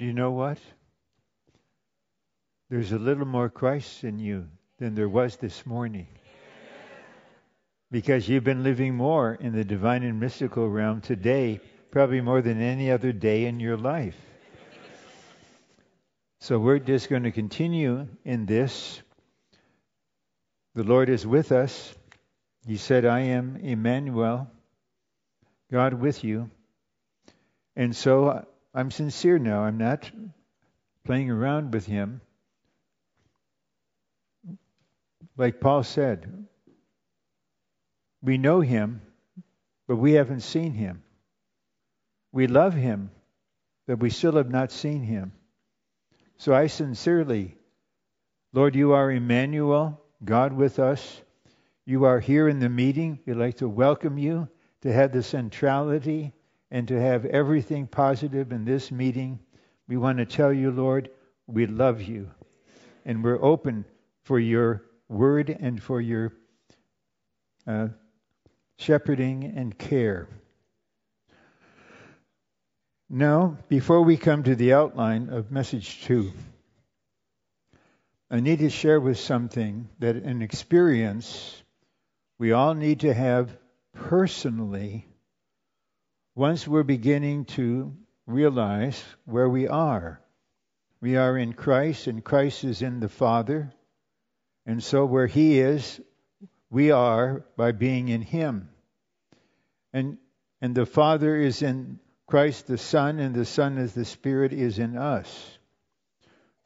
Do 0.00 0.06
you 0.06 0.14
know 0.14 0.30
what? 0.30 0.56
There's 2.70 2.90
a 2.90 2.98
little 2.98 3.26
more 3.26 3.50
Christ 3.50 4.02
in 4.02 4.18
you 4.18 4.48
than 4.78 4.94
there 4.94 5.10
was 5.10 5.36
this 5.36 5.66
morning. 5.66 6.06
Because 7.90 8.26
you've 8.26 8.42
been 8.42 8.62
living 8.62 8.94
more 8.94 9.34
in 9.34 9.52
the 9.52 9.62
divine 9.62 10.02
and 10.02 10.18
mystical 10.18 10.66
realm 10.66 11.02
today, 11.02 11.60
probably 11.90 12.22
more 12.22 12.40
than 12.40 12.62
any 12.62 12.90
other 12.90 13.12
day 13.12 13.44
in 13.44 13.60
your 13.60 13.76
life. 13.76 14.16
So 16.40 16.58
we're 16.58 16.78
just 16.78 17.10
going 17.10 17.24
to 17.24 17.30
continue 17.30 18.08
in 18.24 18.46
this. 18.46 19.02
The 20.76 20.84
Lord 20.84 21.10
is 21.10 21.26
with 21.26 21.52
us. 21.52 21.94
He 22.66 22.78
said, 22.78 23.04
I 23.04 23.20
am 23.20 23.56
Emmanuel, 23.56 24.50
God 25.70 25.92
with 25.92 26.24
you. 26.24 26.50
And 27.76 27.94
so 27.94 28.46
I'm 28.72 28.90
sincere 28.90 29.38
now. 29.38 29.62
I'm 29.62 29.78
not 29.78 30.10
playing 31.04 31.30
around 31.30 31.72
with 31.72 31.86
Him. 31.86 32.20
Like 35.36 35.60
Paul 35.60 35.82
said, 35.82 36.46
we 38.22 38.38
know 38.38 38.60
Him, 38.60 39.00
but 39.88 39.96
we 39.96 40.12
haven't 40.12 40.40
seen 40.40 40.72
Him. 40.72 41.02
We 42.32 42.46
love 42.46 42.74
Him, 42.74 43.10
but 43.86 43.98
we 43.98 44.10
still 44.10 44.36
have 44.36 44.50
not 44.50 44.70
seen 44.70 45.02
Him. 45.02 45.32
So 46.36 46.54
I 46.54 46.68
sincerely, 46.68 47.56
Lord, 48.52 48.76
you 48.76 48.92
are 48.92 49.10
Emmanuel, 49.10 50.00
God 50.24 50.52
with 50.52 50.78
us. 50.78 51.20
You 51.86 52.04
are 52.04 52.20
here 52.20 52.48
in 52.48 52.60
the 52.60 52.68
meeting. 52.68 53.18
We'd 53.26 53.34
like 53.34 53.56
to 53.56 53.68
welcome 53.68 54.16
you 54.16 54.48
to 54.82 54.92
have 54.92 55.12
the 55.12 55.22
centrality 55.22 56.32
and 56.70 56.88
to 56.88 57.00
have 57.00 57.24
everything 57.24 57.86
positive 57.86 58.52
in 58.52 58.64
this 58.64 58.90
meeting. 58.90 59.40
We 59.88 59.96
want 59.96 60.18
to 60.18 60.26
tell 60.26 60.52
you, 60.52 60.70
Lord, 60.70 61.10
we 61.46 61.66
love 61.66 62.02
you. 62.02 62.30
And 63.04 63.24
we're 63.24 63.42
open 63.42 63.84
for 64.22 64.38
your 64.38 64.84
word 65.08 65.50
and 65.50 65.82
for 65.82 66.00
your 66.00 66.32
uh, 67.66 67.88
shepherding 68.78 69.52
and 69.56 69.76
care. 69.76 70.28
Now, 73.08 73.56
before 73.68 74.02
we 74.02 74.16
come 74.16 74.44
to 74.44 74.54
the 74.54 74.74
outline 74.74 75.30
of 75.30 75.50
message 75.50 76.04
two, 76.04 76.30
I 78.30 78.38
need 78.38 78.60
to 78.60 78.70
share 78.70 79.00
with 79.00 79.18
something 79.18 79.88
that 79.98 80.14
an 80.14 80.42
experience 80.42 81.60
we 82.38 82.52
all 82.52 82.74
need 82.74 83.00
to 83.00 83.12
have 83.12 83.50
personally 83.92 85.04
once 86.34 86.66
we're 86.66 86.82
beginning 86.82 87.44
to 87.44 87.94
realize 88.26 89.02
where 89.24 89.48
we 89.48 89.66
are. 89.68 90.20
We 91.00 91.16
are 91.16 91.36
in 91.36 91.54
Christ, 91.54 92.06
and 92.06 92.22
Christ 92.22 92.64
is 92.64 92.82
in 92.82 93.00
the 93.00 93.08
Father. 93.08 93.72
And 94.66 94.82
so, 94.82 95.06
where 95.06 95.26
He 95.26 95.58
is, 95.58 96.00
we 96.70 96.90
are 96.90 97.44
by 97.56 97.72
being 97.72 98.08
in 98.08 98.22
Him. 98.22 98.68
And, 99.92 100.18
and 100.60 100.74
the 100.74 100.86
Father 100.86 101.36
is 101.36 101.62
in 101.62 101.98
Christ 102.26 102.66
the 102.66 102.78
Son, 102.78 103.18
and 103.18 103.34
the 103.34 103.44
Son 103.44 103.78
as 103.78 103.94
the 103.94 104.04
Spirit 104.04 104.52
is 104.52 104.78
in 104.78 104.96
us. 104.96 105.58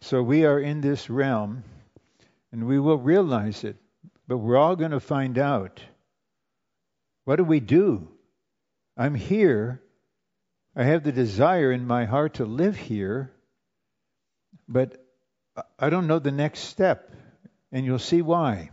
So 0.03 0.23
we 0.23 0.45
are 0.45 0.61
in 0.61 0.83
this 0.83 1.09
realm, 1.09 1.65
and 2.53 2.67
we 2.67 2.79
will 2.79 2.99
realize 2.99 3.65
it, 3.65 3.77
but 4.29 4.37
we're 4.37 4.59
all 4.59 4.77
going 4.77 4.91
to 4.91 5.01
find 5.01 5.39
out. 5.39 5.81
What 7.25 7.37
do 7.37 7.45
we 7.45 7.61
do? 7.61 8.14
I'm 8.97 9.15
here. 9.15 9.83
I 10.77 10.85
have 10.85 11.05
the 11.05 11.13
desire 11.13 11.73
in 11.73 11.87
my 11.87 12.05
heart 12.05 12.35
to 12.35 12.45
live 12.45 12.77
here, 12.77 13.33
but 14.69 14.97
I 15.79 15.91
don't 15.91 16.07
know 16.07 16.19
the 16.19 16.33
next 16.33 16.61
step, 16.61 17.13
and 17.71 17.85
you'll 17.85 17.99
see 17.99 18.23
why. 18.23 18.71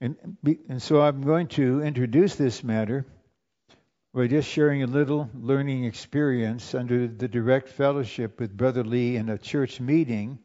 And, 0.00 0.36
and 0.68 0.82
so 0.82 1.00
I'm 1.00 1.22
going 1.22 1.48
to 1.48 1.82
introduce 1.82 2.36
this 2.36 2.62
matter 2.62 3.06
we're 4.16 4.28
just 4.28 4.48
sharing 4.48 4.82
a 4.82 4.86
little 4.86 5.28
learning 5.34 5.84
experience 5.84 6.74
under 6.74 7.06
the 7.06 7.28
direct 7.28 7.68
fellowship 7.68 8.40
with 8.40 8.56
Brother 8.56 8.82
Lee 8.82 9.16
in 9.16 9.28
a 9.28 9.36
church 9.36 9.78
meeting 9.78 10.38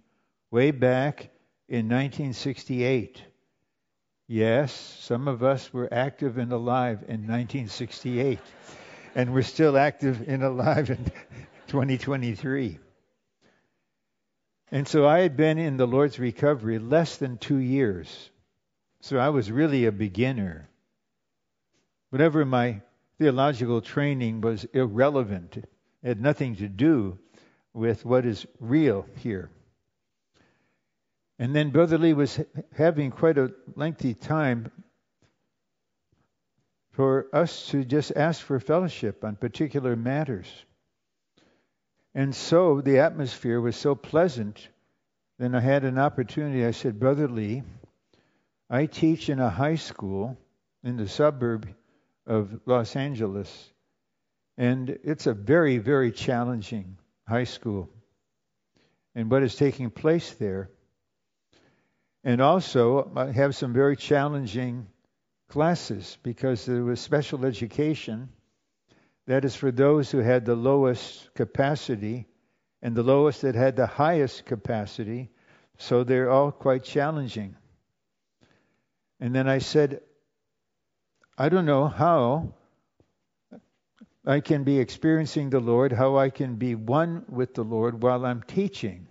way 0.51 0.71
back 0.71 1.29
in 1.69 1.87
1968. 1.87 3.23
Yes, 4.31 4.71
some 5.01 5.27
of 5.27 5.43
us 5.43 5.73
were 5.73 5.93
active 5.93 6.37
and 6.37 6.53
alive 6.53 6.99
in 6.99 7.27
1968, 7.27 8.39
and 9.13 9.33
we're 9.33 9.41
still 9.41 9.77
active 9.77 10.23
and 10.25 10.41
alive 10.41 10.89
in 10.89 11.03
2023. 11.67 12.79
And 14.71 14.87
so 14.87 15.05
I 15.05 15.19
had 15.19 15.35
been 15.35 15.57
in 15.57 15.75
the 15.75 15.85
Lord's 15.85 16.17
recovery 16.17 16.79
less 16.79 17.17
than 17.17 17.39
two 17.39 17.57
years. 17.57 18.29
So 19.01 19.17
I 19.17 19.27
was 19.27 19.51
really 19.51 19.83
a 19.83 19.91
beginner. 19.91 20.69
Whatever 22.09 22.45
my 22.45 22.83
theological 23.17 23.81
training 23.81 24.39
was 24.39 24.63
irrelevant. 24.71 25.57
It 25.57 25.67
had 26.07 26.21
nothing 26.21 26.55
to 26.55 26.69
do 26.69 27.19
with 27.73 28.05
what 28.05 28.25
is 28.25 28.47
real 28.61 29.05
here. 29.17 29.49
And 31.41 31.55
then 31.55 31.71
Brother 31.71 31.97
Lee 31.97 32.13
was 32.13 32.39
having 32.77 33.09
quite 33.09 33.39
a 33.39 33.51
lengthy 33.75 34.13
time 34.13 34.69
for 36.91 37.25
us 37.33 37.69
to 37.69 37.83
just 37.83 38.11
ask 38.15 38.39
for 38.39 38.59
fellowship 38.59 39.23
on 39.23 39.37
particular 39.37 39.95
matters. 39.95 40.45
And 42.13 42.35
so 42.35 42.81
the 42.81 42.99
atmosphere 42.99 43.59
was 43.59 43.75
so 43.75 43.95
pleasant. 43.95 44.67
Then 45.39 45.55
I 45.55 45.61
had 45.61 45.83
an 45.83 45.97
opportunity. 45.97 46.63
I 46.63 46.71
said, 46.71 46.99
Brother 46.99 47.27
Lee, 47.27 47.63
I 48.69 48.85
teach 48.85 49.27
in 49.27 49.39
a 49.39 49.49
high 49.49 49.77
school 49.77 50.37
in 50.83 50.95
the 50.95 51.07
suburb 51.07 51.67
of 52.27 52.61
Los 52.67 52.95
Angeles. 52.95 53.71
And 54.59 54.95
it's 55.03 55.25
a 55.25 55.33
very, 55.33 55.79
very 55.79 56.11
challenging 56.11 56.97
high 57.27 57.45
school. 57.45 57.89
And 59.15 59.31
what 59.31 59.41
is 59.41 59.55
taking 59.55 59.89
place 59.89 60.35
there. 60.35 60.69
And 62.23 62.39
also, 62.41 63.11
I 63.15 63.31
have 63.31 63.55
some 63.55 63.73
very 63.73 63.95
challenging 63.97 64.87
classes 65.49 66.17
because 66.21 66.65
there 66.65 66.83
was 66.83 66.99
special 66.99 67.45
education. 67.45 68.29
That 69.27 69.43
is 69.43 69.55
for 69.55 69.71
those 69.71 70.11
who 70.11 70.19
had 70.19 70.45
the 70.45 70.55
lowest 70.55 71.33
capacity 71.33 72.27
and 72.81 72.95
the 72.95 73.03
lowest 73.03 73.41
that 73.41 73.55
had 73.55 73.75
the 73.75 73.87
highest 73.87 74.45
capacity. 74.45 75.31
So 75.77 76.03
they're 76.03 76.29
all 76.29 76.51
quite 76.51 76.83
challenging. 76.83 77.55
And 79.19 79.35
then 79.35 79.47
I 79.47 79.59
said, 79.59 80.01
I 81.37 81.49
don't 81.49 81.65
know 81.65 81.87
how 81.87 82.53
I 84.25 84.41
can 84.41 84.63
be 84.63 84.77
experiencing 84.79 85.49
the 85.49 85.59
Lord, 85.59 85.91
how 85.91 86.17
I 86.17 86.29
can 86.29 86.55
be 86.55 86.75
one 86.75 87.25
with 87.27 87.55
the 87.55 87.63
Lord 87.63 88.03
while 88.03 88.25
I'm 88.25 88.43
teaching. 88.43 89.07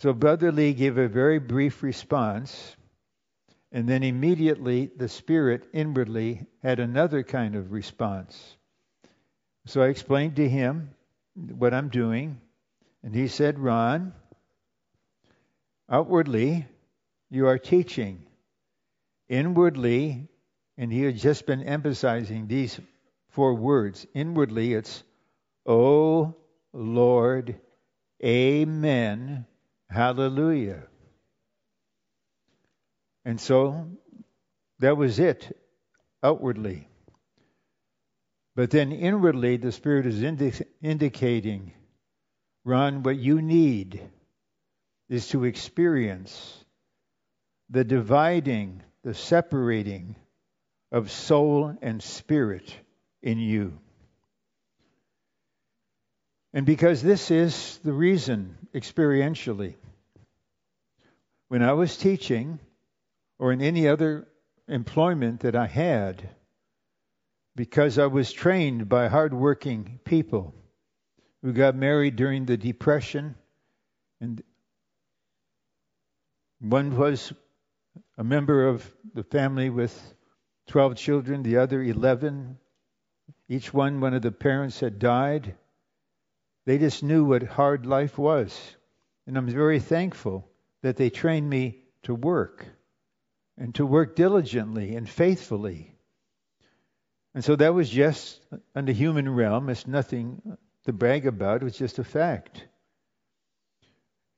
So 0.00 0.14
Brother 0.14 0.50
Lee 0.50 0.72
gave 0.72 0.96
a 0.96 1.08
very 1.08 1.38
brief 1.38 1.82
response, 1.82 2.74
and 3.70 3.86
then 3.86 4.02
immediately 4.02 4.90
the 4.96 5.08
Spirit 5.08 5.68
inwardly 5.74 6.46
had 6.62 6.80
another 6.80 7.22
kind 7.22 7.54
of 7.54 7.70
response. 7.70 8.56
So 9.66 9.82
I 9.82 9.88
explained 9.88 10.36
to 10.36 10.48
him 10.48 10.94
what 11.34 11.74
I'm 11.74 11.90
doing, 11.90 12.40
and 13.02 13.14
he 13.14 13.28
said, 13.28 13.58
Ron, 13.58 14.14
outwardly 15.90 16.66
you 17.28 17.46
are 17.46 17.58
teaching. 17.58 18.24
Inwardly 19.28 20.28
and 20.78 20.90
he 20.90 21.02
had 21.02 21.18
just 21.18 21.44
been 21.44 21.62
emphasizing 21.62 22.46
these 22.46 22.80
four 23.28 23.54
words. 23.54 24.06
Inwardly, 24.14 24.72
it's, 24.72 25.04
O 25.66 26.34
Lord, 26.72 27.60
Amen, 28.24 29.46
Hallelujah. 29.90 30.84
And 33.24 33.40
so 33.40 33.88
that 34.78 34.96
was 34.96 35.18
it, 35.18 35.56
outwardly. 36.22 36.88
But 38.56 38.70
then 38.70 38.92
inwardly, 38.92 39.56
the 39.56 39.72
Spirit 39.72 40.06
is 40.06 40.22
indi- 40.22 40.52
indicating, 40.82 41.72
Ron, 42.64 43.02
what 43.02 43.18
you 43.18 43.42
need 43.42 44.00
is 45.08 45.28
to 45.28 45.44
experience 45.44 46.64
the 47.70 47.84
dividing, 47.84 48.82
the 49.02 49.14
separating 49.14 50.16
of 50.92 51.10
soul 51.10 51.76
and 51.82 52.02
spirit 52.02 52.74
in 53.22 53.38
you. 53.38 53.78
And 56.52 56.66
because 56.66 57.02
this 57.02 57.30
is 57.30 57.78
the 57.84 57.92
reason 57.92 58.56
experientially, 58.74 59.76
when 61.48 61.62
I 61.62 61.72
was 61.72 61.96
teaching 61.96 62.58
or 63.38 63.52
in 63.52 63.60
any 63.60 63.86
other 63.86 64.26
employment 64.68 65.40
that 65.40 65.54
I 65.54 65.66
had, 65.66 66.28
because 67.56 67.98
I 67.98 68.06
was 68.06 68.32
trained 68.32 68.88
by 68.88 69.08
hardworking 69.08 70.00
people 70.04 70.54
who 71.42 71.52
got 71.52 71.74
married 71.74 72.16
during 72.16 72.46
the 72.46 72.56
Depression, 72.56 73.34
and 74.20 74.42
one 76.60 76.96
was 76.96 77.32
a 78.18 78.24
member 78.24 78.68
of 78.68 78.88
the 79.14 79.22
family 79.24 79.70
with 79.70 80.14
12 80.66 80.96
children, 80.96 81.42
the 81.42 81.56
other 81.56 81.82
11. 81.82 82.58
Each 83.48 83.72
one, 83.72 84.00
one 84.00 84.14
of 84.14 84.22
the 84.22 84.30
parents 84.30 84.80
had 84.80 84.98
died. 84.98 85.54
They 86.66 86.78
just 86.78 87.02
knew 87.02 87.24
what 87.24 87.42
hard 87.42 87.86
life 87.86 88.18
was. 88.18 88.58
And 89.26 89.36
I'm 89.36 89.48
very 89.48 89.80
thankful 89.80 90.48
that 90.82 90.96
they 90.96 91.10
trained 91.10 91.48
me 91.48 91.82
to 92.02 92.14
work 92.14 92.66
and 93.56 93.74
to 93.74 93.86
work 93.86 94.16
diligently 94.16 94.96
and 94.96 95.08
faithfully. 95.08 95.94
And 97.34 97.44
so 97.44 97.56
that 97.56 97.74
was 97.74 97.88
just 97.88 98.40
in 98.74 98.86
the 98.86 98.92
human 98.92 99.28
realm. 99.28 99.68
It's 99.68 99.86
nothing 99.86 100.56
to 100.84 100.92
brag 100.92 101.26
about, 101.26 101.62
it's 101.62 101.78
just 101.78 101.98
a 101.98 102.04
fact. 102.04 102.64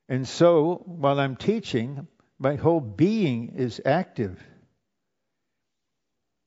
And 0.09 0.27
so 0.27 0.83
while 0.85 1.19
I'm 1.19 1.37
teaching, 1.37 2.07
my 2.37 2.55
whole 2.55 2.81
being 2.81 3.53
is 3.55 3.81
active. 3.85 4.43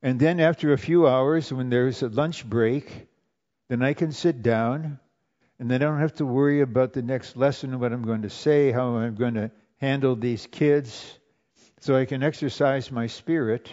And 0.02 0.20
then 0.20 0.38
after 0.38 0.73
a 0.73 0.78
few 0.78 1.08
hours, 1.08 1.52
when 1.52 1.70
there's 1.70 2.02
a 2.02 2.08
lunch 2.08 2.49
break, 2.49 3.08
then 3.69 3.82
I 3.82 3.94
can 3.94 4.12
sit 4.12 4.43
down 4.43 5.00
and 5.58 5.73
I 5.73 5.79
don't 5.79 6.00
have 6.00 6.14
to 6.17 6.26
worry 6.26 6.61
about 6.61 6.93
the 6.93 7.03
next 7.03 7.37
lesson, 7.37 7.79
what 7.79 7.93
I'm 7.93 8.03
going 8.03 8.23
to 8.23 8.31
say, 8.31 8.73
how 8.73 8.97
I'm 8.97 9.14
going 9.14 9.35
to 9.35 9.50
handle 9.79 10.17
these 10.17 10.47
kids. 10.47 11.19
So 11.81 11.97
I 11.97 12.05
can 12.05 12.23
exercise 12.23 12.91
my 12.91 13.06
spirit. 13.06 13.73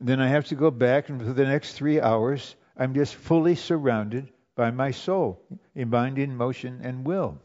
Then 0.00 0.20
I 0.20 0.28
have 0.28 0.46
to 0.46 0.54
go 0.54 0.70
back, 0.70 1.08
and 1.08 1.20
for 1.20 1.32
the 1.32 1.44
next 1.44 1.72
three 1.74 2.00
hours, 2.00 2.54
I'm 2.76 2.94
just 2.94 3.14
fully 3.14 3.54
surrounded 3.54 4.30
by 4.54 4.70
my 4.70 4.90
soul, 4.90 5.40
in 5.74 5.90
mind, 5.90 6.18
in 6.18 6.36
motion, 6.36 6.80
and 6.82 7.06
will. 7.06 7.38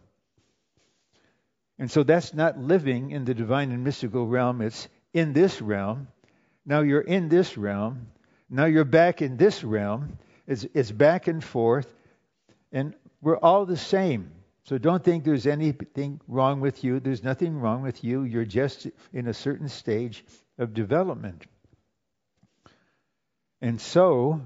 And 1.79 1.89
so 1.89 2.03
that's 2.03 2.33
not 2.33 2.59
living 2.59 3.11
in 3.11 3.25
the 3.25 3.33
divine 3.33 3.71
and 3.71 3.83
mystical 3.83 4.27
realm, 4.27 4.61
it's 4.61 4.87
in 5.13 5.33
this 5.33 5.61
realm. 5.61 6.07
Now 6.65 6.81
you're 6.81 7.01
in 7.01 7.29
this 7.29 7.57
realm. 7.57 8.07
Now 8.49 8.65
you're 8.65 8.85
back 8.85 9.21
in 9.21 9.37
this 9.37 9.63
realm. 9.63 10.17
It's, 10.47 10.65
it's 10.73 10.91
back 10.91 11.27
and 11.27 11.43
forth. 11.43 11.93
And 12.71 12.95
we're 13.23 13.37
all 13.37 13.65
the 13.65 13.77
same. 13.77 14.31
So 14.65 14.77
don't 14.77 15.03
think 15.03 15.23
there's 15.23 15.47
anything 15.47 16.19
wrong 16.27 16.59
with 16.59 16.83
you. 16.83 16.99
There's 16.99 17.23
nothing 17.23 17.57
wrong 17.57 17.81
with 17.81 18.03
you. 18.03 18.23
You're 18.23 18.45
just 18.45 18.87
in 19.13 19.27
a 19.27 19.33
certain 19.33 19.69
stage 19.69 20.23
of 20.57 20.73
development. 20.73 21.45
And 23.61 23.79
so 23.79 24.45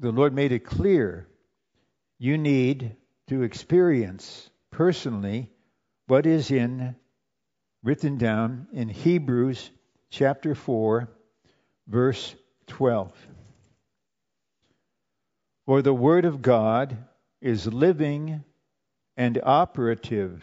the 0.00 0.10
Lord 0.10 0.34
made 0.34 0.52
it 0.52 0.64
clear 0.64 1.28
you 2.18 2.38
need 2.38 2.96
to 3.28 3.42
experience 3.42 4.48
personally 4.70 5.50
what 6.06 6.26
is 6.26 6.50
in 6.50 6.96
written 7.82 8.16
down 8.16 8.66
in 8.72 8.88
Hebrews 8.88 9.70
chapter 10.10 10.54
4 10.54 11.08
verse 11.86 12.34
12. 12.68 13.12
For 15.66 15.82
the 15.82 15.94
word 15.94 16.24
of 16.24 16.40
God 16.40 16.96
is 17.42 17.66
living 17.66 18.44
and 19.16 19.38
operative 19.42 20.42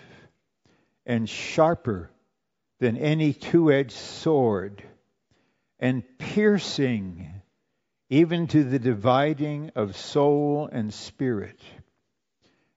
and 1.06 1.28
sharper 1.28 2.12
than 2.80 2.98
any 2.98 3.34
two 3.34 3.72
edged 3.72 3.92
sword 3.92 4.84
and 5.80 6.04
piercing 6.18 7.42
even 8.10 8.48
to 8.48 8.64
the 8.64 8.80
dividing 8.80 9.72
of 9.76 9.96
soul 9.96 10.70
and 10.72 10.94
spirit 10.94 11.60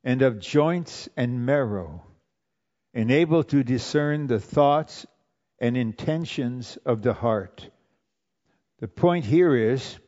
and 0.05 0.23
of 0.23 0.41
joints 0.41 1.09
and 1.17 1.45
marrow 1.45 2.05
and 2.95 3.11
able 3.11 3.43
to 3.43 3.65
discern 3.65 4.27
the 4.27 4.41
thoughts 4.41 5.07
and 5.59 5.77
intentions 5.77 6.77
of 6.85 7.03
the 7.03 7.15
heart. 7.15 7.69
The 8.81 8.89
point 8.89 9.25
here 9.25 9.55
is 9.55 9.99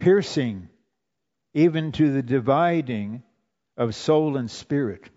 piercing 0.00 0.68
even 1.54 1.92
to 1.92 2.12
the 2.12 2.22
dividing 2.22 3.22
of 3.76 3.94
soul 3.94 4.36
and 4.36 4.50
spirit. 4.50 5.08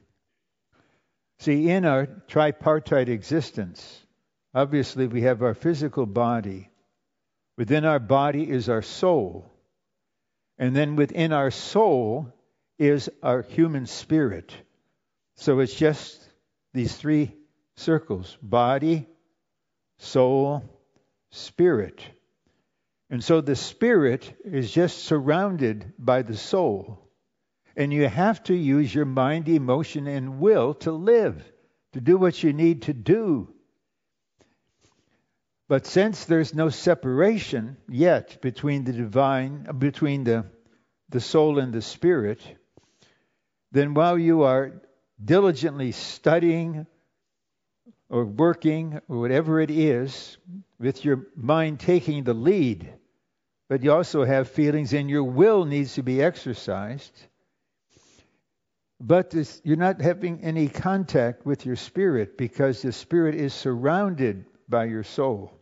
See, 1.40 1.70
in 1.70 1.86
our 1.86 2.06
tripartite 2.06 3.10
existence, 3.10 4.06
obviously 4.54 5.08
we 5.08 5.24
have 5.24 5.42
our 5.42 5.56
physical 5.56 6.06
body. 6.06 6.70
Within 7.58 7.86
our 7.86 8.00
body 8.00 8.50
is 8.50 8.70
our 8.70 8.82
soul. 8.82 9.52
And 10.58 10.76
then 10.76 10.96
within 10.96 11.34
our 11.34 11.52
soul 11.52 12.32
is 12.78 13.10
our 13.24 13.42
human 13.42 13.88
spirit. 13.88 14.54
So 15.36 15.60
it's 15.60 15.74
just 15.74 16.22
these 16.74 16.96
three 16.96 17.34
circles 17.76 18.38
body, 18.42 19.08
soul, 19.98 20.64
spirit. 21.32 22.04
And 23.12 23.22
so 23.22 23.42
the 23.42 23.58
spirit 23.58 24.34
is 24.46 24.72
just 24.72 25.04
surrounded 25.04 25.92
by 26.00 26.22
the 26.22 26.38
soul. 26.38 27.10
And 27.76 27.92
you 27.92 28.08
have 28.08 28.42
to 28.44 28.56
use 28.56 28.96
your 28.96 29.06
mind, 29.06 29.50
emotion, 29.50 30.08
and 30.08 30.40
will 30.40 30.74
to 30.76 30.94
live, 30.94 31.44
to 31.92 32.00
do 32.00 32.18
what 32.18 32.42
you 32.42 32.54
need 32.54 32.84
to 32.84 32.94
do. 32.94 33.54
But 35.68 35.86
since 35.86 36.24
there's 36.24 36.54
no 36.54 36.70
separation 36.70 37.76
yet 37.90 38.42
between 38.42 38.86
the 38.86 38.94
divine, 38.94 39.68
between 39.78 40.24
the, 40.24 40.46
the 41.10 41.22
soul 41.22 41.60
and 41.60 41.74
the 41.74 41.82
spirit, 41.82 42.40
then 43.74 43.94
while 43.94 44.18
you 44.18 44.44
are 44.44 44.82
diligently 45.24 45.92
studying 45.92 46.88
or 48.10 48.24
working 48.24 49.02
or 49.10 49.20
whatever 49.20 49.60
it 49.60 49.72
is, 49.72 50.38
with 50.80 51.04
your 51.04 51.28
mind 51.36 51.80
taking 51.80 52.24
the 52.24 52.34
lead, 52.34 52.94
but 53.72 53.84
you 53.84 53.94
also 53.94 54.26
have 54.26 54.50
feelings, 54.50 54.92
and 54.92 55.10
your 55.10 55.24
will 55.24 55.64
needs 55.64 55.94
to 55.94 56.04
be 56.04 56.22
exercised. 56.22 57.14
But 59.00 59.30
this, 59.30 59.62
you're 59.64 59.78
not 59.78 60.02
having 60.02 60.44
any 60.44 60.68
contact 60.68 61.46
with 61.46 61.66
your 61.66 61.78
spirit 61.78 62.38
because 62.38 62.82
the 62.82 62.92
spirit 62.92 63.34
is 63.34 63.54
surrounded 63.54 64.44
by 64.68 64.84
your 64.88 65.06
soul. 65.06 65.54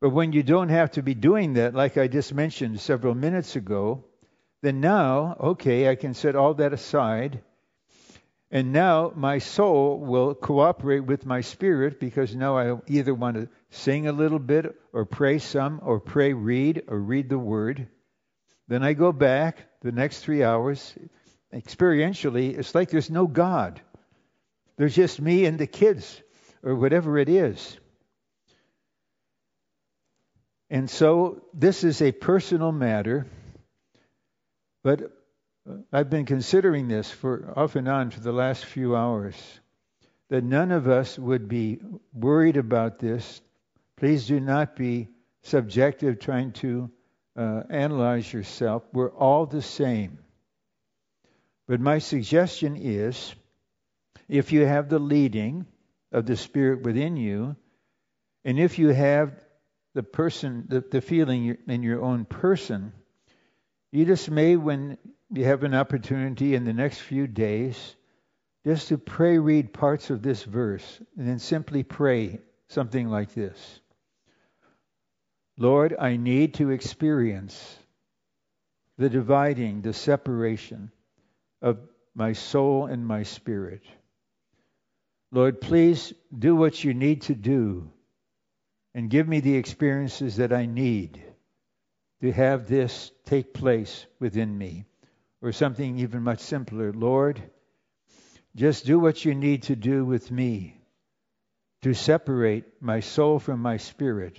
But 0.00 0.10
when 0.10 0.32
you 0.32 0.44
don't 0.44 0.68
have 0.68 0.92
to 0.92 1.02
be 1.02 1.14
doing 1.14 1.54
that, 1.54 1.74
like 1.74 1.98
I 1.98 2.06
just 2.06 2.32
mentioned 2.32 2.78
several 2.78 3.16
minutes 3.16 3.56
ago, 3.56 4.04
then 4.62 4.80
now, 4.80 5.36
okay, 5.40 5.90
I 5.90 5.96
can 5.96 6.14
set 6.14 6.36
all 6.36 6.54
that 6.54 6.72
aside 6.72 7.42
and 8.50 8.72
now 8.72 9.12
my 9.14 9.38
soul 9.38 9.98
will 9.98 10.34
cooperate 10.34 11.00
with 11.00 11.24
my 11.24 11.40
spirit 11.40 12.00
because 12.00 12.34
now 12.34 12.58
I 12.58 12.78
either 12.88 13.14
want 13.14 13.36
to 13.36 13.48
sing 13.70 14.08
a 14.08 14.12
little 14.12 14.40
bit 14.40 14.74
or 14.92 15.04
pray 15.04 15.38
some 15.38 15.80
or 15.84 16.00
pray, 16.00 16.32
read, 16.32 16.82
or 16.88 16.98
read 16.98 17.28
the 17.28 17.38
word. 17.38 17.86
Then 18.66 18.82
I 18.82 18.94
go 18.94 19.12
back 19.12 19.58
the 19.82 19.92
next 19.92 20.20
three 20.20 20.42
hours. 20.42 20.94
Experientially, 21.54 22.58
it's 22.58 22.74
like 22.74 22.90
there's 22.90 23.10
no 23.10 23.28
God. 23.28 23.80
There's 24.76 24.96
just 24.96 25.20
me 25.20 25.44
and 25.44 25.58
the 25.58 25.66
kids 25.68 26.20
or 26.62 26.74
whatever 26.74 27.18
it 27.18 27.28
is. 27.28 27.78
And 30.70 30.88
so 30.88 31.42
this 31.52 31.84
is 31.84 32.02
a 32.02 32.12
personal 32.12 32.72
matter, 32.72 33.26
but 34.82 35.19
I've 35.92 36.10
been 36.10 36.26
considering 36.26 36.88
this 36.88 37.10
for 37.10 37.52
off 37.56 37.76
and 37.76 37.88
on 37.88 38.10
for 38.10 38.20
the 38.20 38.32
last 38.32 38.64
few 38.64 38.96
hours 38.96 39.36
that 40.28 40.44
none 40.44 40.70
of 40.70 40.88
us 40.88 41.18
would 41.18 41.48
be 41.48 41.80
worried 42.12 42.56
about 42.56 42.98
this. 42.98 43.40
Please 43.96 44.26
do 44.26 44.40
not 44.40 44.76
be 44.76 45.08
subjective 45.42 46.18
trying 46.18 46.52
to 46.52 46.90
uh, 47.36 47.62
analyze 47.68 48.32
yourself. 48.32 48.82
We're 48.92 49.12
all 49.12 49.46
the 49.46 49.62
same. 49.62 50.18
But 51.66 51.80
my 51.80 51.98
suggestion 51.98 52.76
is 52.76 53.34
if 54.28 54.52
you 54.52 54.64
have 54.64 54.88
the 54.88 54.98
leading 54.98 55.66
of 56.12 56.26
the 56.26 56.36
Spirit 56.36 56.82
within 56.82 57.16
you, 57.16 57.56
and 58.44 58.58
if 58.58 58.78
you 58.78 58.88
have 58.88 59.32
the 59.94 60.02
person, 60.02 60.64
the, 60.68 60.80
the 60.80 61.00
feeling 61.00 61.56
in 61.66 61.82
your 61.82 62.02
own 62.02 62.24
person, 62.24 62.92
you 63.92 64.04
just 64.04 64.30
may, 64.30 64.56
when 64.56 64.98
you 65.32 65.44
have 65.44 65.62
an 65.62 65.74
opportunity 65.74 66.54
in 66.54 66.64
the 66.64 66.72
next 66.72 66.98
few 66.98 67.26
days 67.26 67.96
just 68.64 68.88
to 68.88 68.98
pray, 68.98 69.38
read 69.38 69.72
parts 69.72 70.10
of 70.10 70.22
this 70.22 70.42
verse, 70.42 71.00
and 71.16 71.26
then 71.26 71.38
simply 71.38 71.82
pray 71.82 72.40
something 72.68 73.08
like 73.08 73.34
this 73.34 73.80
Lord, 75.56 75.94
I 75.98 76.16
need 76.16 76.54
to 76.54 76.70
experience 76.70 77.76
the 78.96 79.10
dividing, 79.10 79.82
the 79.82 79.92
separation 79.92 80.90
of 81.60 81.78
my 82.14 82.32
soul 82.32 82.86
and 82.86 83.06
my 83.06 83.22
spirit. 83.24 83.82
Lord, 85.32 85.60
please 85.60 86.12
do 86.36 86.56
what 86.56 86.82
you 86.82 86.92
need 86.92 87.22
to 87.22 87.34
do 87.34 87.90
and 88.94 89.10
give 89.10 89.28
me 89.28 89.40
the 89.40 89.56
experiences 89.56 90.36
that 90.36 90.52
I 90.52 90.66
need 90.66 91.22
to 92.22 92.32
have 92.32 92.66
this 92.66 93.12
take 93.26 93.54
place 93.54 94.06
within 94.18 94.56
me. 94.56 94.86
Or 95.42 95.52
something 95.52 95.98
even 95.98 96.22
much 96.22 96.40
simpler. 96.40 96.92
Lord, 96.92 97.42
just 98.56 98.84
do 98.84 98.98
what 98.98 99.24
you 99.24 99.34
need 99.34 99.64
to 99.64 99.76
do 99.76 100.04
with 100.04 100.30
me 100.30 100.76
to 101.82 101.94
separate 101.94 102.64
my 102.80 103.00
soul 103.00 103.38
from 103.38 103.60
my 103.60 103.76
spirit 103.78 104.38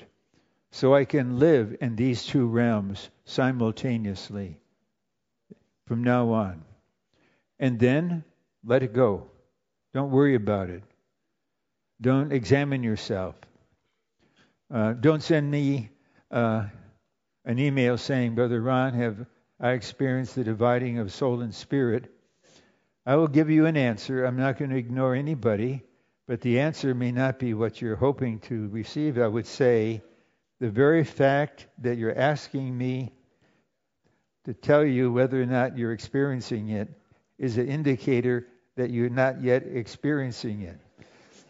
so 0.71 0.93
I 0.93 1.05
can 1.05 1.39
live 1.39 1.75
in 1.81 1.95
these 1.95 2.25
two 2.25 2.47
realms 2.47 3.09
simultaneously 3.25 4.59
from 5.87 6.03
now 6.03 6.31
on. 6.31 6.63
And 7.59 7.79
then 7.79 8.23
let 8.63 8.83
it 8.83 8.93
go. 8.93 9.27
Don't 9.93 10.11
worry 10.11 10.35
about 10.35 10.69
it. 10.69 10.83
Don't 11.99 12.31
examine 12.31 12.83
yourself. 12.83 13.35
Uh, 14.73 14.93
don't 14.93 15.21
send 15.21 15.49
me 15.51 15.89
uh, 16.31 16.65
an 17.43 17.59
email 17.59 17.97
saying, 17.97 18.35
Brother 18.35 18.61
Ron, 18.61 18.93
have 18.93 19.25
I 19.63 19.73
experienced 19.73 20.33
the 20.33 20.43
dividing 20.43 20.97
of 20.97 21.13
soul 21.13 21.41
and 21.41 21.53
spirit? 21.53 22.11
I 23.05 23.15
will 23.15 23.27
give 23.27 23.51
you 23.51 23.67
an 23.67 23.77
answer. 23.77 24.25
I'm 24.25 24.37
not 24.37 24.57
going 24.57 24.71
to 24.71 24.77
ignore 24.77 25.13
anybody, 25.13 25.83
but 26.27 26.41
the 26.41 26.59
answer 26.59 26.95
may 26.95 27.11
not 27.11 27.37
be 27.37 27.53
what 27.53 27.79
you're 27.79 27.95
hoping 27.95 28.39
to 28.39 28.69
receive. 28.69 29.19
I 29.19 29.27
would 29.27 29.45
say 29.45 30.01
the 30.59 30.69
very 30.69 31.03
fact 31.03 31.67
that 31.77 31.99
you're 31.99 32.17
asking 32.17 32.75
me 32.75 33.11
to 34.45 34.53
tell 34.55 34.83
you 34.83 35.11
whether 35.11 35.39
or 35.39 35.45
not 35.45 35.77
you're 35.77 35.91
experiencing 35.91 36.69
it 36.69 36.89
is 37.37 37.59
an 37.59 37.67
indicator 37.67 38.47
that 38.77 38.89
you're 38.89 39.09
not 39.09 39.43
yet 39.43 39.63
experiencing 39.67 40.63
it. 40.63 40.79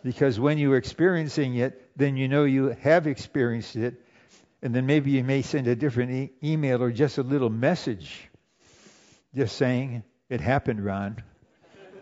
Because 0.04 0.38
when 0.38 0.58
you're 0.58 0.76
experiencing 0.76 1.56
it, 1.56 1.90
then 1.96 2.18
you 2.18 2.28
know 2.28 2.44
you 2.44 2.76
have 2.82 3.08
experienced 3.08 3.78
it, 3.78 4.02
and 4.62 4.76
then 4.76 4.86
maybe 4.86 5.12
you 5.12 5.24
may 5.24 5.42
send 5.42 5.68
a 5.68 5.76
different 5.76 6.12
e- 6.12 6.32
email 6.44 6.82
or 6.82 6.92
just 6.92 7.18
a 7.18 7.24
little 7.24 7.50
message 7.50 8.30
just 9.36 9.56
saying, 9.56 10.04
It 10.30 10.42
happened, 10.42 10.84
Ron. 10.84 11.24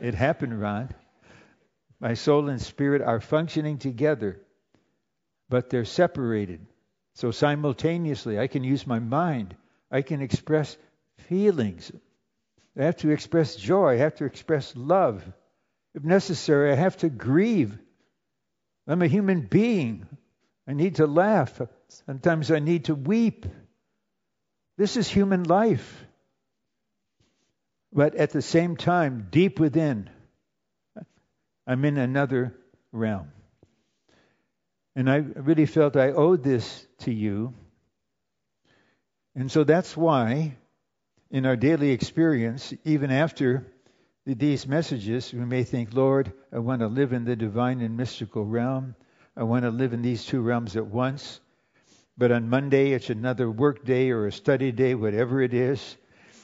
It 0.01 0.16
happened, 0.16 0.60
Ron. 0.60 0.89
My 2.00 2.13
soul 2.13 2.50
and 2.50 2.62
spirit 2.62 3.01
are 3.01 3.20
functioning 3.20 3.78
together, 3.78 4.39
but 5.50 5.70
they're 5.70 5.86
separated. 5.86 6.66
So 7.16 7.32
simultaneously, 7.32 8.39
I 8.39 8.48
can 8.48 8.63
use 8.63 8.88
my 8.88 9.00
mind, 9.00 9.56
I 9.92 10.01
can 10.01 10.22
express 10.22 10.78
feelings. 11.28 11.92
I 12.78 12.84
have 12.84 12.98
to 12.98 13.10
express 13.10 13.56
joy, 13.56 13.94
I 13.94 13.98
have 13.98 14.16
to 14.16 14.25
express 14.25 14.74
love. 14.75 15.24
If 15.94 16.04
necessary, 16.04 16.72
I 16.72 16.75
have 16.75 16.98
to 16.98 17.10
grieve. 17.10 17.78
I'm 18.88 19.01
a 19.01 19.08
human 19.08 19.42
being. 19.42 20.08
I 20.69 20.73
need 20.73 20.95
to 20.95 21.07
laugh. 21.07 21.59
Sometimes 22.05 22.51
I 22.51 22.59
need 22.59 22.85
to 22.85 22.95
weep. 22.95 23.47
This 24.77 24.97
is 24.97 25.07
human 25.07 25.43
life. 25.43 26.05
But 27.91 28.13
at 28.13 28.29
the 28.29 28.43
same 28.43 28.77
time, 28.77 29.29
deep 29.31 29.59
within, 29.59 30.11
I'm 31.65 31.83
in 31.85 31.97
another 31.97 32.55
realm. 32.91 33.31
And 34.95 35.09
I 35.09 35.15
really 35.17 35.65
felt 35.65 35.95
I 35.95 36.11
owed 36.11 36.43
this 36.43 36.85
to 36.99 37.11
you. 37.11 37.55
And 39.33 39.51
so 39.51 39.63
that's 39.63 39.97
why, 39.97 40.55
in 41.31 41.47
our 41.47 41.55
daily 41.55 41.89
experience, 41.89 42.75
even 42.85 43.09
after 43.09 43.65
these 44.23 44.67
messages, 44.67 45.33
we 45.33 45.39
may 45.39 45.63
think, 45.63 45.95
Lord, 45.95 46.31
I 46.53 46.59
want 46.59 46.81
to 46.81 46.88
live 46.88 47.11
in 47.11 47.25
the 47.25 47.35
divine 47.35 47.81
and 47.81 47.97
mystical 47.97 48.45
realm. 48.45 48.93
I 49.39 49.43
want 49.43 49.63
to 49.63 49.72
live 49.72 49.93
in 49.93 50.01
these 50.01 50.25
two 50.25 50.41
realms 50.41 50.75
at 50.75 50.86
once. 50.86 51.39
But 52.17 52.34
on 52.34 52.50
Monday, 52.50 52.91
it's 52.91 53.10
another 53.10 53.50
work 53.50 53.86
day 53.86 54.10
or 54.10 54.27
a 54.27 54.34
study 54.34 54.74
day, 54.74 54.96
whatever 54.96 55.41
it 55.41 55.53
is. 55.53 55.96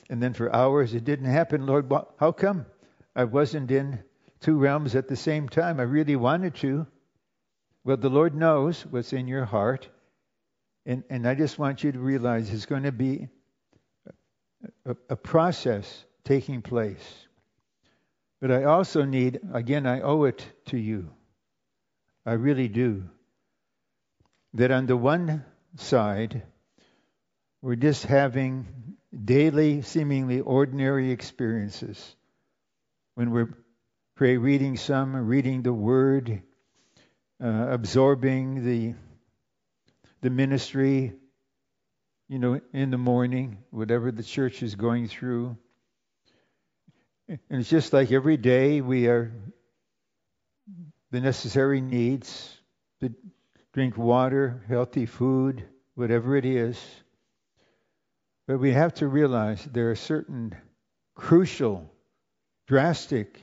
And 0.09 0.23
then 0.23 0.31
for 0.31 0.55
hours, 0.55 0.93
it 0.93 1.03
didn't 1.03 1.25
happen. 1.25 1.65
Lord, 1.65 1.91
how 2.17 2.31
come 2.31 2.65
I 3.13 3.25
wasn't 3.25 3.69
in 3.69 4.01
two 4.39 4.57
realms 4.57 4.95
at 4.95 5.09
the 5.09 5.17
same 5.17 5.49
time? 5.49 5.81
I 5.81 5.83
really 5.83 6.15
wanted 6.15 6.55
to. 6.55 6.87
Well, 7.83 7.97
the 7.97 8.09
Lord 8.09 8.33
knows 8.33 8.85
what's 8.85 9.11
in 9.11 9.27
your 9.27 9.43
heart. 9.43 9.89
And, 10.85 11.03
and 11.09 11.27
I 11.27 11.35
just 11.35 11.59
want 11.59 11.83
you 11.83 11.91
to 11.91 11.99
realize 11.99 12.49
it's 12.49 12.65
going 12.65 12.83
to 12.83 12.93
be 12.93 13.27
a, 14.85 14.95
a 15.09 15.17
process 15.17 16.05
taking 16.23 16.61
place. 16.61 17.25
But 18.39 18.51
I 18.51 18.63
also 18.63 19.03
need, 19.03 19.41
again, 19.53 19.85
I 19.85 19.99
owe 19.99 20.23
it 20.23 20.47
to 20.67 20.77
you. 20.77 21.09
I 22.25 22.33
really 22.33 22.67
do. 22.67 23.03
That 24.55 24.71
on 24.71 24.85
the 24.85 24.97
one 24.97 25.43
side, 25.77 26.43
we're 27.61 27.75
just 27.75 28.05
having 28.05 28.95
daily, 29.23 29.81
seemingly 29.81 30.39
ordinary 30.39 31.11
experiences. 31.11 32.15
When 33.15 33.31
we're 33.31 33.49
pray 34.15 34.37
reading 34.37 34.77
some, 34.77 35.15
reading 35.15 35.61
the 35.61 35.73
Word, 35.73 36.41
uh, 37.43 37.67
absorbing 37.69 38.65
the 38.65 38.95
the 40.21 40.29
ministry, 40.31 41.13
you 42.27 42.39
know, 42.39 42.59
in 42.73 42.89
the 42.89 42.97
morning, 42.97 43.59
whatever 43.69 44.11
the 44.11 44.23
church 44.23 44.63
is 44.63 44.73
going 44.73 45.07
through. 45.07 45.55
And 47.27 47.39
it's 47.49 47.69
just 47.69 47.93
like 47.93 48.11
every 48.11 48.37
day 48.37 48.81
we 48.81 49.07
are 49.07 49.31
the 51.11 51.21
necessary 51.21 51.81
needs 51.81 52.57
to 53.01 53.13
drink 53.73 53.97
water, 53.97 54.63
healthy 54.67 55.05
food, 55.05 55.63
whatever 55.95 56.35
it 56.35 56.45
is. 56.45 56.79
But 58.47 58.59
we 58.59 58.71
have 58.71 58.93
to 58.95 59.07
realize 59.07 59.63
there 59.65 59.91
are 59.91 59.95
certain 59.95 60.55
crucial, 61.15 61.91
drastic 62.67 63.41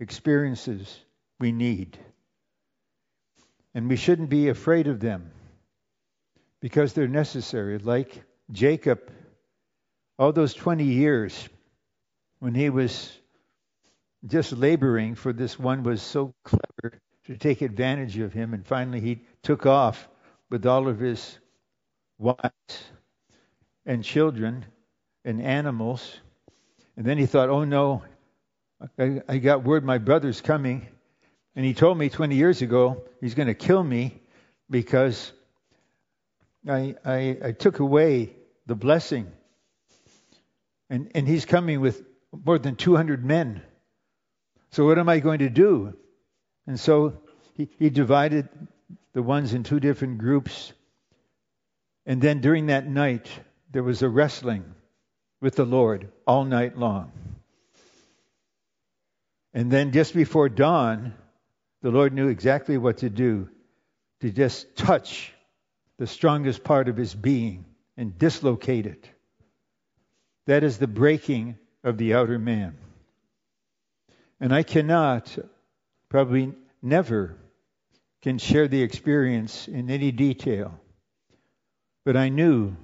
experiences 0.00 0.98
we 1.40 1.52
need. 1.52 1.98
And 3.74 3.88
we 3.88 3.96
shouldn't 3.96 4.30
be 4.30 4.48
afraid 4.48 4.86
of 4.86 5.00
them 5.00 5.30
because 6.60 6.92
they're 6.92 7.08
necessary. 7.08 7.78
Like 7.78 8.22
Jacob, 8.50 9.00
all 10.18 10.32
those 10.32 10.54
20 10.54 10.84
years 10.84 11.48
when 12.38 12.54
he 12.54 12.70
was 12.70 13.12
just 14.28 14.52
laboring 14.52 15.14
for 15.14 15.32
this 15.32 15.58
one 15.58 15.82
was 15.82 16.02
so 16.02 16.34
clever 16.44 17.00
to 17.26 17.36
take 17.36 17.62
advantage 17.62 18.18
of 18.18 18.32
him, 18.32 18.54
and 18.54 18.66
finally 18.66 19.00
he 19.00 19.20
took 19.42 19.66
off 19.66 20.08
with 20.50 20.66
all 20.66 20.88
of 20.88 20.98
his 20.98 21.38
wives 22.18 22.84
and 23.86 24.04
children 24.04 24.64
and 25.24 25.42
animals. 25.42 26.16
And 26.96 27.04
then 27.04 27.18
he 27.18 27.26
thought, 27.26 27.48
oh 27.48 27.64
no, 27.64 28.02
I, 28.98 29.22
I 29.28 29.38
got 29.38 29.64
word 29.64 29.84
my 29.84 29.98
brother's 29.98 30.40
coming. 30.40 30.88
And 31.54 31.64
he 31.64 31.74
told 31.74 31.98
me 31.98 32.08
20 32.08 32.36
years 32.36 32.62
ago 32.62 33.04
he's 33.20 33.34
going 33.34 33.48
to 33.48 33.54
kill 33.54 33.82
me 33.82 34.20
because 34.70 35.32
I, 36.68 36.94
I, 37.04 37.38
I 37.44 37.52
took 37.52 37.78
away 37.80 38.36
the 38.66 38.74
blessing. 38.74 39.30
And, 40.90 41.10
and 41.14 41.26
he's 41.26 41.44
coming 41.44 41.80
with 41.80 42.02
more 42.44 42.58
than 42.58 42.76
200 42.76 43.24
men. 43.24 43.62
So 44.70 44.86
what 44.86 44.98
am 44.98 45.08
I 45.08 45.20
going 45.20 45.40
to 45.40 45.50
do? 45.50 45.94
And 46.66 46.78
so 46.78 47.14
he, 47.54 47.68
he 47.78 47.90
divided 47.90 48.48
the 49.12 49.22
ones 49.22 49.54
in 49.54 49.62
two 49.62 49.80
different 49.80 50.18
groups. 50.18 50.72
And 52.06 52.20
then 52.20 52.40
during 52.40 52.66
that 52.66 52.86
night, 52.86 53.28
there 53.72 53.82
was 53.82 54.02
a 54.02 54.08
wrestling 54.08 54.64
with 55.40 55.56
the 55.56 55.64
Lord 55.64 56.10
all 56.26 56.44
night 56.44 56.76
long. 56.76 57.12
And 59.54 59.70
then 59.70 59.92
just 59.92 60.14
before 60.14 60.48
dawn, 60.48 61.14
the 61.82 61.90
Lord 61.90 62.12
knew 62.12 62.28
exactly 62.28 62.76
what 62.76 62.98
to 62.98 63.10
do 63.10 63.48
to 64.20 64.30
just 64.30 64.76
touch 64.76 65.32
the 65.98 66.06
strongest 66.06 66.64
part 66.64 66.88
of 66.88 66.96
his 66.96 67.14
being 67.14 67.64
and 67.96 68.18
dislocate 68.18 68.86
it. 68.86 69.08
That 70.46 70.64
is 70.64 70.78
the 70.78 70.86
breaking 70.86 71.56
of 71.84 71.98
the 71.98 72.14
outer 72.14 72.38
man. 72.38 72.76
And 74.40 74.54
I 74.54 74.62
cannot, 74.62 75.36
probably 76.08 76.52
never, 76.80 77.36
can 78.22 78.38
share 78.38 78.68
the 78.68 78.82
experience 78.82 79.68
in 79.68 79.90
any 79.90 80.12
detail. 80.12 80.78
But 82.04 82.16
I 82.16 82.28
knew 82.28 82.76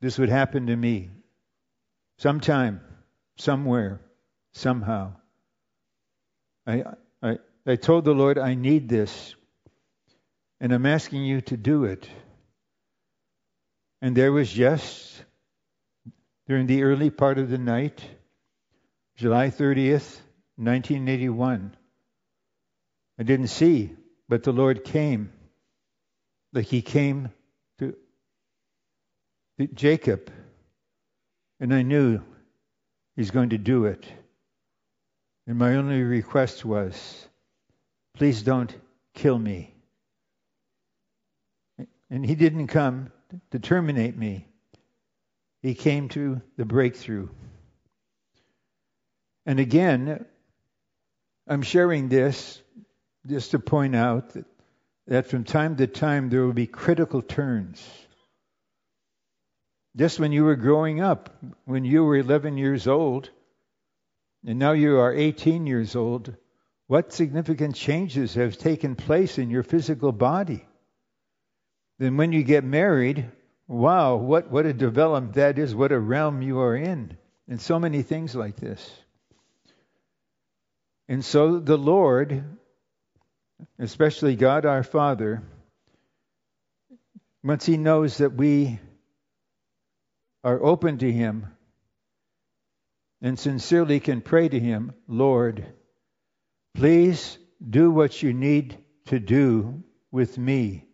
this 0.00 0.18
would 0.18 0.28
happen 0.28 0.66
to 0.66 0.76
me 0.76 1.10
sometime, 2.18 2.80
somewhere, 3.36 4.00
somehow. 4.52 5.14
I, 6.66 6.84
I, 7.22 7.38
I 7.66 7.76
told 7.76 8.04
the 8.04 8.14
Lord, 8.14 8.38
I 8.38 8.54
need 8.54 8.88
this, 8.88 9.34
and 10.60 10.72
I'm 10.72 10.86
asking 10.86 11.24
you 11.24 11.40
to 11.42 11.56
do 11.56 11.84
it. 11.84 12.08
And 14.00 14.16
there 14.16 14.32
was 14.32 14.52
just, 14.52 15.24
during 16.46 16.66
the 16.66 16.82
early 16.82 17.10
part 17.10 17.38
of 17.38 17.50
the 17.50 17.58
night, 17.58 18.02
July 19.16 19.48
30th, 19.48 20.20
1981. 20.64 21.76
I 23.18 23.22
didn't 23.22 23.48
see, 23.48 23.90
but 24.28 24.42
the 24.42 24.52
Lord 24.52 24.84
came. 24.84 25.32
Like 26.52 26.66
he 26.66 26.82
came 26.82 27.30
to, 27.78 27.94
to 29.58 29.66
Jacob. 29.68 30.30
And 31.60 31.72
I 31.72 31.82
knew 31.82 32.22
He's 33.16 33.30
going 33.30 33.50
to 33.50 33.58
do 33.58 33.86
it. 33.86 34.06
And 35.46 35.58
my 35.58 35.74
only 35.76 36.02
request 36.02 36.64
was, 36.64 37.28
please 38.14 38.42
don't 38.42 38.74
kill 39.14 39.38
me. 39.38 39.74
And 42.10 42.24
he 42.24 42.34
didn't 42.34 42.68
come 42.68 43.10
to 43.50 43.58
terminate 43.58 44.16
me. 44.16 44.46
He 45.62 45.74
came 45.74 46.08
to 46.10 46.40
the 46.56 46.64
breakthrough. 46.64 47.28
And 49.46 49.58
again, 49.58 50.24
I'm 51.46 51.62
sharing 51.62 52.08
this 52.08 52.60
just 53.26 53.50
to 53.52 53.58
point 53.58 53.96
out 53.96 54.30
that, 54.30 54.46
that 55.06 55.26
from 55.26 55.44
time 55.44 55.76
to 55.76 55.86
time 55.86 56.28
there 56.28 56.44
will 56.44 56.52
be 56.52 56.66
critical 56.66 57.22
turns. 57.22 57.86
Just 59.96 60.18
when 60.18 60.32
you 60.32 60.44
were 60.44 60.56
growing 60.56 61.00
up, 61.00 61.36
when 61.64 61.84
you 61.84 62.04
were 62.04 62.16
11 62.16 62.56
years 62.56 62.86
old, 62.86 63.28
and 64.46 64.58
now 64.58 64.72
you 64.72 64.98
are 64.98 65.12
18 65.12 65.66
years 65.66 65.94
old, 65.94 66.34
what 66.86 67.12
significant 67.12 67.74
changes 67.74 68.34
have 68.34 68.56
taken 68.56 68.96
place 68.96 69.38
in 69.38 69.50
your 69.50 69.62
physical 69.62 70.12
body? 70.12 70.64
Then 71.98 72.16
when 72.16 72.32
you 72.32 72.42
get 72.42 72.64
married, 72.64 73.30
wow, 73.66 74.16
what, 74.16 74.50
what 74.50 74.66
a 74.66 74.72
development 74.72 75.34
that 75.34 75.58
is, 75.58 75.74
what 75.74 75.92
a 75.92 75.98
realm 75.98 76.42
you 76.42 76.60
are 76.60 76.76
in, 76.76 77.16
and 77.48 77.60
so 77.60 77.78
many 77.78 78.02
things 78.02 78.34
like 78.34 78.56
this. 78.56 78.90
And 81.08 81.24
so 81.24 81.58
the 81.58 81.76
Lord, 81.76 82.44
especially 83.78 84.36
God 84.36 84.64
our 84.64 84.82
Father, 84.82 85.42
once 87.42 87.66
He 87.66 87.76
knows 87.76 88.18
that 88.18 88.34
we 88.34 88.78
are 90.44 90.62
open 90.62 90.98
to 90.98 91.10
Him 91.12 91.46
and 93.20 93.38
sincerely 93.38 94.00
can 94.00 94.20
pray 94.20 94.48
to 94.48 94.58
Him, 94.58 94.92
Lord, 95.06 95.66
please 96.74 97.38
do 97.68 97.90
what 97.90 98.22
you 98.22 98.32
need 98.32 98.78
to 99.06 99.18
do 99.18 99.82
with 100.10 100.38
me 100.38 100.86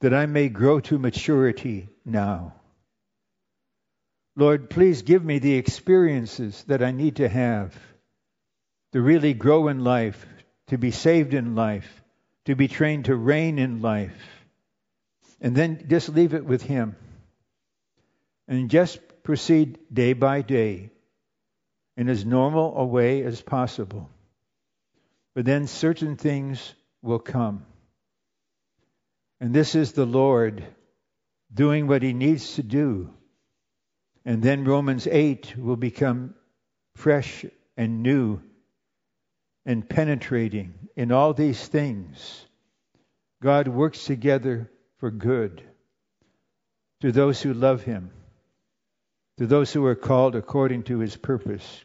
that 0.00 0.14
I 0.14 0.26
may 0.26 0.48
grow 0.48 0.80
to 0.80 0.98
maturity 0.98 1.88
now. 2.04 2.54
Lord, 4.36 4.70
please 4.70 5.02
give 5.02 5.24
me 5.24 5.38
the 5.38 5.54
experiences 5.54 6.64
that 6.68 6.82
I 6.82 6.92
need 6.92 7.16
to 7.16 7.28
have 7.28 7.74
to 8.92 9.00
really 9.00 9.34
grow 9.34 9.68
in 9.68 9.84
life, 9.84 10.26
to 10.68 10.78
be 10.78 10.90
saved 10.90 11.34
in 11.34 11.54
life, 11.54 12.02
to 12.46 12.54
be 12.54 12.68
trained 12.68 13.06
to 13.06 13.14
reign 13.14 13.58
in 13.58 13.82
life. 13.82 14.16
And 15.40 15.54
then 15.56 15.86
just 15.88 16.08
leave 16.08 16.34
it 16.34 16.44
with 16.44 16.62
Him. 16.62 16.96
And 18.48 18.68
just 18.68 18.98
proceed 19.22 19.78
day 19.92 20.12
by 20.12 20.42
day 20.42 20.90
in 21.96 22.08
as 22.08 22.24
normal 22.24 22.76
a 22.76 22.84
way 22.84 23.22
as 23.22 23.40
possible. 23.40 24.10
But 25.34 25.44
then 25.44 25.66
certain 25.66 26.16
things 26.16 26.74
will 27.02 27.20
come. 27.20 27.64
And 29.40 29.54
this 29.54 29.74
is 29.74 29.92
the 29.92 30.06
Lord 30.06 30.64
doing 31.52 31.86
what 31.86 32.02
He 32.02 32.12
needs 32.12 32.56
to 32.56 32.62
do. 32.62 33.10
And 34.24 34.42
then 34.42 34.64
Romans 34.64 35.06
8 35.06 35.56
will 35.56 35.76
become 35.76 36.34
fresh 36.96 37.44
and 37.76 38.02
new 38.02 38.42
and 39.66 39.88
penetrating 39.88 40.74
in 40.96 41.12
all 41.12 41.34
these 41.34 41.66
things. 41.66 42.46
God 43.42 43.68
works 43.68 44.04
together 44.04 44.70
for 44.98 45.10
good 45.10 45.62
to 47.00 47.12
those 47.12 47.40
who 47.40 47.54
love 47.54 47.82
Him, 47.82 48.10
to 49.38 49.46
those 49.46 49.72
who 49.72 49.84
are 49.86 49.94
called 49.94 50.36
according 50.36 50.84
to 50.84 50.98
His 50.98 51.16
purpose. 51.16 51.84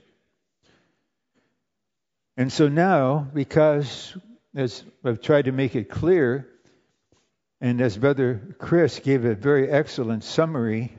And 2.37 2.51
so 2.51 2.67
now, 2.67 3.27
because, 3.33 4.15
as 4.53 4.83
I've 5.03 5.21
tried 5.21 5.45
to 5.45 5.53
make 5.53 5.75
it 5.75 5.89
clear, 5.89 6.49
and 7.61 7.79
as 7.79 7.97
Brother 7.97 8.55
Chris 8.59 8.99
gave 8.99 9.23
a 9.23 9.35
very 9.35 9.69
excellent 9.69 10.25
summary, 10.25 10.93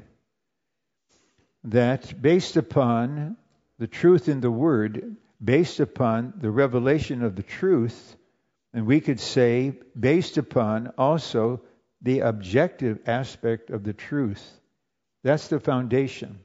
that 1.64 2.22
based 2.22 2.56
upon 2.56 3.36
the 3.78 3.86
truth 3.86 4.28
in 4.28 4.40
the 4.40 4.50
Word, 4.50 5.16
based 5.42 5.80
upon 5.80 6.34
the 6.38 6.50
revelation 6.50 7.22
of 7.22 7.36
the 7.36 7.42
truth, 7.42 8.16
and 8.72 8.86
we 8.86 9.00
could 9.00 9.20
say 9.20 9.74
based 9.98 10.38
upon 10.38 10.92
also 10.98 11.60
the 12.02 12.20
objective 12.20 13.00
aspect 13.06 13.70
of 13.70 13.84
the 13.84 13.92
truth. 13.92 14.60
That's 15.22 15.48
the 15.48 15.60
foundation. 15.60 16.40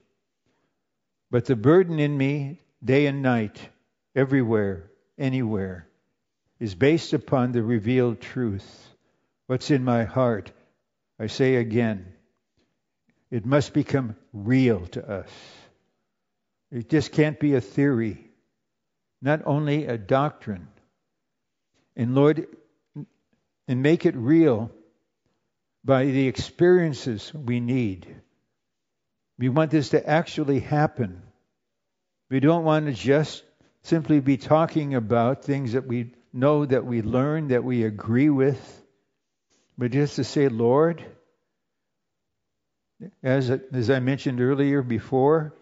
But 1.30 1.46
the 1.46 1.56
burden 1.56 2.00
in 2.00 2.18
me, 2.18 2.62
day 2.84 3.06
and 3.06 3.22
night, 3.22 3.60
everywhere, 4.16 4.90
anywhere, 5.18 5.88
is 6.60 6.76
based 6.76 7.14
upon 7.14 7.52
the 7.52 7.64
revealed 7.64 8.20
truth. 8.20 8.88
What's 9.48 9.72
in 9.72 9.84
my 9.84 10.04
heart? 10.04 10.52
I 11.20 11.28
say 11.28 11.56
again, 11.56 12.14
it 13.30 13.46
must 13.46 13.74
become 13.74 14.16
real 14.34 14.86
to 14.88 15.08
us. 15.08 15.30
It 16.72 16.90
just 16.90 17.12
can't 17.12 17.40
be 17.40 17.56
a 17.56 17.62
theory 17.62 18.31
not 19.22 19.42
only 19.46 19.86
a 19.86 19.98
doctrine. 19.98 20.68
And 21.96 22.16
Lord, 22.16 22.48
and 23.68 23.82
make 23.82 24.06
it 24.06 24.16
real 24.16 24.72
by 25.84 26.06
the 26.06 26.28
experiences 26.28 27.34
we 27.34 27.60
need. 27.60 28.16
We 29.38 29.50
want 29.50 29.72
this 29.72 29.90
to 29.90 30.08
actually 30.08 30.60
happen. 30.60 31.22
We 32.30 32.40
don't 32.40 32.64
want 32.64 32.86
to 32.86 32.94
just 32.94 33.44
simply 33.84 34.20
be 34.20 34.38
talking 34.38 34.94
about 34.96 35.44
things 35.44 35.74
that 35.74 35.88
we 35.88 36.14
know, 36.34 36.66
that 36.66 36.86
we 36.86 37.02
learn, 37.02 37.50
that 37.50 37.64
we 37.64 37.84
agree 37.84 38.30
with, 38.30 38.82
but 39.78 39.92
just 39.92 40.18
to 40.18 40.24
say, 40.24 40.48
Lord, 40.48 41.04
as, 43.24 43.50
as 43.50 43.90
I 43.90 44.00
mentioned 44.00 44.40
earlier 44.40 44.82
before, 44.82 45.56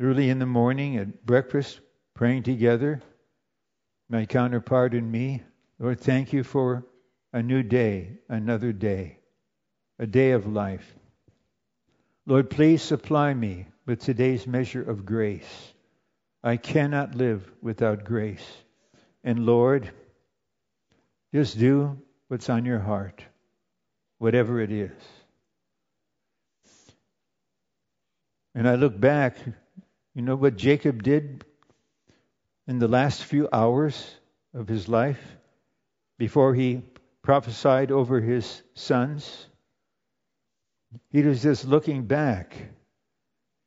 early 0.00 0.30
in 0.30 0.38
the 0.38 0.46
morning 0.46 0.96
at 0.96 1.24
breakfast, 1.24 1.80
praying 2.18 2.42
together, 2.42 3.00
my 4.08 4.26
counterpart 4.26 4.92
and 4.92 5.12
me. 5.12 5.40
Lord, 5.78 6.00
thank 6.00 6.32
you 6.32 6.42
for 6.42 6.84
a 7.32 7.40
new 7.40 7.62
day, 7.62 8.10
another 8.28 8.72
day, 8.72 9.16
a 10.00 10.06
day 10.06 10.32
of 10.32 10.44
life. 10.44 10.96
Lord, 12.26 12.50
please 12.50 12.82
supply 12.82 13.32
me 13.32 13.66
with 13.86 14.00
today's 14.00 14.48
measure 14.48 14.82
of 14.82 15.06
grace. 15.06 15.72
I 16.42 16.56
cannot 16.56 17.14
live 17.14 17.48
without 17.62 18.02
grace. 18.02 18.44
And 19.22 19.46
Lord, 19.46 19.88
just 21.32 21.56
do 21.56 22.02
what's 22.26 22.50
on 22.50 22.64
your 22.64 22.80
heart, 22.80 23.22
whatever 24.18 24.60
it 24.60 24.72
is. 24.72 24.90
And 28.56 28.68
I 28.68 28.74
look 28.74 28.98
back, 28.98 29.36
you 30.16 30.22
know 30.22 30.34
what 30.34 30.56
Jacob 30.56 31.04
did 31.04 31.44
in 32.68 32.78
the 32.78 32.86
last 32.86 33.24
few 33.24 33.48
hours 33.50 34.14
of 34.52 34.68
his 34.68 34.88
life 34.88 35.36
before 36.18 36.54
he 36.54 36.82
prophesied 37.22 37.90
over 37.90 38.20
his 38.20 38.62
sons. 38.74 39.46
He 41.10 41.22
was 41.22 41.42
just 41.42 41.64
looking 41.64 42.04
back. 42.04 42.54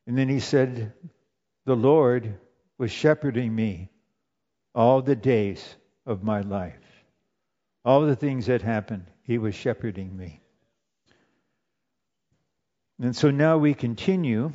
And 0.05 0.15
then 0.15 0.29
he 0.29 0.39
said, 0.39 0.93
The 1.65 1.75
Lord 1.75 2.37
was 2.77 2.91
shepherding 2.91 3.53
me 3.53 3.89
all 4.75 5.01
the 5.01 5.15
days 5.15 5.75
of 6.05 6.23
my 6.23 6.41
life. 6.41 6.75
All 7.83 8.01
the 8.01 8.15
things 8.15 8.45
that 8.45 8.61
happened, 8.61 9.05
he 9.23 9.39
was 9.39 9.55
shepherding 9.55 10.15
me. 10.15 10.41
And 12.99 13.15
so 13.15 13.31
now 13.31 13.57
we 13.57 13.73
continue 13.73 14.51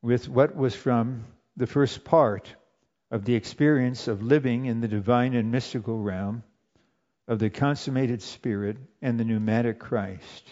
with 0.00 0.30
what 0.30 0.56
was 0.56 0.74
from 0.74 1.26
the 1.58 1.66
first 1.66 2.04
part 2.04 2.54
of 3.10 3.24
the 3.24 3.34
experience 3.34 4.08
of 4.08 4.22
living 4.22 4.66
in 4.66 4.80
the 4.80 4.88
divine 4.88 5.34
and 5.34 5.50
mystical 5.50 5.98
realm 5.98 6.42
of 7.26 7.38
the 7.38 7.50
consummated 7.50 8.22
Spirit 8.22 8.76
and 9.02 9.18
the 9.18 9.24
pneumatic 9.24 9.78
Christ. 9.78 10.44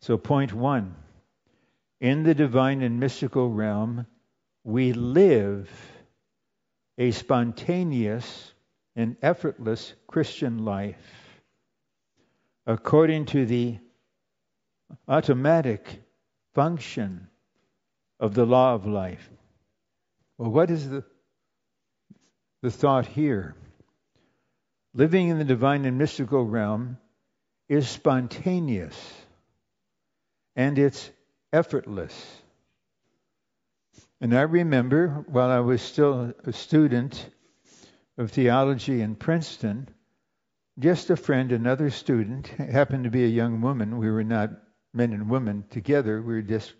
So, 0.00 0.16
point 0.16 0.52
one 0.52 0.94
in 2.00 2.22
the 2.22 2.34
divine 2.34 2.82
and 2.82 3.00
mystical 3.00 3.50
realm, 3.50 4.06
we 4.62 4.92
live 4.92 5.70
a 6.98 7.10
spontaneous 7.10 8.52
and 8.96 9.16
effortless 9.22 9.94
Christian 10.06 10.64
life 10.64 11.40
according 12.66 13.26
to 13.26 13.46
the 13.46 13.78
automatic 15.08 16.02
function 16.54 17.28
of 18.20 18.34
the 18.34 18.46
law 18.46 18.74
of 18.74 18.86
life. 18.86 19.28
Well, 20.38 20.50
what 20.50 20.70
is 20.70 20.88
the 20.88 21.04
the 22.64 22.70
thought 22.70 23.04
here. 23.04 23.54
Living 24.94 25.28
in 25.28 25.36
the 25.36 25.44
divine 25.44 25.84
and 25.84 25.98
mystical 25.98 26.46
realm 26.46 26.96
is 27.68 27.86
spontaneous 27.86 28.96
and 30.56 30.78
it's 30.78 31.10
effortless. 31.52 32.14
And 34.18 34.34
I 34.34 34.42
remember 34.42 35.26
while 35.28 35.50
I 35.50 35.60
was 35.60 35.82
still 35.82 36.32
a 36.42 36.54
student 36.54 37.28
of 38.16 38.30
theology 38.30 39.02
in 39.02 39.16
Princeton, 39.16 39.90
just 40.78 41.10
a 41.10 41.16
friend, 41.16 41.52
another 41.52 41.90
student, 41.90 42.46
happened 42.46 43.04
to 43.04 43.10
be 43.10 43.24
a 43.24 43.28
young 43.28 43.60
woman. 43.60 43.98
We 43.98 44.10
were 44.10 44.24
not 44.24 44.52
men 44.94 45.12
and 45.12 45.28
women 45.28 45.64
together, 45.68 46.22
we 46.22 46.32
were 46.32 46.40
just 46.40 46.72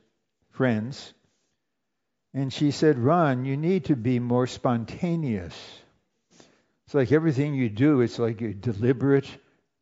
friends. 0.49 1.13
And 2.35 2.53
she 2.53 2.73
said, 2.73 2.99
Ron, 2.99 3.45
you 3.45 3.57
need 3.57 3.85
to 3.87 3.97
be 3.97 4.19
more 4.19 4.49
spontaneous. 4.49 5.55
It's 6.87 6.95
like 6.95 7.13
everything 7.13 7.55
you 7.55 7.71
do, 7.71 8.01
it's 8.01 8.19
like 8.19 8.41
you're 8.41 8.53
deliberate 8.53 9.29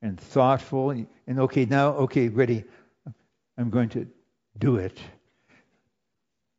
and 0.02 0.20
thoughtful. 0.20 0.90
And 0.90 1.08
okay, 1.28 1.64
now, 1.64 1.94
okay, 2.04 2.28
ready. 2.28 2.64
I'm 3.56 3.70
going 3.70 3.88
to 3.90 4.06
do 4.58 4.76
it. 4.76 4.98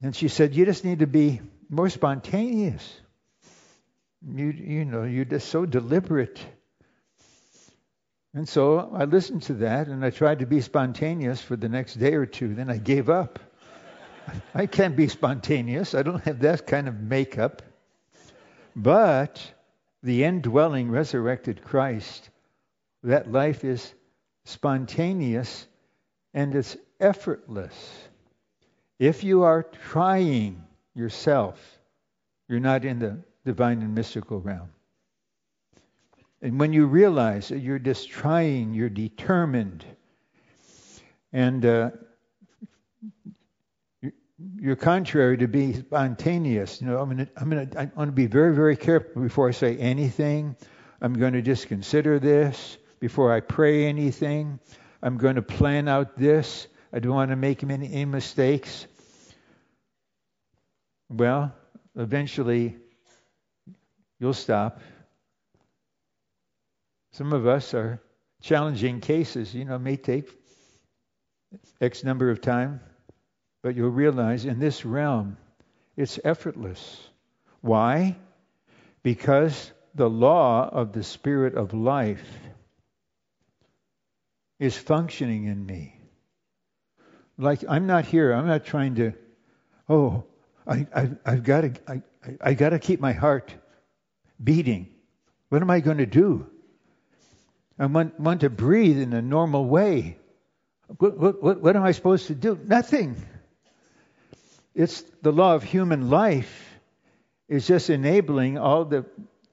And 0.02 0.16
she 0.16 0.28
said, 0.28 0.56
You 0.56 0.66
just 0.66 0.84
need 0.84 1.00
to 1.00 1.08
be 1.08 1.42
more 1.70 1.90
spontaneous. 1.90 3.00
You, 4.28 4.48
you 4.48 4.86
know, 4.86 5.04
you're 5.04 5.26
just 5.26 5.50
so 5.50 5.66
deliberate. 5.66 6.44
And 8.34 8.50
so 8.50 8.92
I 8.94 9.06
listened 9.06 9.44
to 9.44 9.54
that 9.56 9.88
and 9.88 10.04
I 10.04 10.10
tried 10.10 10.40
to 10.40 10.46
be 10.46 10.62
spontaneous 10.62 11.42
for 11.42 11.56
the 11.56 11.70
next 11.70 11.96
day 11.96 12.16
or 12.16 12.26
two. 12.26 12.56
Then 12.56 12.70
I 12.70 12.78
gave 12.78 13.10
up. 13.10 13.40
I 14.54 14.66
can't 14.66 14.96
be 14.96 15.08
spontaneous. 15.08 15.94
I 15.94 16.04
don't 16.04 16.24
have 16.24 16.40
that 16.42 16.68
kind 16.68 16.88
of 16.88 17.00
makeup. 17.00 17.62
But 18.76 19.42
the 20.02 20.24
indwelling 20.24 20.90
resurrected 20.90 21.64
Christ, 21.64 22.30
that 23.04 23.32
life 23.32 23.64
is 23.64 23.94
spontaneous 24.46 25.68
and 26.34 26.56
it's 26.56 26.76
effortless. 27.00 28.08
If 29.00 29.24
you 29.24 29.44
are 29.44 29.64
trying 29.64 30.64
yourself, 30.96 31.60
you're 32.48 32.60
not 32.60 32.86
in 32.86 33.00
the 33.00 33.18
divine 33.46 33.82
and 33.82 33.94
mystical 33.94 34.40
realm. 34.40 34.70
And 36.42 36.60
when 36.60 36.74
you 36.74 36.88
realize 36.88 37.48
that 37.50 37.60
you're 37.60 37.80
just 37.80 38.10
trying, 38.10 38.74
you're 38.74 38.90
determined, 38.90 39.86
and 41.32 41.66
uh, 41.66 41.92
you're 44.60 44.76
contrary 44.76 45.38
to 45.38 45.48
be 45.48 45.74
spontaneous. 45.74 46.82
You 46.82 46.88
know, 46.88 47.00
I'm 47.00 47.10
gonna, 47.10 47.28
I'm 47.38 47.50
gonna, 47.50 47.68
I 47.78 47.92
want 47.96 48.10
to 48.10 48.14
be 48.14 48.26
very, 48.26 48.56
very 48.56 48.76
careful 48.76 49.22
before 49.22 49.48
I 49.48 49.52
say 49.52 49.78
anything. 49.78 50.56
I'm 51.02 51.14
going 51.14 51.34
to 51.34 51.42
just 51.42 51.68
consider 51.68 52.20
this 52.20 52.78
before 53.00 53.34
I 53.34 53.42
pray 53.42 53.86
anything. 53.86 54.60
I'm 55.02 55.18
going 55.18 55.36
to 55.36 55.42
plan 55.42 55.88
out 55.88 56.18
this. 56.18 56.68
I 56.94 57.00
don't 57.00 57.14
want 57.14 57.32
to 57.32 57.36
make 57.36 57.64
any, 57.64 57.92
any 57.92 58.06
mistakes. 58.06 58.88
Well, 61.10 61.54
eventually, 61.96 62.78
you'll 64.20 64.34
stop. 64.34 64.80
Some 67.12 67.34
of 67.34 67.46
us 67.46 67.74
are 67.74 68.02
challenging 68.42 69.02
cases, 69.02 69.54
you 69.54 69.66
know, 69.66 69.78
may 69.78 69.98
take 69.98 70.30
X 71.82 72.04
number 72.04 72.30
of 72.30 72.42
time, 72.42 72.80
but 73.64 73.76
you'll 73.76 73.90
realize 73.90 74.46
in 74.46 74.60
this 74.60 74.86
realm, 74.86 75.38
it's 75.98 76.20
effortless. 76.24 77.00
Why? 77.62 78.18
Because 79.02 79.72
the 79.96 80.10
law 80.10 80.70
of 80.70 80.92
the 80.92 81.04
Spirit 81.04 81.56
of 81.56 81.74
life 81.74 82.28
is 84.60 84.78
functioning 84.78 85.46
in 85.46 85.66
me. 85.66 85.98
Like 87.38 87.64
I'm 87.68 87.88
not 87.88 88.06
here. 88.06 88.34
I'm 88.34 88.48
not 88.48 88.66
trying 88.66 88.96
to. 88.96 89.14
Oh, 89.90 90.26
I, 90.68 90.86
I 90.96 91.10
I've 91.26 91.44
got 91.44 91.62
to. 91.62 91.74
I, 91.88 92.02
I 92.40 92.54
got 92.54 92.70
to 92.70 92.80
keep 92.80 93.00
my 93.00 93.14
heart 93.14 93.54
beating. 94.42 94.90
What 95.50 95.62
am 95.62 95.70
I 95.70 95.80
going 95.80 95.98
to 95.98 96.06
do? 96.06 96.48
I 97.80 97.86
want, 97.88 98.20
want 98.20 98.42
to 98.42 98.50
breathe 98.50 99.00
in 99.00 99.14
a 99.14 99.22
normal 99.22 99.66
way. 99.66 100.18
What, 100.98 101.44
what, 101.44 101.62
what 101.62 101.76
am 101.76 101.84
I 101.84 101.92
supposed 101.92 102.28
to 102.28 102.36
do? 102.36 102.60
Nothing. 102.66 103.16
It's 104.76 105.02
the 105.22 105.32
law 105.32 105.56
of 105.56 105.64
human 105.64 106.10
life 106.10 106.80
is 107.48 107.68
just 107.68 107.90
enabling 107.90 108.58
all 108.58 108.86
the, 108.86 109.06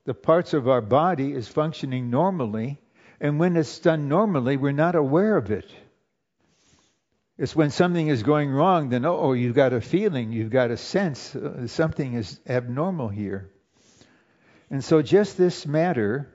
the 0.04 0.14
parts 0.14 0.54
of 0.54 0.68
our 0.68 0.80
body 0.80 1.33
is 1.33 1.48
functioning 1.48 2.11
normally. 2.11 2.78
And 3.20 3.38
when 3.38 3.56
it's 3.56 3.78
done 3.80 4.09
normally, 4.09 4.56
we're 4.56 4.72
not 4.72 4.94
aware 4.94 5.37
of 5.37 5.50
it. 5.50 5.70
It's 7.37 7.56
when 7.56 7.70
something 7.70 8.09
is 8.09 8.22
going 8.22 8.50
wrong, 8.50 8.90
then, 8.90 9.04
oh, 9.04 9.33
you've 9.33 9.54
got 9.54 9.72
a 9.72 9.80
feeling, 9.80 10.33
you've 10.33 10.50
got 10.50 10.70
a 10.70 10.76
sense, 10.76 11.35
uh, 11.35 11.66
something 11.66 12.14
is 12.14 12.38
abnormal 12.46 13.09
here. 13.09 13.50
And 14.70 14.85
so, 14.85 15.00
just 15.00 15.38
this 15.38 15.66
matter 15.66 16.28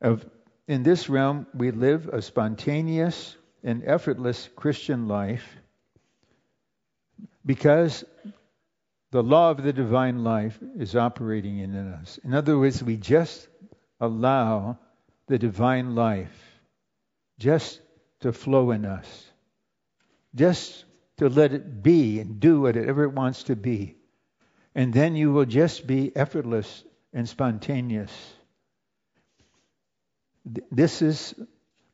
of 0.00 0.24
in 0.66 0.82
this 0.82 1.10
realm, 1.10 1.46
we 1.54 1.70
live 1.70 2.08
a 2.08 2.22
spontaneous 2.22 3.36
and 3.62 3.82
effortless 3.84 4.48
Christian 4.56 5.08
life 5.08 5.44
because 7.44 8.04
the 9.10 9.22
law 9.22 9.50
of 9.50 9.62
the 9.62 9.72
divine 9.72 10.24
life 10.24 10.58
is 10.76 10.96
operating 10.96 11.58
in 11.58 11.76
us. 11.76 12.18
In 12.24 12.34
other 12.34 12.58
words, 12.58 12.82
we 12.82 12.96
just 12.96 13.46
allow 14.00 14.78
the 15.28 15.38
divine 15.38 15.94
life 15.94 16.60
just 17.38 17.80
to 18.20 18.32
flow 18.32 18.70
in 18.70 18.84
us, 18.84 19.30
just 20.34 20.84
to 21.18 21.28
let 21.28 21.52
it 21.52 21.82
be 21.82 22.20
and 22.20 22.40
do 22.40 22.60
whatever 22.60 23.04
it 23.04 23.12
wants 23.12 23.44
to 23.44 23.56
be. 23.56 23.96
And 24.74 24.92
then 24.92 25.14
you 25.14 25.32
will 25.32 25.44
just 25.44 25.86
be 25.86 26.14
effortless 26.16 26.84
and 27.12 27.28
spontaneous. 27.28 28.12
This 30.72 31.00
is 31.00 31.34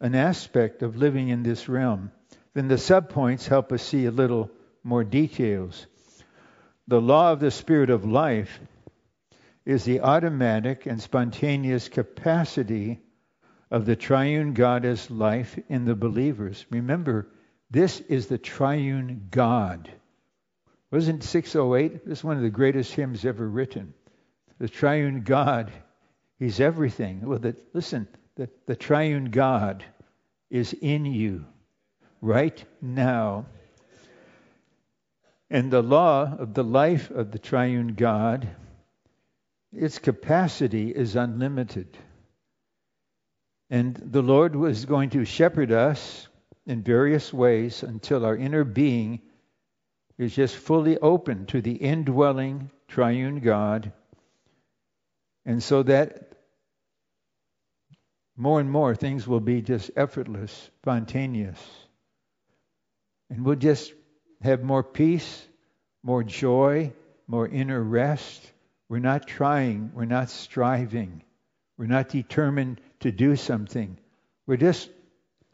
an 0.01 0.15
aspect 0.15 0.83
of 0.83 0.97
living 0.97 1.29
in 1.29 1.43
this 1.43 1.69
realm. 1.69 2.11
Then 2.55 2.69
the 2.69 2.77
subpoints 2.77 3.47
help 3.47 3.73
us 3.73 3.83
see 3.83 4.07
a 4.07 4.11
little 4.11 4.51
more 4.83 5.05
details. 5.05 5.87
The 6.89 7.01
law 7.01 7.33
of 7.33 7.41
the 7.41 7.51
Spirit 7.51 7.91
of 7.91 8.05
life 8.05 8.61
is 9.65 9.85
the 9.85 10.01
automatic 10.01 10.87
and 10.87 11.01
spontaneous 11.01 11.89
capacity 11.89 12.99
of 13.71 13.87
the 13.87 13.97
triune 13.97 14.55
God 14.55 14.85
as 14.85 15.11
life 15.11 15.59
in 15.69 15.85
the 15.85 15.95
believers. 15.95 16.67
Remember, 16.71 17.29
this 17.71 18.01
is 18.01 18.27
the 18.27 18.39
triune 18.39 19.29
God. 19.31 19.91
Wasn't 20.91 21.23
608? 21.23 22.05
This 22.05 22.19
is 22.19 22.25
one 22.25 22.37
of 22.37 22.43
the 22.43 22.51
greatest 22.51 22.93
hymns 22.93 23.25
ever 23.25 23.49
written. 23.49 23.95
The 24.59 24.69
triune 24.69 25.23
God, 25.23 25.71
He's 26.39 26.59
everything. 26.59 27.21
Well, 27.25 27.39
the, 27.39 27.55
listen, 27.73 28.09
the, 28.35 28.49
the 28.67 28.75
triune 28.75 29.27
God 29.27 29.85
is 30.51 30.73
in 30.73 31.05
you 31.05 31.45
right 32.21 32.63
now. 32.83 33.47
And 35.51 35.71
the 35.71 35.83
law 35.83 36.37
of 36.39 36.55
the 36.55 36.63
life 36.63 37.11
of 37.11 37.33
the 37.33 37.39
triune 37.39 37.95
God, 37.95 38.49
its 39.73 39.99
capacity 39.99 40.91
is 40.91 41.17
unlimited. 41.17 41.99
And 43.69 43.97
the 43.97 44.23
Lord 44.23 44.55
was 44.55 44.85
going 44.85 45.11
to 45.11 45.25
shepherd 45.25 45.73
us 45.73 46.29
in 46.67 46.83
various 46.83 47.33
ways 47.33 47.83
until 47.83 48.25
our 48.25 48.37
inner 48.37 48.63
being 48.63 49.21
is 50.19 50.35
just 50.35 50.57
fully 50.57 50.99
open 50.99 51.47
to 51.47 51.61
the 51.61 51.75
indwelling 51.75 52.71
triune 52.87 53.41
God. 53.41 53.93
And 55.45 55.63
so 55.63 55.83
that 55.85 56.33
more 58.37 58.61
and 58.61 58.71
more 58.71 58.95
things 58.95 59.27
will 59.27 59.41
be 59.41 59.63
just 59.63 59.91
effortless, 59.97 60.71
spontaneous. 60.83 61.59
And 63.31 63.45
we'll 63.45 63.57
just 63.57 63.93
have 64.43 64.63
more 64.63 64.83
peace, 64.83 65.47
more 66.03 66.23
joy, 66.25 66.93
more 67.27 67.47
inner 67.47 67.83
rest. 67.83 68.51
We're 68.89 68.99
not 68.99 69.27
trying, 69.27 69.93
we're 69.95 70.05
not 70.05 70.31
striving, 70.31 71.23
we're 71.79 71.87
not 71.87 72.09
determined 72.09 72.81
to 73.01 73.13
do 73.13 73.37
something. 73.37 73.97
We're 74.47 74.57
just 74.57 74.91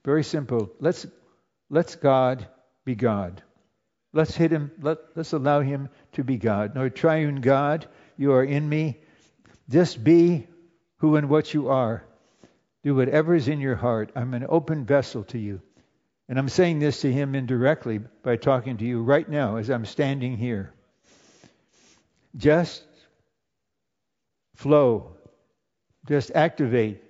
very 0.04 0.24
simple. 0.24 0.70
Let's 0.80 1.06
let's 1.68 1.96
God 1.96 2.46
be 2.84 2.94
God. 2.94 3.42
Let's 4.12 4.34
hit 4.34 4.50
him, 4.50 4.70
let, 4.80 4.98
let's 5.14 5.34
allow 5.34 5.60
him 5.60 5.90
to 6.12 6.24
be 6.24 6.38
God. 6.38 6.74
No 6.74 6.88
triune 6.88 7.42
God, 7.42 7.86
you 8.16 8.32
are 8.32 8.44
in 8.44 8.66
me. 8.66 8.98
Just 9.68 10.02
be 10.02 10.46
who 10.98 11.16
and 11.16 11.28
what 11.28 11.52
you 11.52 11.68
are. 11.68 12.02
Do 12.82 12.94
whatever 12.94 13.34
is 13.34 13.48
in 13.48 13.60
your 13.60 13.74
heart. 13.74 14.12
I'm 14.16 14.32
an 14.32 14.46
open 14.48 14.86
vessel 14.86 15.24
to 15.24 15.38
you. 15.38 15.60
And 16.28 16.38
I'm 16.38 16.48
saying 16.48 16.80
this 16.80 17.02
to 17.02 17.12
him 17.12 17.34
indirectly 17.34 18.00
by 18.22 18.36
talking 18.36 18.76
to 18.78 18.84
you 18.84 19.02
right 19.02 19.28
now 19.28 19.56
as 19.56 19.70
I'm 19.70 19.84
standing 19.84 20.36
here. 20.36 20.72
Just 22.36 22.82
flow. 24.56 25.16
Just 26.08 26.30
activate 26.34 27.02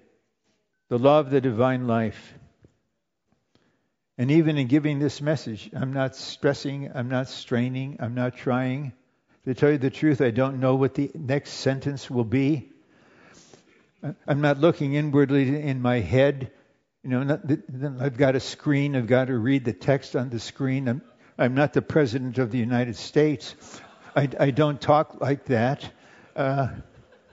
the 0.89 0.99
law 0.99 1.21
of 1.21 1.31
the 1.31 1.41
divine 1.41 1.87
life. 1.87 2.35
And 4.19 4.31
even 4.31 4.57
in 4.57 4.67
giving 4.67 4.99
this 4.99 5.21
message, 5.21 5.71
I'm 5.75 5.93
not 5.93 6.17
stressing, 6.17 6.91
I'm 6.95 7.09
not 7.09 7.29
straining, 7.29 7.97
I'm 8.01 8.15
not 8.15 8.37
trying 8.37 8.93
To 9.47 9.55
tell 9.55 9.71
you 9.71 9.79
the 9.79 9.91
truth, 9.91 10.21
I 10.21 10.33
don't 10.33 10.59
know 10.59 10.75
what 10.75 10.95
the 10.95 11.09
next 11.15 11.51
sentence 11.51 12.11
will 12.11 12.25
be. 12.25 12.69
I'm 14.27 14.41
not 14.41 14.59
looking 14.59 14.95
inwardly 14.95 15.63
in 15.63 15.81
my 15.81 16.01
head. 16.01 16.51
You 17.07 17.13
know, 17.13 17.23
not, 17.23 18.03
I've 18.03 18.17
got 18.17 18.35
a 18.35 18.41
screen. 18.41 18.97
I've 18.97 19.07
got 19.07 19.29
to 19.29 19.39
read 19.39 19.65
the 19.65 19.73
text 19.73 20.17
on 20.17 20.29
the 20.29 20.41
screen. 20.41 20.89
I'm, 20.89 21.03
I'm 21.39 21.55
not 21.55 21.73
the 21.73 21.81
president 21.81 22.39
of 22.39 22.51
the 22.51 22.59
United 22.59 22.97
States. 22.97 23.55
I, 24.17 24.29
I 24.41 24.51
don't 24.51 24.81
talk 24.81 25.21
like 25.21 25.45
that. 25.45 25.89
Uh, 26.35 26.67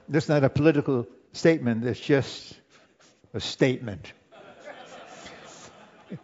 that's 0.07 0.29
not 0.29 0.43
a 0.43 0.49
political 0.51 1.07
statement. 1.31 1.83
It's 1.86 1.99
just 1.99 2.53
a 3.33 3.39
statement. 3.39 4.13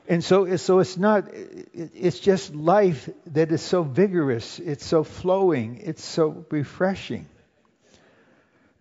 And 0.07 0.23
so, 0.23 0.55
so 0.57 0.77
it's 0.77 0.97
not, 0.97 1.23
it's 1.33 2.19
just 2.19 2.53
life 2.53 3.09
that 3.31 3.51
is 3.51 3.63
so 3.63 3.81
vigorous, 3.81 4.59
it's 4.59 4.85
so 4.85 5.03
flowing, 5.03 5.81
it's 5.83 6.05
so 6.05 6.45
refreshing. 6.51 7.25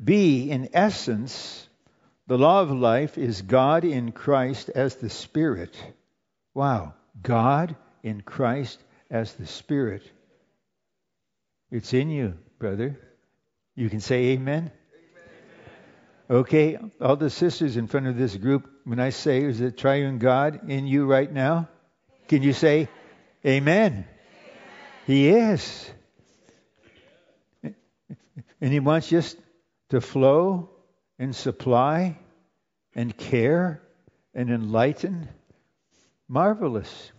B, 0.05 0.51
in 0.51 0.69
essence, 0.75 1.68
the 2.29 2.39
law 2.39 2.61
of 2.61 2.71
life 2.71 3.17
is 3.19 3.43
God 3.43 3.85
in 3.85 4.13
Christ 4.13 4.69
as 4.69 4.97
the 4.97 5.09
Spirit. 5.09 5.75
Wow, 6.55 6.95
God 7.21 7.75
in 8.03 8.21
Christ 8.21 8.79
as 9.11 9.33
the 9.33 9.47
Spirit. 9.47 10.03
It's 11.71 11.93
in 11.95 12.11
you, 12.11 12.35
brother. 12.59 13.01
You 13.75 13.89
can 13.89 14.01
say 14.01 14.27
amen. 14.27 14.71
Okay, 16.31 16.77
all 17.01 17.17
the 17.17 17.31
sisters 17.31 17.79
in 17.79 17.87
front 17.87 18.07
of 18.07 18.19
this 18.19 18.37
group, 18.37 18.69
when 18.85 19.01
I 19.01 19.11
say, 19.11 19.43
is 19.45 19.63
it 19.63 19.79
triune 19.79 20.19
God 20.19 20.69
in 20.69 20.87
you 20.87 21.07
right 21.07 21.33
now? 21.33 21.69
Can 22.29 22.43
you 22.43 22.53
say, 22.53 22.89
Amen? 23.47 23.93
Amen. 23.93 24.09
He 25.07 25.29
is. 25.31 25.91
And 27.63 28.73
He 28.73 28.81
wants 28.81 29.09
just 29.09 29.39
to 29.89 30.03
flow 30.03 30.69
and 31.19 31.35
supply 31.35 32.19
and 32.95 33.17
care 33.17 33.83
and 34.35 34.51
enlighten. 34.51 35.29
Marvelous. 36.29 37.13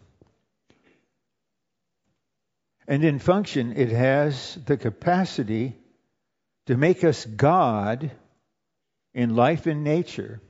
And 2.87 3.03
in 3.03 3.19
function, 3.19 3.73
it 3.75 3.89
has 3.89 4.57
the 4.65 4.77
capacity 4.77 5.75
to 6.67 6.77
make 6.77 7.03
us 7.03 7.25
God 7.25 8.11
in 9.13 9.35
life 9.35 9.65
and 9.67 9.83
nature, 9.83 10.41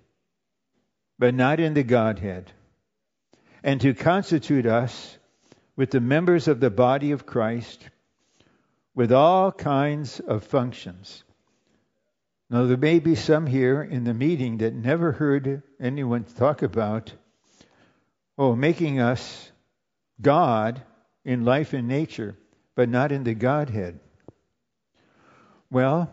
but 1.17 1.33
not 1.33 1.59
in 1.59 1.73
the 1.73 1.83
Godhead, 1.83 2.51
and 3.63 3.79
to 3.81 3.93
constitute 3.93 4.65
us 4.65 5.17
with 5.75 5.91
the 5.91 6.01
members 6.01 6.47
of 6.49 6.59
the 6.59 6.69
body 6.69 7.11
of 7.11 7.25
Christ 7.25 7.87
with 8.93 9.13
all 9.13 9.51
kinds 9.51 10.19
of 10.19 10.43
functions. 10.43 11.23
Now, 12.49 12.65
there 12.65 12.77
may 12.77 12.97
be 12.97 13.13
some 13.13 13.45
here 13.45 13.83
in 13.83 14.05
the 14.05 14.13
meeting 14.13 14.57
that 14.57 14.73
never 14.73 15.11
heard 15.11 15.61
anyone 15.79 16.23
talk 16.23 16.63
about, 16.63 17.13
oh, 18.39 18.55
making 18.55 18.99
us 18.99 19.51
God 20.19 20.81
in 21.23 21.45
life 21.45 21.73
and 21.73 21.87
nature, 21.87 22.35
but 22.75 22.89
not 22.89 23.11
in 23.11 23.23
the 23.23 23.35
Godhead. 23.35 23.99
Well, 25.69 26.11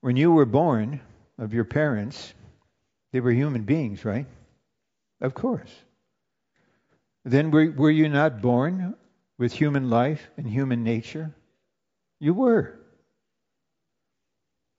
when 0.00 0.16
you 0.16 0.32
were 0.32 0.46
born 0.46 1.00
of 1.38 1.52
your 1.52 1.64
parents, 1.64 2.32
they 3.12 3.20
were 3.20 3.32
human 3.32 3.64
beings, 3.64 4.04
right? 4.04 4.26
Of 5.20 5.34
course. 5.34 5.70
Then 7.24 7.50
were, 7.50 7.70
were 7.70 7.90
you 7.90 8.08
not 8.08 8.40
born 8.40 8.94
with 9.36 9.52
human 9.52 9.90
life 9.90 10.30
and 10.38 10.48
human 10.48 10.84
nature? 10.84 11.34
You 12.18 12.32
were. 12.32 12.78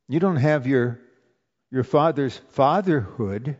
You 0.08 0.20
don't 0.20 0.36
have 0.36 0.68
your, 0.68 1.00
your 1.72 1.84
father's 1.84 2.38
fatherhood. 2.50 3.58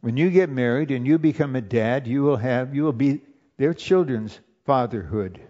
When 0.00 0.16
you 0.16 0.30
get 0.30 0.48
married 0.48 0.90
and 0.90 1.06
you 1.06 1.18
become 1.18 1.56
a 1.56 1.60
dad, 1.60 2.06
you 2.06 2.22
will 2.22 2.38
have 2.38 2.74
you 2.74 2.84
will 2.84 2.92
be 2.92 3.20
their 3.58 3.74
children's 3.74 4.38
fatherhood. 4.64 5.40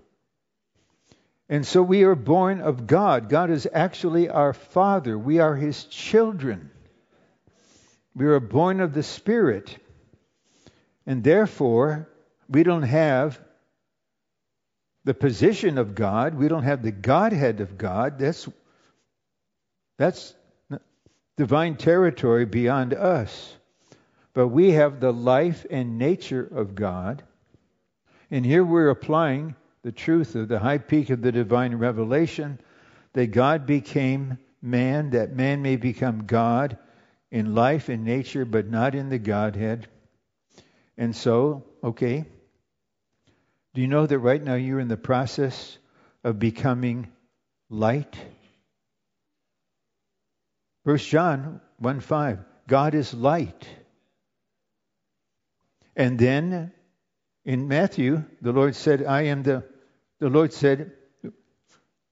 And 1.48 1.66
so 1.66 1.82
we 1.82 2.04
are 2.04 2.14
born 2.14 2.60
of 2.60 2.86
God. 2.86 3.28
God 3.28 3.50
is 3.50 3.68
actually 3.72 4.28
our 4.28 4.52
Father. 4.52 5.18
We 5.18 5.40
are 5.40 5.56
His 5.56 5.84
children. 5.84 6.70
We 8.14 8.26
are 8.26 8.38
born 8.38 8.80
of 8.80 8.94
the 8.94 9.02
Spirit. 9.02 9.76
And 11.06 11.24
therefore, 11.24 12.08
we 12.48 12.62
don't 12.62 12.84
have 12.84 13.40
the 15.04 15.14
position 15.14 15.78
of 15.78 15.96
God. 15.96 16.34
We 16.36 16.46
don't 16.46 16.62
have 16.62 16.82
the 16.82 16.92
Godhead 16.92 17.60
of 17.60 17.76
God. 17.76 18.20
That's, 18.20 18.48
that's 20.00 20.34
divine 21.36 21.76
territory 21.76 22.46
beyond 22.46 22.94
us. 22.94 23.54
But 24.32 24.48
we 24.48 24.70
have 24.70 24.98
the 24.98 25.12
life 25.12 25.66
and 25.68 25.98
nature 25.98 26.42
of 26.42 26.74
God. 26.74 27.22
And 28.30 28.46
here 28.46 28.64
we're 28.64 28.88
applying 28.88 29.56
the 29.82 29.92
truth 29.92 30.36
of 30.36 30.48
the 30.48 30.58
high 30.58 30.78
peak 30.78 31.10
of 31.10 31.20
the 31.20 31.32
divine 31.32 31.74
revelation 31.74 32.58
that 33.12 33.26
God 33.26 33.66
became 33.66 34.38
man, 34.62 35.10
that 35.10 35.36
man 35.36 35.60
may 35.60 35.76
become 35.76 36.24
God 36.24 36.78
in 37.30 37.54
life 37.54 37.90
and 37.90 38.02
nature, 38.02 38.46
but 38.46 38.70
not 38.70 38.94
in 38.94 39.10
the 39.10 39.18
Godhead. 39.18 39.86
And 40.96 41.14
so, 41.14 41.64
okay, 41.84 42.24
do 43.74 43.82
you 43.82 43.86
know 43.86 44.06
that 44.06 44.18
right 44.18 44.42
now 44.42 44.54
you're 44.54 44.80
in 44.80 44.88
the 44.88 44.96
process 44.96 45.76
of 46.24 46.38
becoming 46.38 47.12
light? 47.68 48.16
1 50.84 50.96
John 50.98 51.60
1 51.78 52.00
5, 52.00 52.38
God 52.66 52.94
is 52.94 53.12
light. 53.12 53.68
And 55.96 56.18
then 56.18 56.72
in 57.44 57.68
Matthew, 57.68 58.24
the 58.40 58.52
Lord 58.52 58.74
said, 58.74 59.04
I 59.04 59.22
am 59.22 59.42
the, 59.42 59.64
the 60.18 60.28
Lord 60.28 60.52
said, 60.52 60.92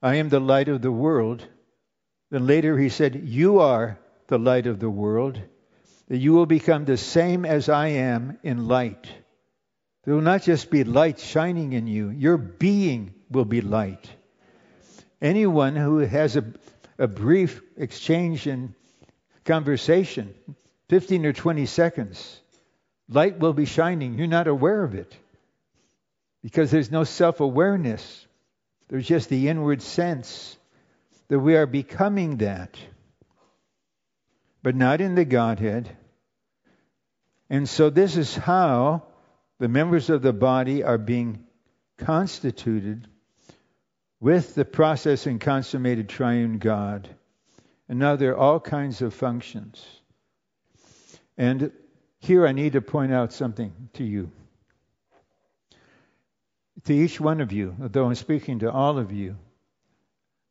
I 0.03 0.17
am 0.17 0.29
the 0.29 0.41
light 0.41 0.69
of 0.69 0.83
the 0.83 0.93
world. 0.93 1.47
Then 2.31 2.47
later 2.47 2.77
he 2.77 2.89
said, 2.89 3.23
You 3.25 3.61
are 3.61 3.99
the 4.27 4.39
light 4.39 4.67
of 4.67 4.79
the 4.79 4.91
world, 4.91 5.41
that 6.09 6.19
you 6.19 6.33
will 6.33 6.47
become 6.47 6.85
the 6.85 6.97
same 6.97 7.45
as 7.45 7.69
I 7.69 7.89
am 7.89 8.39
in 8.43 8.69
light. 8.69 9.09
There 10.05 10.15
will 10.15 10.23
not 10.23 10.43
just 10.43 10.71
be 10.71 10.85
light 10.85 11.19
shining 11.19 11.73
in 11.73 11.87
you, 11.87 12.11
your 12.11 12.37
being 12.37 13.15
will 13.31 13.45
be 13.45 13.61
light. 13.61 14.11
Anyone 15.21 15.75
who 15.77 15.99
has 15.99 16.37
a, 16.37 16.45
a 16.99 17.07
brief 17.07 17.63
exchange 17.77 18.47
in 18.47 18.75
conversation, 19.45 20.35
15 20.89 21.27
or 21.27 21.33
20 21.33 21.67
seconds, 21.67 22.41
Light 23.09 23.39
will 23.39 23.55
be 23.55 23.65
shining. 23.65 24.19
You're 24.19 24.27
not 24.27 24.49
aware 24.49 24.85
of 24.85 24.95
it 24.95 25.17
because 26.43 26.71
there's 26.71 26.91
no 26.91 27.05
self 27.05 27.41
awareness. 27.41 28.27
There's 28.89 29.07
just 29.07 29.29
the 29.29 29.49
inward 29.49 29.83
sense 29.83 30.57
that 31.29 31.39
we 31.39 31.57
are 31.57 31.67
becoming 31.67 32.39
that, 32.39 32.79
but 34.63 34.75
not 34.75 35.01
in 35.01 35.15
the 35.15 35.25
Godhead. 35.25 35.91
And 37.51 37.67
so, 37.69 37.89
this 37.89 38.17
is 38.17 38.35
how 38.35 39.05
the 39.59 39.69
members 39.69 40.11
of 40.11 40.21
the 40.21 40.33
body 40.35 40.85
are 40.85 40.99
being 40.99 41.45
constituted 41.97 43.09
with 44.21 44.55
the 44.55 44.65
process 44.65 45.27
and 45.27 45.41
consummated 45.41 46.09
triune 46.09 46.59
God. 46.59 47.09
And 47.89 47.99
now 47.99 48.17
there 48.17 48.33
are 48.33 48.37
all 48.37 48.61
kinds 48.61 49.01
of 49.01 49.15
functions. 49.15 49.85
And 51.37 51.73
here 52.19 52.47
I 52.47 52.53
need 52.53 52.73
to 52.73 52.81
point 52.81 53.13
out 53.13 53.33
something 53.33 53.73
to 53.95 54.05
you. 54.05 54.31
To 56.85 56.95
each 56.95 57.21
one 57.21 57.41
of 57.41 57.53
you, 57.53 57.75
though 57.79 58.07
I'm 58.07 58.15
speaking 58.15 58.61
to 58.61 58.73
all 58.73 58.99
of 58.99 59.13
you, 59.13 59.37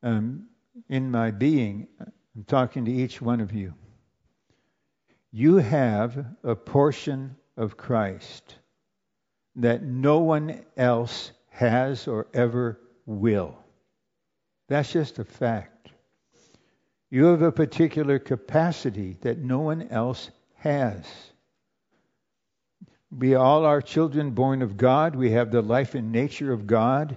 um, 0.04 0.48
in 0.90 1.12
my 1.12 1.32
being, 1.32 1.88
I'm 2.00 2.44
talking 2.46 2.86
to 2.86 2.92
each 2.92 3.22
one 3.22 3.42
of 3.42 3.52
you. 3.54 3.74
You 5.32 5.58
have 5.58 6.26
a 6.44 6.56
portion 6.56 7.36
of 7.58 7.76
Christ 7.76 8.56
that 9.56 9.84
no 9.84 10.20
one 10.20 10.64
else 10.78 11.32
has 11.50 12.08
or 12.08 12.28
ever 12.34 12.80
will. 13.08 13.58
That's 14.68 14.92
just 14.92 15.18
a 15.18 15.24
fact. 15.24 15.90
You 17.10 17.26
have 17.26 17.42
a 17.42 17.52
particular 17.52 18.20
capacity 18.20 19.18
that 19.22 19.40
no 19.40 19.60
one 19.60 19.88
else 19.90 20.30
has. 20.58 21.06
We 23.10 23.36
all 23.36 23.66
are 23.66 23.82
children 23.82 24.32
born 24.32 24.62
of 24.62 24.76
God. 24.76 25.16
We 25.16 25.32
have 25.32 25.50
the 25.50 25.62
life 25.62 25.96
and 25.96 26.12
nature 26.12 26.52
of 26.52 26.68
God. 26.68 27.16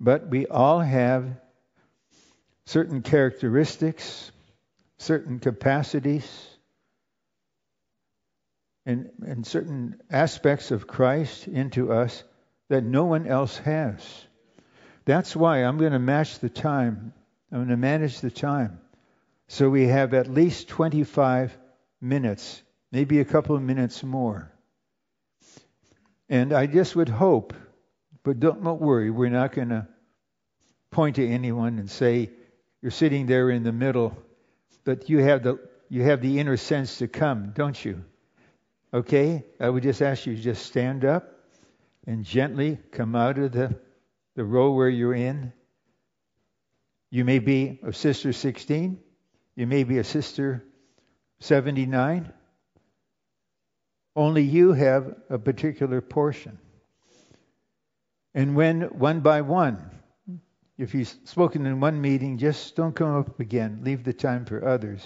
But 0.00 0.28
we 0.28 0.46
all 0.46 0.80
have 0.80 1.36
certain 2.64 3.02
characteristics, 3.02 4.32
certain 4.98 5.38
capacities, 5.38 6.26
and, 8.86 9.10
and 9.24 9.46
certain 9.46 10.00
aspects 10.10 10.70
of 10.70 10.86
Christ 10.86 11.46
into 11.46 11.92
us 11.92 12.24
that 12.68 12.82
no 12.82 13.04
one 13.04 13.26
else 13.26 13.58
has. 13.58 14.26
That's 15.04 15.34
why 15.34 15.58
I'm 15.58 15.78
going 15.78 15.92
to 15.92 15.98
match 15.98 16.38
the 16.38 16.48
time. 16.48 17.12
I'm 17.50 17.58
going 17.58 17.68
to 17.68 17.76
manage 17.76 18.20
the 18.20 18.30
time. 18.30 18.80
So 19.48 19.68
we 19.68 19.86
have 19.88 20.14
at 20.14 20.28
least 20.28 20.68
25 20.68 21.56
minutes, 22.00 22.62
maybe 22.90 23.20
a 23.20 23.24
couple 23.24 23.56
of 23.56 23.62
minutes 23.62 24.02
more. 24.02 24.50
And 26.28 26.52
I 26.52 26.66
just 26.66 26.96
would 26.96 27.08
hope, 27.08 27.52
but 28.22 28.40
don't, 28.40 28.64
don't 28.64 28.80
worry, 28.80 29.10
we're 29.10 29.28
not 29.28 29.52
going 29.52 29.68
to 29.68 29.86
point 30.90 31.16
to 31.16 31.28
anyone 31.28 31.78
and 31.78 31.90
say, 31.90 32.30
you're 32.80 32.90
sitting 32.90 33.26
there 33.26 33.50
in 33.50 33.62
the 33.62 33.72
middle, 33.72 34.16
but 34.84 35.10
you 35.10 35.18
have 35.18 35.42
the, 35.42 35.58
you 35.88 36.02
have 36.02 36.22
the 36.22 36.38
inner 36.38 36.56
sense 36.56 36.98
to 36.98 37.08
come, 37.08 37.52
don't 37.54 37.84
you? 37.84 38.04
Okay? 38.94 39.44
I 39.60 39.68
would 39.68 39.82
just 39.82 40.00
ask 40.00 40.26
you 40.26 40.34
to 40.34 40.40
just 40.40 40.64
stand 40.64 41.04
up 41.04 41.30
and 42.06 42.24
gently 42.24 42.78
come 42.90 43.14
out 43.14 43.38
of 43.38 43.52
the, 43.52 43.76
the 44.34 44.44
row 44.44 44.72
where 44.72 44.88
you're 44.88 45.14
in. 45.14 45.52
You 47.10 47.24
may 47.24 47.38
be 47.38 47.80
a 47.82 47.92
sister 47.92 48.32
16. 48.32 48.98
You 49.54 49.66
may 49.66 49.84
be 49.84 49.98
a 49.98 50.04
sister 50.04 50.64
79. 51.40 52.32
Only 54.16 54.42
you 54.42 54.72
have 54.72 55.14
a 55.28 55.38
particular 55.38 56.00
portion. 56.00 56.58
And 58.34 58.56
when 58.56 58.82
one 58.98 59.20
by 59.20 59.42
one, 59.42 59.90
if 60.78 60.94
you've 60.94 61.14
spoken 61.24 61.66
in 61.66 61.80
one 61.80 62.00
meeting, 62.00 62.38
just 62.38 62.74
don't 62.76 62.94
come 62.94 63.14
up 63.14 63.40
again. 63.40 63.80
Leave 63.82 64.04
the 64.04 64.12
time 64.12 64.46
for 64.46 64.66
others. 64.66 65.02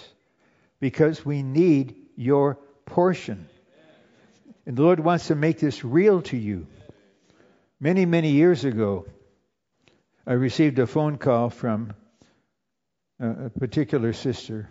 Because 0.79 1.25
we 1.25 1.43
need 1.43 1.95
your 2.15 2.57
portion. 2.85 3.49
And 4.65 4.77
the 4.77 4.81
Lord 4.81 4.99
wants 4.99 5.27
to 5.27 5.35
make 5.35 5.59
this 5.59 5.83
real 5.83 6.21
to 6.23 6.37
you. 6.37 6.67
Many, 7.79 8.05
many 8.05 8.31
years 8.31 8.65
ago, 8.65 9.05
I 10.27 10.33
received 10.33 10.77
a 10.77 10.87
phone 10.87 11.17
call 11.17 11.49
from 11.49 11.93
a 13.17 13.49
particular 13.49 14.11
sister 14.11 14.69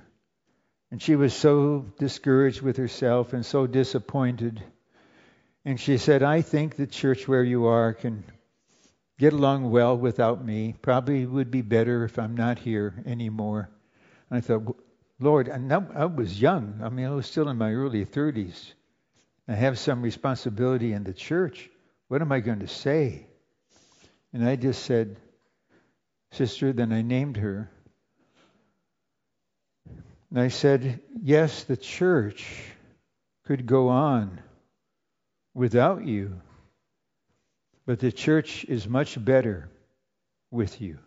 and 0.90 1.02
she 1.02 1.16
was 1.16 1.34
so 1.34 1.86
discouraged 1.98 2.60
with 2.60 2.76
herself 2.76 3.32
and 3.32 3.44
so 3.44 3.66
disappointed. 3.66 4.62
And 5.64 5.80
she 5.80 5.98
said, 5.98 6.22
I 6.22 6.42
think 6.42 6.76
the 6.76 6.86
church 6.86 7.26
where 7.26 7.42
you 7.42 7.66
are 7.66 7.92
can 7.92 8.22
get 9.18 9.32
along 9.32 9.70
well 9.70 9.96
without 9.96 10.44
me. 10.44 10.74
Probably 10.80 11.26
would 11.26 11.50
be 11.50 11.62
better 11.62 12.04
if 12.04 12.18
I'm 12.18 12.36
not 12.36 12.58
here 12.58 13.02
anymore. 13.04 13.68
And 14.30 14.38
I 14.38 14.40
thought, 14.42 14.76
Lord, 15.18 15.48
and 15.48 15.72
I 15.72 16.04
was 16.04 16.40
young. 16.40 16.80
I 16.84 16.88
mean, 16.88 17.06
I 17.06 17.10
was 17.10 17.26
still 17.26 17.48
in 17.48 17.56
my 17.56 17.72
early 17.72 18.04
30s. 18.04 18.72
I 19.48 19.54
have 19.54 19.78
some 19.78 20.02
responsibility 20.02 20.92
in 20.92 21.02
the 21.02 21.14
church. 21.14 21.70
What 22.08 22.20
am 22.20 22.30
I 22.30 22.40
going 22.40 22.60
to 22.60 22.68
say? 22.68 23.26
And 24.32 24.46
I 24.46 24.56
just 24.56 24.84
said, 24.84 25.16
Sister, 26.32 26.72
then 26.72 26.92
I 26.92 27.02
named 27.02 27.36
her. 27.36 27.70
And 30.30 30.40
I 30.40 30.48
said, 30.48 31.00
Yes, 31.22 31.64
the 31.64 31.76
church 31.76 32.46
could 33.44 33.66
go 33.66 33.88
on 33.88 34.40
without 35.54 36.04
you, 36.04 36.40
but 37.86 38.00
the 38.00 38.12
church 38.12 38.64
is 38.64 38.88
much 38.88 39.22
better 39.24 39.70
with 40.50 40.80
you. 40.80 40.98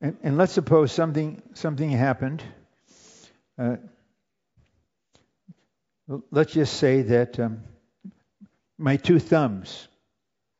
And, 0.00 0.16
and 0.22 0.36
let's 0.36 0.52
suppose 0.52 0.92
something, 0.92 1.42
something 1.54 1.90
happened. 1.90 2.42
Uh, 3.58 3.76
let's 6.30 6.52
just 6.52 6.74
say 6.74 7.02
that 7.02 7.40
um, 7.40 7.62
my 8.78 8.96
two 8.96 9.18
thumbs, 9.18 9.88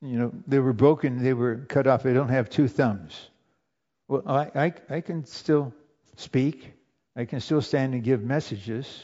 you 0.09 0.19
know, 0.19 0.33
they 0.47 0.59
were 0.59 0.73
broken, 0.73 1.23
they 1.23 1.33
were 1.33 1.57
cut 1.69 1.87
off. 1.87 2.07
I 2.07 2.13
don't 2.13 2.29
have 2.29 2.51
two 2.51 2.69
thumbs. 2.69 3.31
Well, 4.09 4.23
I, 4.27 4.51
I, 4.55 4.75
I 4.89 5.01
can 5.01 5.25
still 5.27 5.73
speak. 6.17 6.73
I 7.17 7.25
can 7.25 7.41
still 7.41 7.63
stand 7.63 7.95
and 7.95 8.05
give 8.05 8.23
messages. 8.23 9.03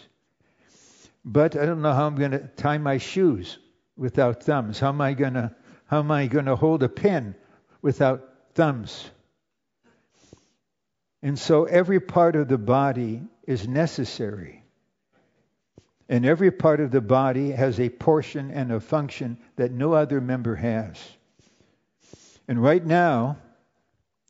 But 1.25 1.57
I 1.57 1.67
don't 1.67 1.83
know 1.83 1.93
how 1.93 2.07
I'm 2.07 2.17
going 2.17 2.33
to 2.33 2.49
tie 2.57 2.79
my 2.79 2.99
shoes 2.99 3.59
without 3.97 4.43
thumbs. 4.43 4.79
How 4.79 4.89
am 4.89 5.01
I 5.01 5.15
going 5.15 5.35
to 5.35 5.55
how 5.87 5.99
am 5.99 6.11
I 6.11 6.27
going 6.27 6.47
to 6.47 6.57
hold 6.57 6.83
a 6.83 6.89
pen 6.89 7.35
without 7.83 8.27
thumbs? 8.55 9.11
And 11.23 11.39
so 11.39 11.65
every 11.65 12.01
part 12.01 12.35
of 12.35 12.49
the 12.49 12.57
body 12.57 13.23
is 13.47 13.69
necessary. 13.69 14.62
And 16.09 16.27
every 16.27 16.51
part 16.51 16.81
of 16.81 16.91
the 16.91 17.01
body 17.01 17.51
has 17.51 17.79
a 17.79 17.89
portion 17.89 18.51
and 18.51 18.73
a 18.73 18.81
function 18.81 19.39
that 19.57 19.73
no 19.73 19.95
other 19.95 20.21
member 20.21 20.57
has. 20.57 20.99
And 22.49 22.63
right 22.63 22.85
now, 22.85 23.39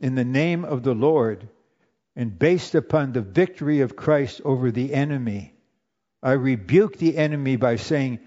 in 0.00 0.14
the 0.14 0.24
name 0.24 0.64
of 0.64 0.82
the 0.82 0.94
Lord, 0.94 1.48
and 2.14 2.38
based 2.38 2.74
upon 2.74 3.12
the 3.12 3.22
victory 3.22 3.80
of 3.80 3.96
Christ 3.96 4.42
over 4.44 4.70
the 4.70 4.92
enemy, 4.92 5.54
I 6.22 6.32
rebuke 6.32 6.98
the 6.98 7.16
enemy 7.16 7.56
by 7.56 7.76
saying, 7.76 8.20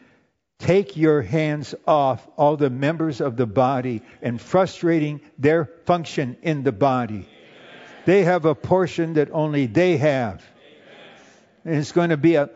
Take 0.58 0.96
your 0.96 1.22
hands 1.22 1.76
off 1.86 2.26
all 2.38 2.56
the 2.56 2.70
members 2.70 3.20
of 3.20 3.36
the 3.36 3.46
body 3.46 4.02
and 4.22 4.40
frustrating 4.40 5.20
their 5.38 5.66
function 5.86 6.38
in 6.42 6.64
the 6.64 6.72
body. 6.72 7.28
They 8.06 8.24
have 8.24 8.46
a 8.46 8.56
portion 8.56 9.14
that 9.14 9.32
only 9.32 9.66
they 9.66 9.98
have. 9.98 10.44
And 11.66 11.76
it's 11.76 11.92
going 11.92 12.12
to 12.12 12.18
be 12.18 12.36
a, 12.36 12.50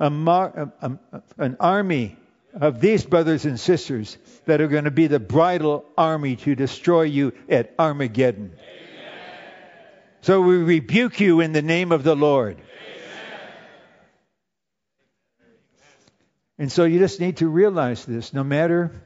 a, 0.00 0.08
a, 0.08 0.70
a, 0.80 1.22
an 1.38 1.56
army 1.60 2.16
of 2.54 2.80
these 2.80 3.04
brothers 3.04 3.44
and 3.44 3.60
sisters 3.60 4.16
that 4.46 4.60
are 4.60 4.68
going 4.68 4.84
to 4.84 4.90
be 4.90 5.06
the 5.06 5.20
bridal 5.20 5.84
army 5.96 6.36
to 6.36 6.54
destroy 6.54 7.02
you 7.02 7.32
at 7.48 7.74
Armageddon. 7.78 8.52
So 10.22 10.40
we 10.40 10.56
rebuke 10.56 11.20
you 11.20 11.40
in 11.40 11.52
the 11.52 11.62
name 11.62 11.92
of 11.92 12.02
the 12.02 12.16
Lord. 12.16 12.60
And 16.58 16.72
so 16.72 16.84
you 16.84 16.98
just 16.98 17.20
need 17.20 17.38
to 17.38 17.48
realize 17.48 18.04
this. 18.04 18.32
No 18.32 18.42
matter 18.42 19.02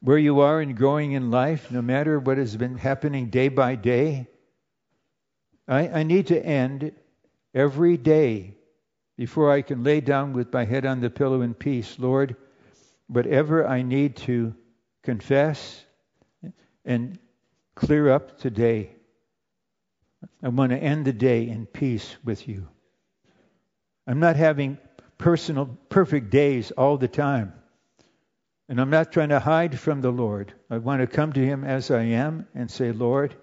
where 0.00 0.18
you 0.18 0.40
are 0.40 0.60
in 0.60 0.74
growing 0.74 1.12
in 1.12 1.30
life, 1.30 1.70
no 1.70 1.82
matter 1.82 2.18
what 2.18 2.38
has 2.38 2.56
been 2.56 2.78
happening 2.78 3.28
day 3.28 3.48
by 3.48 3.74
day, 3.74 4.26
I, 5.68 5.88
I 5.88 6.02
need 6.02 6.28
to 6.28 6.44
end 6.44 6.92
every 7.54 7.96
day 7.98 8.56
before 9.16 9.52
I 9.52 9.62
can 9.62 9.84
lay 9.84 10.00
down 10.00 10.32
with 10.32 10.52
my 10.52 10.64
head 10.64 10.84
on 10.86 11.00
the 11.00 11.10
pillow 11.10 11.42
in 11.42 11.54
peace. 11.54 11.98
Lord, 11.98 12.36
whatever 13.06 13.66
I 13.66 13.82
need 13.82 14.16
to 14.16 14.54
confess 15.02 15.84
and 16.84 17.18
clear 17.74 18.10
up 18.10 18.38
today, 18.38 18.90
I 20.42 20.48
want 20.48 20.72
to 20.72 20.78
end 20.78 21.04
the 21.04 21.12
day 21.12 21.48
in 21.48 21.66
peace 21.66 22.16
with 22.24 22.48
you. 22.48 22.68
I'm 24.06 24.20
not 24.20 24.36
having 24.36 24.78
personal, 25.18 25.66
perfect 25.88 26.30
days 26.30 26.70
all 26.72 26.96
the 26.98 27.08
time. 27.08 27.52
And 28.68 28.80
I'm 28.80 28.90
not 28.90 29.12
trying 29.12 29.28
to 29.28 29.38
hide 29.38 29.78
from 29.78 30.00
the 30.00 30.10
Lord. 30.10 30.52
I 30.70 30.78
want 30.78 31.02
to 31.02 31.06
come 31.06 31.32
to 31.34 31.40
Him 31.40 31.64
as 31.64 31.90
I 31.90 32.02
am 32.02 32.46
and 32.54 32.70
say, 32.70 32.92
Lord, 32.92 33.34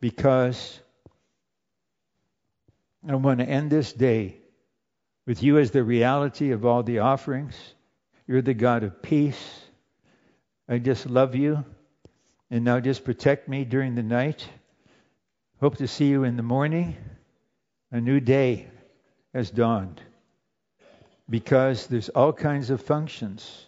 because 0.00 0.80
I 3.06 3.14
want 3.14 3.40
to 3.40 3.46
end 3.46 3.70
this 3.70 3.92
day 3.92 4.40
with 5.28 5.42
you 5.42 5.58
as 5.58 5.72
the 5.72 5.84
reality 5.84 6.52
of 6.52 6.64
all 6.64 6.82
the 6.82 7.00
offerings. 7.00 7.54
You're 8.26 8.40
the 8.40 8.54
God 8.54 8.82
of 8.82 9.02
peace. 9.02 9.60
I 10.66 10.78
just 10.78 11.04
love 11.04 11.34
you. 11.34 11.66
And 12.50 12.64
now 12.64 12.80
just 12.80 13.04
protect 13.04 13.46
me 13.46 13.66
during 13.66 13.94
the 13.94 14.02
night. 14.02 14.48
Hope 15.60 15.76
to 15.76 15.86
see 15.86 16.06
you 16.06 16.24
in 16.24 16.38
the 16.38 16.42
morning. 16.42 16.96
A 17.92 18.00
new 18.00 18.20
day 18.20 18.68
has 19.34 19.50
dawned 19.50 20.00
because 21.28 21.88
there's 21.88 22.08
all 22.08 22.32
kinds 22.32 22.70
of 22.70 22.80
functions. 22.80 23.66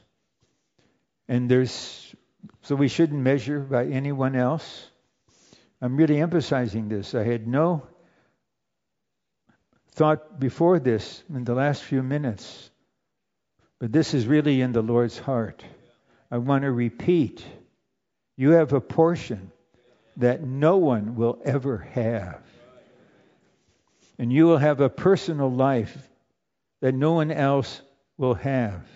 And 1.28 1.50
there's, 1.50 2.14
so 2.62 2.74
we 2.74 2.88
shouldn't 2.88 3.20
measure 3.20 3.60
by 3.60 3.84
anyone 3.84 4.34
else. 4.34 4.88
I'm 5.82 5.98
really 5.98 6.22
emphasizing 6.22 6.88
this. 6.88 7.14
I 7.14 7.22
had 7.22 7.46
no 7.46 7.86
thought 9.92 10.38
before 10.38 10.78
this 10.78 11.22
in 11.32 11.44
the 11.44 11.54
last 11.54 11.82
few 11.82 12.02
minutes, 12.02 12.70
but 13.78 13.92
this 13.92 14.14
is 14.14 14.26
really 14.26 14.60
in 14.60 14.72
the 14.72 14.82
Lord's 14.82 15.18
heart. 15.18 15.64
I 16.30 16.38
want 16.38 16.62
to 16.62 16.70
repeat 16.70 17.44
you 18.36 18.52
have 18.52 18.72
a 18.72 18.80
portion 18.80 19.52
that 20.16 20.42
no 20.42 20.78
one 20.78 21.16
will 21.16 21.38
ever 21.44 21.78
have. 21.92 22.40
And 24.18 24.32
you 24.32 24.46
will 24.46 24.58
have 24.58 24.80
a 24.80 24.88
personal 24.88 25.50
life 25.50 26.08
that 26.80 26.94
no 26.94 27.12
one 27.12 27.30
else 27.30 27.82
will 28.16 28.34
have. 28.34 28.86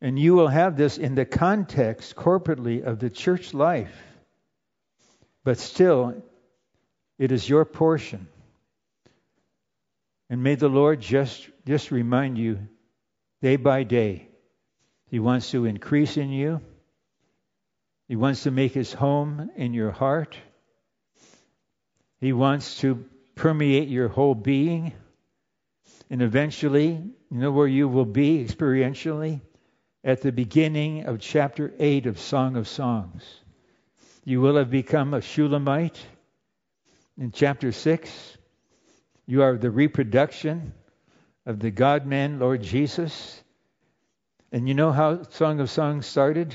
And 0.00 0.18
you 0.18 0.34
will 0.34 0.48
have 0.48 0.76
this 0.76 0.98
in 0.98 1.14
the 1.14 1.24
context 1.24 2.16
corporately 2.16 2.82
of 2.82 2.98
the 2.98 3.10
church 3.10 3.54
life. 3.54 3.94
But 5.44 5.58
still, 5.58 6.22
it 7.18 7.30
is 7.30 7.48
your 7.48 7.64
portion. 7.64 8.26
And 10.32 10.42
may 10.42 10.54
the 10.54 10.70
Lord 10.70 11.02
just, 11.02 11.46
just 11.66 11.90
remind 11.90 12.38
you 12.38 12.66
day 13.42 13.56
by 13.56 13.82
day, 13.82 14.28
He 15.10 15.18
wants 15.18 15.50
to 15.50 15.66
increase 15.66 16.16
in 16.16 16.30
you 16.30 16.62
He 18.08 18.16
wants 18.16 18.44
to 18.44 18.50
make 18.50 18.72
his 18.72 18.94
home 18.94 19.50
in 19.56 19.74
your 19.74 19.90
heart. 19.90 20.34
He 22.18 22.32
wants 22.32 22.78
to 22.78 23.04
permeate 23.34 23.90
your 23.90 24.08
whole 24.08 24.34
being. 24.34 24.94
And 26.08 26.22
eventually, 26.22 26.92
you 27.30 27.38
know 27.38 27.52
where 27.52 27.66
you 27.66 27.86
will 27.86 28.06
be 28.06 28.42
experientially? 28.42 29.42
At 30.02 30.22
the 30.22 30.32
beginning 30.32 31.04
of 31.04 31.20
chapter 31.20 31.74
8 31.78 32.06
of 32.06 32.18
Song 32.18 32.56
of 32.56 32.68
Songs. 32.68 33.22
You 34.24 34.40
will 34.40 34.56
have 34.56 34.70
become 34.70 35.12
a 35.12 35.20
Shulamite. 35.20 36.00
In 37.18 37.32
chapter 37.32 37.70
6, 37.70 38.38
you 39.32 39.42
are 39.42 39.56
the 39.56 39.70
reproduction 39.70 40.74
of 41.46 41.58
the 41.58 41.70
God 41.70 42.04
man, 42.04 42.38
Lord 42.38 42.62
Jesus. 42.62 43.42
And 44.52 44.68
you 44.68 44.74
know 44.74 44.92
how 44.92 45.22
Song 45.22 45.58
of 45.60 45.70
Songs 45.70 46.04
started? 46.04 46.54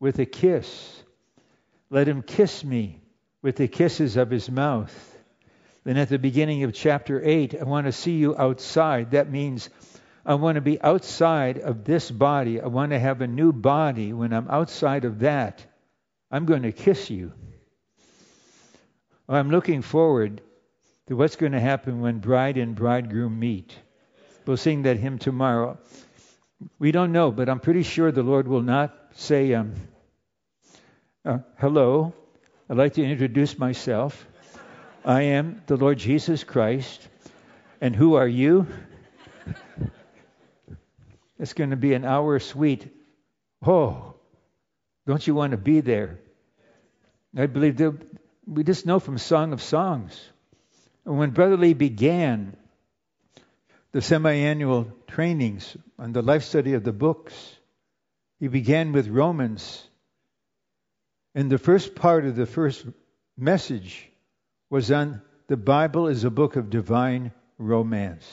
With 0.00 0.18
a 0.18 0.24
kiss. 0.24 1.02
Let 1.90 2.08
him 2.08 2.22
kiss 2.22 2.64
me 2.64 3.02
with 3.42 3.56
the 3.56 3.68
kisses 3.68 4.16
of 4.16 4.30
his 4.30 4.50
mouth. 4.50 5.18
Then 5.84 5.98
at 5.98 6.08
the 6.08 6.18
beginning 6.18 6.62
of 6.62 6.72
chapter 6.72 7.20
8, 7.22 7.56
I 7.60 7.64
want 7.64 7.88
to 7.88 7.92
see 7.92 8.12
you 8.12 8.34
outside. 8.34 9.10
That 9.10 9.30
means 9.30 9.68
I 10.24 10.36
want 10.36 10.54
to 10.54 10.62
be 10.62 10.80
outside 10.80 11.58
of 11.58 11.84
this 11.84 12.10
body. 12.10 12.58
I 12.58 12.68
want 12.68 12.92
to 12.92 12.98
have 12.98 13.20
a 13.20 13.26
new 13.26 13.52
body. 13.52 14.14
When 14.14 14.32
I'm 14.32 14.48
outside 14.48 15.04
of 15.04 15.18
that, 15.18 15.62
I'm 16.30 16.46
going 16.46 16.62
to 16.62 16.72
kiss 16.72 17.10
you. 17.10 17.34
I'm 19.28 19.50
looking 19.50 19.82
forward 19.82 20.40
to 21.06 21.16
what's 21.16 21.36
going 21.36 21.52
to 21.52 21.60
happen 21.60 22.00
when 22.00 22.18
bride 22.18 22.56
and 22.56 22.74
bridegroom 22.74 23.38
meet. 23.38 23.74
We'll 24.46 24.56
sing 24.56 24.82
that 24.82 24.98
hymn 24.98 25.18
tomorrow. 25.18 25.78
We 26.78 26.92
don't 26.92 27.12
know, 27.12 27.30
but 27.30 27.48
I'm 27.48 27.60
pretty 27.60 27.82
sure 27.82 28.10
the 28.10 28.22
Lord 28.22 28.48
will 28.48 28.62
not 28.62 28.94
say, 29.14 29.54
um, 29.54 29.74
uh, 31.24 31.38
Hello, 31.58 32.14
I'd 32.68 32.76
like 32.76 32.94
to 32.94 33.04
introduce 33.04 33.58
myself. 33.58 34.26
I 35.04 35.22
am 35.22 35.62
the 35.66 35.76
Lord 35.76 35.98
Jesus 35.98 36.44
Christ. 36.44 37.06
And 37.80 37.94
who 37.94 38.14
are 38.14 38.28
you? 38.28 38.66
It's 41.36 41.52
going 41.52 41.70
to 41.70 41.76
be 41.76 41.94
an 41.94 42.04
hour 42.04 42.38
sweet. 42.38 42.88
Oh, 43.66 44.14
don't 45.06 45.26
you 45.26 45.34
want 45.34 45.50
to 45.50 45.56
be 45.56 45.80
there? 45.80 46.20
I 47.36 47.46
believe 47.46 47.82
we 48.46 48.62
just 48.62 48.86
know 48.86 49.00
from 49.00 49.18
Song 49.18 49.52
of 49.52 49.60
Songs. 49.60 50.18
When 51.04 51.30
Brother 51.30 51.58
Lee 51.58 51.74
began 51.74 52.56
the 53.92 54.00
semi 54.00 54.32
annual 54.32 54.90
trainings 55.06 55.76
on 55.98 56.12
the 56.12 56.22
life 56.22 56.42
study 56.42 56.72
of 56.72 56.82
the 56.82 56.92
books, 56.92 57.56
he 58.40 58.48
began 58.48 58.92
with 58.92 59.08
Romans. 59.08 59.86
And 61.34 61.50
the 61.50 61.58
first 61.58 61.94
part 61.94 62.24
of 62.24 62.36
the 62.36 62.46
first 62.46 62.86
message 63.36 64.10
was 64.70 64.90
on 64.90 65.20
the 65.46 65.56
Bible 65.56 66.08
is 66.08 66.24
a 66.24 66.30
book 66.30 66.56
of 66.56 66.70
divine 66.70 67.32
romance. 67.58 68.26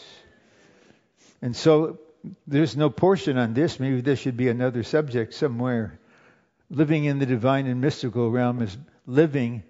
And 1.41 1.55
so 1.55 1.99
there's 2.47 2.77
no 2.77 2.89
portion 2.89 3.37
on 3.37 3.53
this. 3.53 3.79
Maybe 3.79 4.01
there 4.01 4.15
should 4.15 4.37
be 4.37 4.47
another 4.47 4.83
subject 4.83 5.33
somewhere. 5.33 5.99
Living 6.69 7.03
in 7.03 7.19
the 7.19 7.25
divine 7.25 7.67
and 7.67 7.81
mystical 7.81 8.31
realm 8.31 8.61
is 8.61 8.77
living 9.05 9.63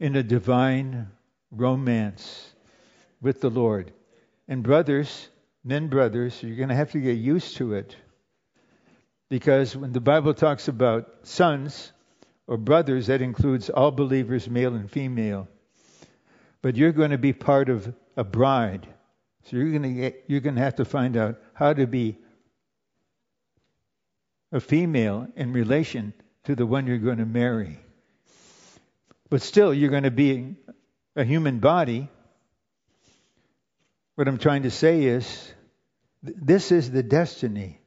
in 0.00 0.16
a 0.16 0.22
divine 0.22 1.08
romance 1.50 2.54
with 3.20 3.40
the 3.40 3.50
Lord. 3.50 3.92
And 4.48 4.62
brothers, 4.62 5.28
men 5.64 5.88
brothers, 5.88 6.42
you're 6.42 6.56
going 6.56 6.68
to 6.68 6.74
have 6.74 6.92
to 6.92 7.00
get 7.00 7.18
used 7.18 7.56
to 7.56 7.74
it. 7.74 7.96
Because 9.28 9.76
when 9.76 9.92
the 9.92 10.00
Bible 10.00 10.34
talks 10.34 10.68
about 10.68 11.08
sons 11.22 11.92
or 12.46 12.56
brothers, 12.56 13.08
that 13.08 13.22
includes 13.22 13.70
all 13.70 13.90
believers, 13.90 14.48
male 14.48 14.74
and 14.74 14.90
female. 14.90 15.48
But 16.62 16.76
you're 16.76 16.92
going 16.92 17.10
to 17.10 17.18
be 17.18 17.32
part 17.32 17.68
of 17.68 17.92
a 18.16 18.24
bride. 18.24 18.86
So 19.44 19.56
you're 19.56 19.70
going 19.70 19.82
to 19.82 19.92
get, 19.92 20.24
you're 20.28 20.40
going 20.40 20.56
to 20.56 20.62
have 20.62 20.76
to 20.76 20.84
find 20.84 21.16
out 21.16 21.40
how 21.54 21.72
to 21.72 21.86
be 21.86 22.18
a 24.52 24.60
female 24.60 25.26
in 25.36 25.52
relation 25.52 26.12
to 26.44 26.54
the 26.54 26.66
one 26.66 26.86
you're 26.86 26.98
going 26.98 27.18
to 27.18 27.26
marry. 27.26 27.78
But 29.28 29.42
still, 29.42 29.74
you're 29.74 29.90
going 29.90 30.04
to 30.04 30.10
be 30.10 30.56
a 31.16 31.24
human 31.24 31.58
body. 31.58 32.08
What 34.14 34.28
I'm 34.28 34.38
trying 34.38 34.62
to 34.62 34.70
say 34.70 35.04
is, 35.04 35.52
this 36.22 36.70
is 36.70 36.90
the 36.90 37.02
destiny. 37.02 37.80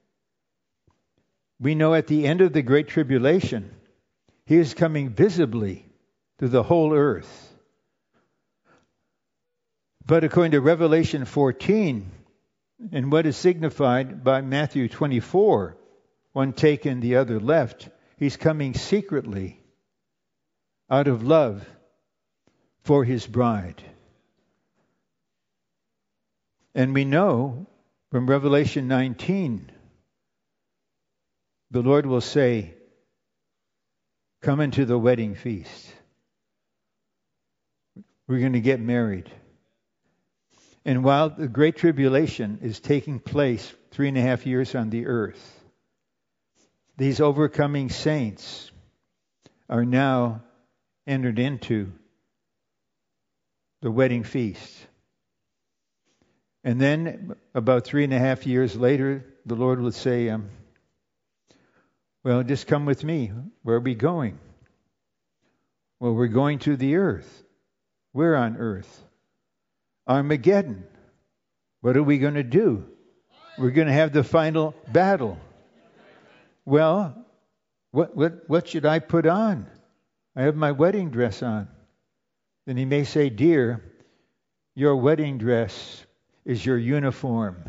We 1.60 1.76
know 1.76 1.94
at 1.94 2.08
the 2.08 2.26
end 2.26 2.42
of 2.42 2.54
the 2.54 2.62
Great 2.62 2.90
Tribulation, 2.90 3.72
He 4.46 4.58
is 4.58 4.74
coming 4.74 5.10
visibly 5.10 5.86
to 6.40 6.48
the 6.48 6.64
whole 6.64 6.94
earth. 6.94 7.46
But 10.06 10.24
according 10.24 10.52
to 10.52 10.62
Revelation 10.62 11.26
14, 11.26 12.12
and 12.92 13.12
what 13.12 13.26
is 13.26 13.38
signified 13.38 14.24
by 14.24 14.42
Matthew 14.42 14.90
24, 14.90 15.78
one 16.34 16.54
taken, 16.54 17.00
the 17.00 17.18
other 17.18 17.40
left, 17.40 17.90
he's 18.18 18.38
coming 18.38 18.74
secretly 18.74 19.59
out 20.90 21.08
of 21.08 21.24
love 21.24 21.68
for 22.84 23.04
his 23.04 23.26
bride. 23.28 23.82
And 26.74 26.94
we 26.94 27.06
know 27.06 27.68
from 28.12 28.28
Revelation 28.28 28.88
19, 28.88 29.72
the 31.72 31.82
Lord 31.82 32.06
will 32.06 32.22
say, 32.22 32.74
Come 34.42 34.62
into 34.62 34.86
the 34.86 34.98
wedding 34.98 35.36
feast. 35.36 35.94
We're 38.28 38.40
going 38.40 38.54
to 38.54 38.62
get 38.62 38.80
married. 38.80 39.30
And 40.86 41.04
while 41.04 41.30
the 41.30 41.48
Great 41.48 41.76
Tribulation 41.76 42.60
is 42.62 42.80
taking 42.80 43.20
place 43.20 43.74
three 43.92 44.08
and 44.08 44.18
a 44.18 44.22
half 44.22 44.46
years 44.46 44.76
on 44.76 44.90
the 44.90 45.08
earth, 45.08 45.62
these 46.98 47.20
overcoming 47.20 47.90
saints 47.90 48.72
are 49.70 49.86
now 49.86 50.42
entered 51.10 51.40
into 51.40 51.92
the 53.82 53.90
wedding 53.90 54.24
feast. 54.24 54.74
And 56.64 56.80
then, 56.80 57.36
about 57.56 57.86
three 57.86 58.04
and 58.04 58.14
a 58.14 58.20
half 58.20 58.46
years 58.46 58.76
later, 58.76 59.26
the 59.46 59.56
Lord 59.56 59.82
would 59.82 59.96
say, 59.96 60.30
um, 60.30 60.50
Well, 62.24 62.44
just 62.44 62.68
come 62.68 62.86
with 62.86 63.04
me. 63.04 63.32
Where 63.64 63.78
are 63.78 63.82
we 63.82 63.96
going? 63.96 64.38
Well, 66.00 66.14
we're 66.14 66.28
going 66.28 66.60
to 66.60 66.76
the 66.76 66.98
earth. 66.98 67.44
Where 68.12 68.36
on 68.36 68.58
earth? 68.58 69.04
Armageddon. 70.08 70.84
What 71.82 71.98
are 71.98 72.04
we 72.04 72.20
going 72.20 72.36
to 72.36 72.44
do? 72.44 72.86
We're 73.58 73.72
going 73.72 73.88
to 73.88 73.94
have 73.94 74.14
the 74.14 74.24
final 74.24 74.76
battle. 74.88 75.38
Well, 76.66 77.26
what, 77.92 78.16
what, 78.16 78.50
what 78.50 78.68
should 78.68 78.86
I 78.86 79.00
put 79.00 79.26
on? 79.26 79.68
I 80.40 80.44
have 80.44 80.56
my 80.56 80.72
wedding 80.72 81.10
dress 81.10 81.44
on. 81.44 81.68
Then 82.66 82.78
he 82.78 82.86
may 82.86 83.04
say, 83.04 83.30
Dear, 83.30 83.84
your 84.74 84.96
wedding 84.96 85.38
dress 85.38 86.06
is 86.46 86.66
your 86.66 86.78
uniform. 86.78 87.62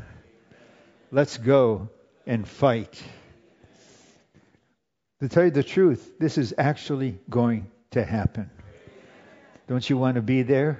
Let's 1.11 1.37
go 1.37 1.89
and 2.29 2.47
fight. 2.47 3.03
To 5.18 5.29
tell 5.29 5.47
you 5.47 5.51
the 5.51 5.64
truth, 5.64 6.16
this 6.21 6.39
is 6.39 6.55
actually 6.57 7.18
going 7.29 7.68
to 7.91 8.05
happen. 8.05 8.49
Don't 9.66 9.91
you 9.91 9.97
want 9.99 10.14
to 10.14 10.23
be 10.23 10.43
there? 10.43 10.79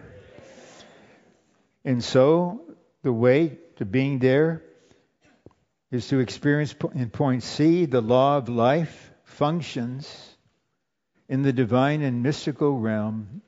And 1.84 2.05
so, 2.05 2.61
the 3.03 3.12
way 3.12 3.59
to 3.78 3.84
being 3.84 4.20
there 4.20 4.62
is 5.91 6.07
to 6.11 6.20
experience 6.20 6.72
in 6.95 7.11
point 7.11 7.43
C 7.43 7.86
the 7.86 8.01
law 8.01 8.36
of 8.36 8.49
life 8.49 9.11
functions 9.24 10.30
in 11.31 11.43
the 11.43 11.53
divine 11.53 12.03
and 12.03 12.24
mystical 12.24 12.76
realm 12.76 13.41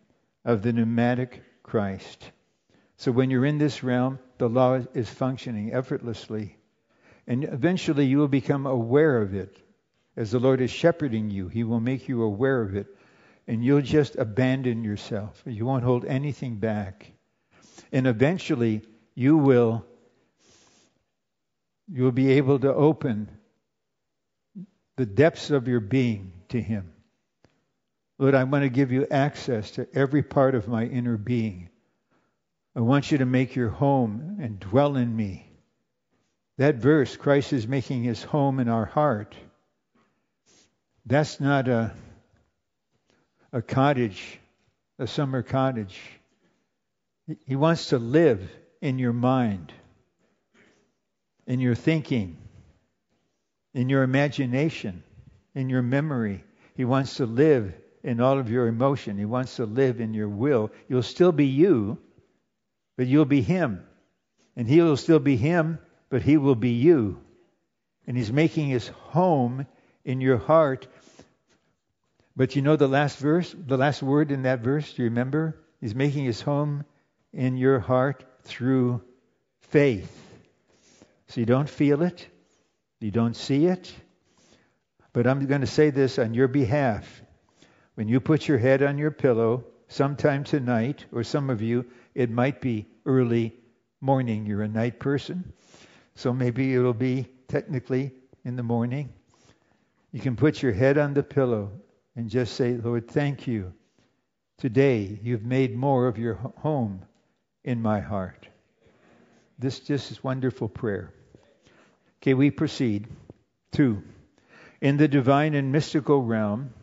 of 0.44 0.62
the 0.62 0.72
pneumatic 0.72 1.42
Christ. 1.64 2.30
So, 2.96 3.10
when 3.10 3.28
you're 3.28 3.44
in 3.44 3.58
this 3.58 3.82
realm, 3.82 4.20
the 4.38 4.48
law 4.48 4.80
is 4.94 5.10
functioning 5.10 5.74
effortlessly. 5.74 6.56
And 7.26 7.42
eventually, 7.42 8.06
you 8.06 8.18
will 8.18 8.28
become 8.28 8.66
aware 8.66 9.20
of 9.20 9.34
it. 9.34 9.60
As 10.16 10.30
the 10.30 10.38
Lord 10.38 10.60
is 10.60 10.70
shepherding 10.70 11.30
you, 11.30 11.48
He 11.48 11.64
will 11.64 11.80
make 11.80 12.08
you 12.08 12.22
aware 12.22 12.62
of 12.62 12.76
it. 12.76 12.86
And 13.48 13.64
you'll 13.64 13.82
just 13.82 14.14
abandon 14.14 14.84
yourself. 14.84 15.42
You 15.44 15.66
won't 15.66 15.82
hold 15.82 16.04
anything 16.04 16.58
back. 16.58 17.10
And 17.90 18.06
eventually, 18.06 18.82
you 19.16 19.36
will 19.36 19.84
you 21.88 22.04
will 22.04 22.12
be 22.12 22.34
able 22.34 22.60
to 22.60 22.72
open 22.72 23.28
the 24.96 25.04
depths 25.04 25.50
of 25.50 25.66
your 25.66 25.80
being 25.80 26.32
to 26.50 26.60
him. 26.60 26.91
Lord, 28.22 28.36
I 28.36 28.44
want 28.44 28.62
to 28.62 28.68
give 28.68 28.92
you 28.92 29.04
access 29.10 29.72
to 29.72 29.88
every 29.92 30.22
part 30.22 30.54
of 30.54 30.68
my 30.68 30.84
inner 30.84 31.16
being. 31.16 31.70
I 32.76 32.78
want 32.78 33.10
you 33.10 33.18
to 33.18 33.26
make 33.26 33.56
your 33.56 33.68
home 33.68 34.38
and 34.40 34.60
dwell 34.60 34.94
in 34.94 35.16
me. 35.16 35.50
That 36.56 36.76
verse, 36.76 37.16
Christ 37.16 37.52
is 37.52 37.66
making 37.66 38.04
his 38.04 38.22
home 38.22 38.60
in 38.60 38.68
our 38.68 38.84
heart. 38.84 39.34
That's 41.04 41.40
not 41.40 41.66
a, 41.66 41.96
a 43.52 43.60
cottage, 43.60 44.38
a 45.00 45.08
summer 45.08 45.42
cottage. 45.42 45.98
He 47.44 47.56
wants 47.56 47.88
to 47.88 47.98
live 47.98 48.48
in 48.80 49.00
your 49.00 49.12
mind, 49.12 49.72
in 51.48 51.58
your 51.58 51.74
thinking, 51.74 52.38
in 53.74 53.88
your 53.88 54.04
imagination, 54.04 55.02
in 55.56 55.68
your 55.68 55.82
memory. 55.82 56.44
He 56.76 56.84
wants 56.84 57.16
to 57.16 57.26
live 57.26 57.74
in 58.02 58.20
all 58.20 58.38
of 58.38 58.50
your 58.50 58.66
emotion. 58.66 59.18
He 59.18 59.24
wants 59.24 59.56
to 59.56 59.66
live 59.66 60.00
in 60.00 60.14
your 60.14 60.28
will. 60.28 60.70
You'll 60.88 61.02
still 61.02 61.32
be 61.32 61.46
you, 61.46 61.98
but 62.96 63.06
you'll 63.06 63.24
be 63.24 63.42
Him. 63.42 63.84
And 64.56 64.68
He 64.68 64.80
will 64.80 64.96
still 64.96 65.18
be 65.18 65.36
Him, 65.36 65.78
but 66.10 66.22
He 66.22 66.36
will 66.36 66.54
be 66.54 66.72
you. 66.72 67.20
And 68.06 68.16
He's 68.16 68.32
making 68.32 68.68
His 68.68 68.88
home 68.88 69.66
in 70.04 70.20
your 70.20 70.38
heart. 70.38 70.86
But 72.34 72.56
you 72.56 72.62
know 72.62 72.76
the 72.76 72.88
last 72.88 73.18
verse, 73.18 73.54
the 73.56 73.76
last 73.76 74.02
word 74.02 74.32
in 74.32 74.42
that 74.42 74.60
verse, 74.60 74.92
do 74.92 75.02
you 75.02 75.08
remember? 75.08 75.56
He's 75.80 75.94
making 75.94 76.24
His 76.24 76.40
home 76.40 76.84
in 77.32 77.56
your 77.56 77.78
heart 77.78 78.24
through 78.44 79.02
faith. 79.60 80.18
So 81.28 81.40
you 81.40 81.46
don't 81.46 81.68
feel 81.68 82.02
it, 82.02 82.26
you 83.00 83.10
don't 83.10 83.36
see 83.36 83.66
it. 83.66 83.92
But 85.12 85.26
I'm 85.26 85.46
going 85.46 85.60
to 85.60 85.66
say 85.66 85.90
this 85.90 86.18
on 86.18 86.34
your 86.34 86.48
behalf. 86.48 87.21
When 87.94 88.08
you 88.08 88.20
put 88.20 88.48
your 88.48 88.58
head 88.58 88.82
on 88.82 88.98
your 88.98 89.10
pillow 89.10 89.64
sometime 89.88 90.44
tonight, 90.44 91.04
or 91.12 91.24
some 91.24 91.50
of 91.50 91.60
you, 91.60 91.84
it 92.14 92.30
might 92.30 92.60
be 92.60 92.86
early 93.04 93.54
morning. 94.00 94.46
You're 94.46 94.62
a 94.62 94.68
night 94.68 94.98
person. 94.98 95.52
So 96.14 96.32
maybe 96.32 96.74
it'll 96.74 96.94
be 96.94 97.26
technically 97.48 98.12
in 98.44 98.56
the 98.56 98.62
morning. 98.62 99.12
You 100.10 100.20
can 100.20 100.36
put 100.36 100.62
your 100.62 100.72
head 100.72 100.98
on 100.98 101.14
the 101.14 101.22
pillow 101.22 101.70
and 102.16 102.30
just 102.30 102.54
say, 102.54 102.72
Lord, 102.72 103.10
thank 103.10 103.46
you. 103.46 103.72
Today 104.58 105.18
you've 105.22 105.44
made 105.44 105.76
more 105.76 106.06
of 106.06 106.18
your 106.18 106.34
home 106.58 107.04
in 107.64 107.82
my 107.82 108.00
heart. 108.00 108.48
This 109.58 109.80
just 109.80 110.10
is 110.10 110.24
wonderful 110.24 110.68
prayer. 110.68 111.12
Okay, 112.20 112.34
we 112.34 112.50
proceed. 112.50 113.06
Two, 113.70 114.02
in 114.80 114.96
the 114.96 115.08
divine 115.08 115.54
and 115.54 115.72
mystical 115.72 116.22
realm, 116.22 116.74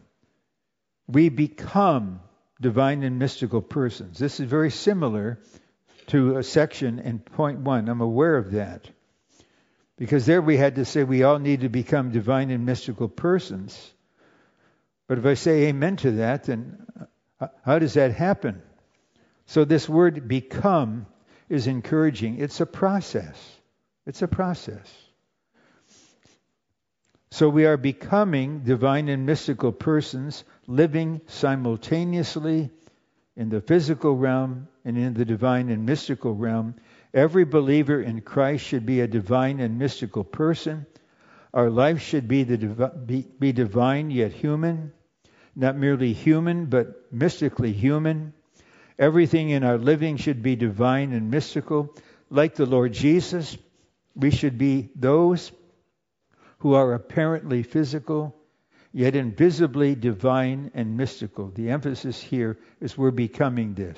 we 1.10 1.30
become 1.30 2.22
divine 2.62 3.04
and 3.04 3.18
mystical 3.18 3.62
persons. 3.62 4.20
This 4.20 4.40
is 4.40 4.48
very 4.48 4.70
similar 4.70 5.40
to 6.08 6.38
a 6.38 6.44
section 6.44 7.00
in 7.00 7.20
point 7.20 7.60
one. 7.60 7.90
I'm 7.90 8.02
aware 8.02 8.38
of 8.38 8.52
that. 8.52 8.90
Because 9.98 10.26
there 10.26 10.42
we 10.42 10.56
had 10.56 10.76
to 10.76 10.86
say 10.86 11.04
we 11.04 11.24
all 11.24 11.40
need 11.40 11.62
to 11.62 11.70
become 11.70 12.12
divine 12.12 12.52
and 12.52 12.66
mystical 12.66 13.10
persons. 13.10 13.94
But 15.08 15.18
if 15.18 15.26
I 15.26 15.34
say 15.34 15.68
amen 15.68 15.98
to 15.98 16.12
that, 16.12 16.44
then 16.44 16.86
uh, 17.40 17.48
how 17.66 17.80
does 17.80 17.96
that 17.96 18.14
happen? 18.14 18.62
So 19.48 19.66
this 19.66 19.90
word 19.90 20.28
become 20.28 21.08
is 21.50 21.66
encouraging. 21.66 22.38
It's 22.40 22.62
a 22.62 22.66
process. 22.66 23.36
It's 24.06 24.22
a 24.22 24.28
process. 24.28 24.88
So 27.32 27.48
we 27.48 27.66
are 27.66 27.78
becoming 27.78 28.64
divine 28.64 29.08
and 29.08 29.26
mystical 29.26 29.72
persons, 29.72 30.44
living 30.68 31.22
simultaneously 31.28 32.72
in 33.36 33.50
the 33.50 33.62
physical 33.62 34.16
realm 34.16 34.68
and 34.84 34.98
in 34.98 35.14
the 35.14 35.26
divine 35.26 35.70
and 35.70 35.86
mystical 35.86 36.34
realm. 36.34 36.76
Every 37.14 37.46
believer 37.46 38.02
in 38.02 38.22
Christ 38.22 38.66
should 38.66 38.86
be 38.86 39.02
a 39.02 39.08
divine 39.08 39.60
and 39.60 39.78
mystical 39.78 40.24
person. 40.24 40.88
Our 41.54 41.70
life 41.70 42.02
should 42.02 42.28
be, 42.28 42.44
divi- 42.44 42.98
be, 43.06 43.28
be 43.40 43.52
divine 43.52 44.10
yet 44.12 44.32
human, 44.32 44.92
not 45.56 45.78
merely 45.78 46.14
human, 46.14 46.66
but 46.66 47.12
mystically 47.12 47.74
human. 47.74 48.34
Everything 48.98 49.52
in 49.52 49.64
our 49.64 49.78
living 49.78 50.18
should 50.18 50.42
be 50.42 50.56
divine 50.56 51.14
and 51.14 51.30
mystical. 51.32 51.96
Like 52.30 52.56
the 52.56 52.66
Lord 52.66 52.92
Jesus, 52.94 53.58
we 54.16 54.32
should 54.32 54.58
be 54.58 54.90
those 54.96 55.52
who 56.60 56.74
are 56.74 56.94
apparently 56.94 57.64
physical, 57.64 58.36
yet 58.92 59.16
invisibly 59.16 59.96
divine 59.96 60.72
and 60.74 60.96
mystical. 60.96 61.52
The 61.52 61.70
emphasis 61.70 62.22
here 62.22 62.58
is 62.80 62.98
we're 62.98 63.12
becoming 63.12 63.74
this. 63.74 63.98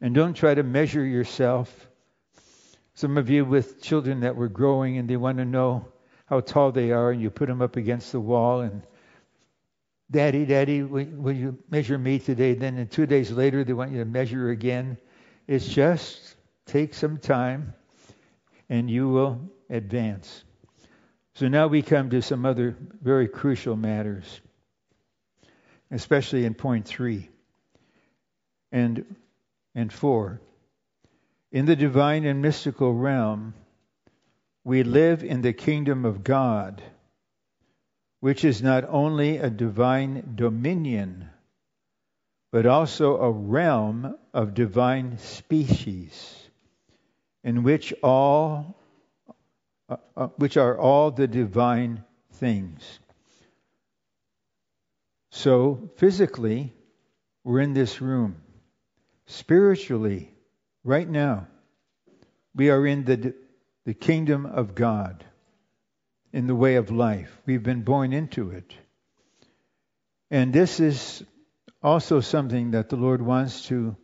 And 0.00 0.14
don't 0.14 0.34
try 0.34 0.54
to 0.54 0.62
measure 0.62 1.04
yourself. 1.04 1.88
Some 2.94 3.16
of 3.16 3.30
you 3.30 3.44
with 3.44 3.82
children 3.82 4.20
that 4.20 4.36
were 4.36 4.48
growing 4.48 4.98
and 4.98 5.08
they 5.08 5.16
want 5.16 5.38
to 5.38 5.44
know 5.44 5.86
how 6.26 6.40
tall 6.40 6.72
they 6.72 6.90
are, 6.90 7.10
and 7.10 7.20
you 7.20 7.30
put 7.30 7.48
them 7.48 7.60
up 7.60 7.76
against 7.76 8.12
the 8.12 8.20
wall 8.20 8.60
and 8.60 8.82
Daddy, 10.10 10.44
Daddy, 10.44 10.82
will 10.82 11.32
you 11.32 11.58
measure 11.70 11.98
me 11.98 12.18
today? 12.18 12.54
Then 12.54 12.76
in 12.76 12.86
two 12.88 13.06
days 13.06 13.32
later, 13.32 13.64
they 13.64 13.72
want 13.72 13.90
you 13.90 13.98
to 13.98 14.04
measure 14.04 14.50
again. 14.50 14.98
It's 15.48 15.66
just 15.66 16.36
take 16.66 16.94
some 16.94 17.18
time 17.18 17.74
and 18.68 18.88
you 18.88 19.08
will 19.08 19.40
advance. 19.70 20.44
So 21.34 21.48
now 21.48 21.66
we 21.66 21.82
come 21.82 22.10
to 22.10 22.22
some 22.22 22.46
other 22.46 22.76
very 23.02 23.26
crucial 23.26 23.74
matters, 23.74 24.40
especially 25.90 26.44
in 26.44 26.54
point 26.54 26.86
three 26.86 27.28
and, 28.70 29.16
and 29.74 29.92
four. 29.92 30.40
In 31.50 31.66
the 31.66 31.74
divine 31.74 32.24
and 32.24 32.40
mystical 32.40 32.92
realm, 32.94 33.54
we 34.62 34.84
live 34.84 35.24
in 35.24 35.42
the 35.42 35.52
kingdom 35.52 36.04
of 36.04 36.22
God, 36.22 36.82
which 38.20 38.44
is 38.44 38.62
not 38.62 38.84
only 38.88 39.38
a 39.38 39.50
divine 39.50 40.34
dominion, 40.36 41.28
but 42.52 42.64
also 42.64 43.16
a 43.16 43.30
realm 43.30 44.16
of 44.32 44.54
divine 44.54 45.18
species, 45.18 46.48
in 47.42 47.64
which 47.64 47.92
all 48.04 48.76
uh, 49.88 49.96
uh, 50.16 50.26
which 50.36 50.56
are 50.56 50.78
all 50.78 51.10
the 51.10 51.26
divine 51.26 52.02
things. 52.34 52.98
So, 55.30 55.90
physically, 55.96 56.72
we're 57.42 57.60
in 57.60 57.74
this 57.74 58.00
room. 58.00 58.36
Spiritually, 59.26 60.32
right 60.84 61.08
now, 61.08 61.48
we 62.54 62.70
are 62.70 62.86
in 62.86 63.04
the, 63.04 63.34
the 63.84 63.94
kingdom 63.94 64.46
of 64.46 64.74
God 64.74 65.24
in 66.32 66.46
the 66.46 66.54
way 66.54 66.76
of 66.76 66.90
life. 66.90 67.36
We've 67.46 67.62
been 67.62 67.82
born 67.82 68.12
into 68.12 68.50
it. 68.50 68.72
And 70.30 70.52
this 70.52 70.80
is 70.80 71.22
also 71.82 72.20
something 72.20 72.72
that 72.72 72.88
the 72.88 72.96
Lord 72.96 73.20
wants 73.20 73.66
to 73.66 73.96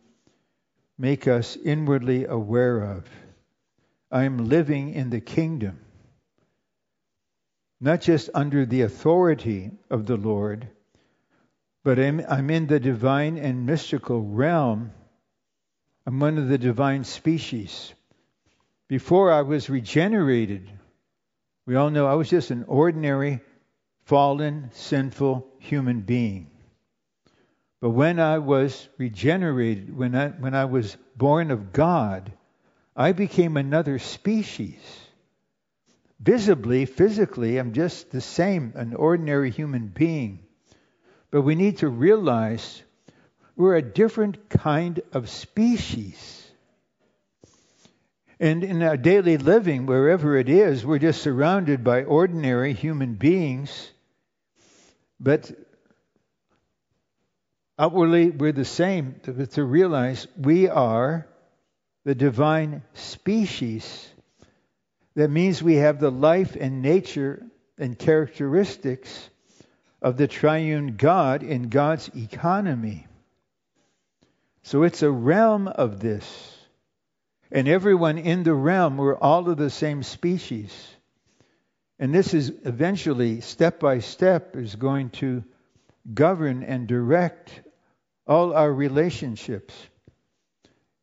make 0.97 1.27
us 1.27 1.57
inwardly 1.57 2.25
aware 2.25 2.79
of. 2.81 3.05
I'm 4.11 4.49
living 4.49 4.93
in 4.93 5.09
the 5.09 5.21
kingdom, 5.21 5.79
not 7.79 8.01
just 8.01 8.29
under 8.33 8.65
the 8.65 8.81
authority 8.81 9.71
of 9.89 10.05
the 10.05 10.17
Lord, 10.17 10.67
but 11.83 11.97
I'm, 11.97 12.21
I'm 12.27 12.49
in 12.49 12.67
the 12.67 12.79
divine 12.79 13.37
and 13.37 13.65
mystical 13.65 14.21
realm. 14.21 14.91
I'm 16.05 16.19
one 16.19 16.37
of 16.37 16.49
the 16.49 16.57
divine 16.57 17.05
species. 17.05 17.93
Before 18.87 19.31
I 19.31 19.41
was 19.43 19.69
regenerated, 19.69 20.69
we 21.65 21.75
all 21.75 21.89
know 21.89 22.05
I 22.05 22.15
was 22.15 22.29
just 22.29 22.51
an 22.51 22.65
ordinary, 22.67 23.39
fallen, 24.03 24.69
sinful 24.73 25.47
human 25.59 26.01
being. 26.01 26.51
But 27.79 27.91
when 27.91 28.19
I 28.19 28.39
was 28.39 28.89
regenerated, 28.97 29.95
when 29.95 30.13
I, 30.15 30.27
when 30.27 30.53
I 30.53 30.65
was 30.65 30.97
born 31.15 31.49
of 31.49 31.71
God, 31.71 32.31
I 32.95 33.13
became 33.13 33.57
another 33.57 33.99
species. 33.99 34.79
Visibly, 36.19 36.85
physically, 36.85 37.57
I'm 37.57 37.73
just 37.73 38.11
the 38.11 38.21
same, 38.21 38.73
an 38.75 38.93
ordinary 38.93 39.49
human 39.49 39.87
being. 39.87 40.39
But 41.31 41.41
we 41.41 41.55
need 41.55 41.77
to 41.77 41.87
realize 41.87 42.83
we're 43.55 43.75
a 43.75 43.81
different 43.81 44.49
kind 44.49 44.99
of 45.13 45.29
species. 45.29 46.37
And 48.39 48.63
in 48.63 48.83
our 48.83 48.97
daily 48.97 49.37
living, 49.37 49.85
wherever 49.85 50.35
it 50.35 50.49
is, 50.49 50.85
we're 50.85 50.99
just 50.99 51.21
surrounded 51.21 51.83
by 51.83 52.03
ordinary 52.03 52.73
human 52.73 53.13
beings. 53.13 53.91
But 55.19 55.51
outwardly, 57.79 58.31
we're 58.31 58.51
the 58.51 58.65
same. 58.65 59.15
To, 59.23 59.45
to 59.45 59.63
realize 59.63 60.27
we 60.35 60.67
are 60.67 61.27
the 62.03 62.15
divine 62.15 62.81
species, 62.93 64.09
that 65.15 65.29
means 65.29 65.61
we 65.61 65.75
have 65.75 65.99
the 65.99 66.11
life 66.11 66.55
and 66.59 66.81
nature 66.81 67.45
and 67.77 67.97
characteristics 67.97 69.29
of 70.01 70.17
the 70.17 70.27
triune 70.27 70.95
God 70.97 71.43
in 71.43 71.69
God's 71.69 72.09
economy. 72.15 73.07
So 74.63 74.83
it's 74.83 75.03
a 75.03 75.11
realm 75.11 75.67
of 75.67 75.99
this. 75.99 76.57
And 77.51 77.67
everyone 77.67 78.17
in 78.17 78.43
the 78.43 78.53
realm, 78.53 78.97
we're 78.97 79.17
all 79.17 79.49
of 79.49 79.57
the 79.57 79.69
same 79.69 80.03
species. 80.03 80.71
And 81.99 82.13
this 82.13 82.33
is 82.33 82.51
eventually, 82.63 83.41
step 83.41 83.79
by 83.79 83.99
step, 83.99 84.55
is 84.55 84.75
going 84.75 85.09
to 85.11 85.43
govern 86.11 86.63
and 86.63 86.87
direct 86.87 87.51
all 88.25 88.53
our 88.53 88.71
relationships. 88.71 89.73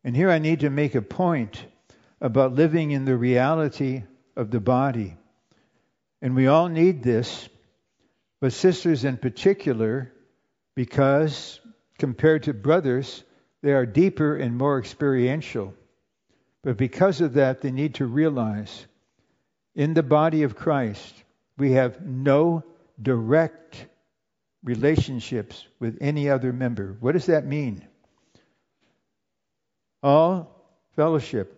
And 0.04 0.14
here 0.14 0.30
I 0.30 0.38
need 0.38 0.60
to 0.60 0.70
make 0.70 0.94
a 0.94 1.02
point 1.02 1.64
about 2.20 2.54
living 2.54 2.90
in 2.90 3.04
the 3.04 3.16
reality 3.16 4.04
of 4.36 4.50
the 4.50 4.60
body. 4.60 5.16
And 6.22 6.34
we 6.34 6.46
all 6.46 6.68
need 6.68 7.02
this, 7.02 7.48
but 8.40 8.52
sisters 8.52 9.04
in 9.04 9.16
particular, 9.16 10.12
because 10.74 11.60
compared 11.98 12.44
to 12.44 12.54
brothers, 12.54 13.22
they 13.62 13.72
are 13.72 13.86
deeper 13.86 14.36
and 14.36 14.56
more 14.56 14.78
experiential. 14.78 15.74
But 16.62 16.76
because 16.76 17.20
of 17.20 17.34
that, 17.34 17.60
they 17.60 17.72
need 17.72 17.96
to 17.96 18.06
realize 18.06 18.86
in 19.74 19.94
the 19.94 20.02
body 20.02 20.42
of 20.42 20.56
Christ, 20.56 21.14
we 21.56 21.72
have 21.72 22.04
no 22.04 22.62
direct 23.00 23.86
relationships 24.62 25.66
with 25.80 25.98
any 26.00 26.28
other 26.28 26.52
member. 26.52 26.96
What 27.00 27.12
does 27.12 27.26
that 27.26 27.46
mean? 27.46 27.87
All 30.02 30.54
fellowship, 30.96 31.54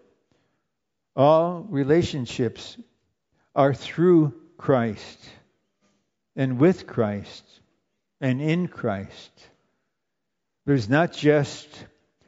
all 1.15 1.67
relationships 1.69 2.77
are 3.55 3.75
through 3.75 4.35
Christ 4.57 5.19
and 6.37 6.59
with 6.59 6.87
Christ 6.87 7.45
and 8.21 8.41
in 8.41 8.69
Christ. 8.69 9.31
There's 10.67 10.89
not 10.89 11.13
just 11.13 11.69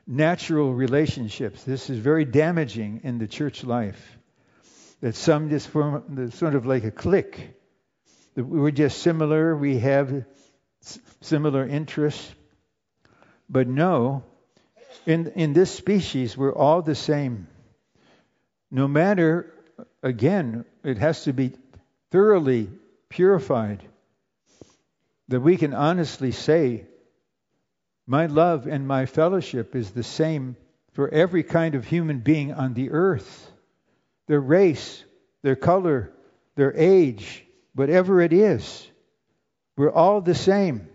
natural 0.07 0.75
relationships. 0.75 1.65
This 1.65 1.91
is 1.91 1.99
very 1.99 2.25
damaging 2.25 3.01
in 3.05 3.19
the 3.19 3.29
church 3.29 3.65
life. 3.65 4.19
That 5.01 5.15
some 5.15 5.49
just 5.49 5.69
form 5.69 6.31
sort 6.33 6.55
of 6.55 6.67
like 6.67 6.85
a 6.85 6.91
clique. 6.91 7.51
That 8.35 8.45
we're 8.45 8.71
just 8.71 8.99
similar, 8.99 9.57
we 9.57 9.79
have 9.79 10.25
similar 11.21 11.67
interests. 11.67 12.35
But 13.49 13.69
no, 13.69 14.25
in, 15.07 15.29
in 15.35 15.53
this 15.53 15.71
species, 15.71 16.37
we're 16.37 16.55
all 16.55 16.83
the 16.83 16.95
same. 16.95 17.47
No 18.71 18.89
matter, 18.89 19.53
again, 20.03 20.65
it 20.85 20.99
has 20.99 21.25
to 21.25 21.33
be 21.33 21.53
thoroughly 22.11 22.71
purified. 23.09 23.83
That 25.29 25.41
we 25.41 25.57
can 25.57 25.75
honestly 25.75 26.33
say, 26.33 26.87
my 28.07 28.27
love 28.27 28.67
and 28.67 28.87
my 28.87 29.07
fellowship 29.07 29.75
is 29.75 29.91
the 29.91 30.03
same 30.03 30.57
for 30.93 31.09
every 31.09 31.43
kind 31.43 31.75
of 31.75 31.87
human 31.87 32.19
being 32.19 32.53
on 32.53 32.75
the 32.75 32.91
earth. 32.91 33.51
Their 34.27 34.41
race, 34.41 35.05
their 35.43 35.57
color, 35.57 36.13
their 36.55 36.75
age, 36.77 37.45
whatever 37.75 38.21
it 38.21 38.33
is. 38.33 38.87
We're 39.77 39.93
all 39.93 40.21
the 40.21 40.35
same. 40.35 40.89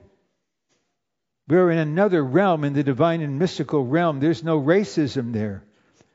We're 1.48 1.72
in 1.72 1.78
another 1.78 2.24
realm, 2.24 2.64
in 2.66 2.74
the 2.74 2.84
divine 2.84 3.22
and 3.22 3.40
mystical 3.40 3.86
realm. 3.86 4.20
There's 4.20 4.44
no 4.44 4.60
racism 4.60 5.32
there. 5.32 5.64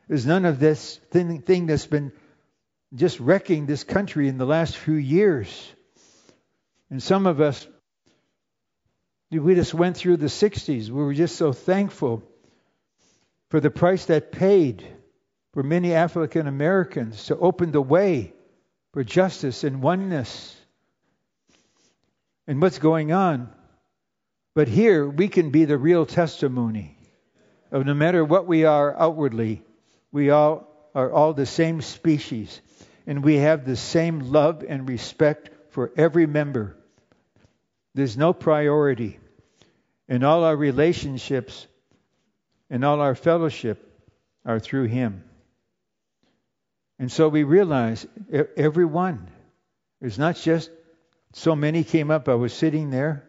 There's 0.07 0.27
none 0.27 0.45
of 0.45 0.59
this 0.59 0.99
thing, 1.11 1.41
thing 1.41 1.67
that's 1.67 1.87
been 1.87 2.13
just 2.95 3.19
wrecking 3.19 3.65
this 3.65 3.85
country 3.85 4.29
in 4.29 4.37
the 4.37 4.45
last 4.45 4.77
few 4.77 4.95
years. 4.95 5.73
And 6.91 7.03
some 7.03 7.27
of 7.27 7.41
us, 7.41 7.67
we 9.31 9.55
just 9.55 9.73
went 9.73 9.97
through 9.97 10.19
the 10.19 10.27
60s. 10.27 10.91
We 10.91 11.03
were 11.03 11.15
just 11.15 11.37
so 11.37 11.55
thankful 11.55 12.23
for 13.49 13.61
the 13.61 13.71
price 13.71 14.05
that 14.07 14.33
paid 14.33 14.87
for 15.55 15.63
many 15.63 15.95
African 15.95 16.47
Americans 16.47 17.27
to 17.27 17.39
open 17.39 17.73
the 17.73 17.81
way 17.81 18.35
for 18.93 19.03
justice 19.03 19.65
and 19.65 19.81
oneness. 19.81 20.55
And 22.47 22.61
what's 22.61 22.79
going 22.79 23.13
on 23.13 23.51
but 24.55 24.69
here 24.69 25.09
we 25.09 25.29
can 25.29 25.51
be 25.51 25.65
the 25.65 25.79
real 25.79 26.07
testimony 26.07 26.97
of 27.71 27.87
no 27.87 27.95
matter 27.95 28.25
what 28.25 28.47
we 28.47 28.65
are 28.65 28.95
outwardly, 28.99 29.63
we 30.11 30.31
all 30.31 30.69
are 30.95 31.11
all 31.11 31.33
the 31.33 31.47
same 31.47 31.81
species 31.81 32.61
and 33.07 33.25
we 33.25 33.37
have 33.37 33.65
the 33.65 33.77
same 33.77 34.21
love 34.21 34.65
and 34.67 34.89
respect 34.89 35.51
for 35.71 35.91
every 35.97 36.27
member. 36.27 36.77
There's 37.95 38.17
no 38.17 38.33
priority. 38.33 39.19
And 40.09 40.25
all 40.25 40.45
our 40.45 40.57
relationships 40.57 41.67
and 42.69 42.85
all 42.85 43.01
our 43.01 43.15
fellowship 43.15 43.89
are 44.45 44.61
through 44.61 44.85
Him. 44.85 45.25
And 46.99 47.11
so 47.11 47.29
we 47.29 47.43
realize 47.43 48.07
everyone, 48.57 49.31
there's 50.01 50.19
not 50.19 50.37
just 50.37 50.71
so 51.33 51.57
many 51.57 51.85
came 51.85 52.11
up. 52.11 52.29
I 52.29 52.35
was 52.35 52.53
sitting 52.53 52.91
there 52.91 53.25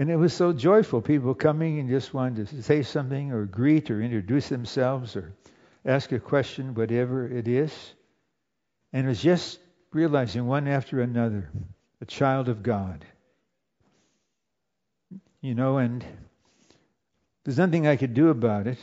and 0.00 0.10
it 0.10 0.16
was 0.16 0.32
so 0.32 0.54
joyful, 0.54 1.02
people 1.02 1.34
coming 1.34 1.78
and 1.78 1.90
just 1.90 2.14
wanted 2.14 2.48
to 2.48 2.62
say 2.62 2.82
something 2.82 3.32
or 3.32 3.44
greet 3.44 3.90
or 3.90 4.00
introduce 4.00 4.48
themselves 4.48 5.14
or 5.14 5.34
ask 5.84 6.10
a 6.12 6.18
question, 6.18 6.72
whatever 6.72 7.28
it 7.28 7.46
is. 7.46 7.70
And 8.94 9.04
it 9.04 9.08
was 9.10 9.20
just 9.20 9.58
realizing 9.92 10.46
one 10.46 10.68
after 10.68 11.02
another, 11.02 11.50
a 12.00 12.06
child 12.06 12.48
of 12.48 12.62
God. 12.62 13.04
You 15.42 15.54
know, 15.54 15.76
and 15.76 16.02
there's 17.44 17.58
nothing 17.58 17.86
I 17.86 17.96
could 17.96 18.14
do 18.14 18.30
about 18.30 18.68
it. 18.68 18.78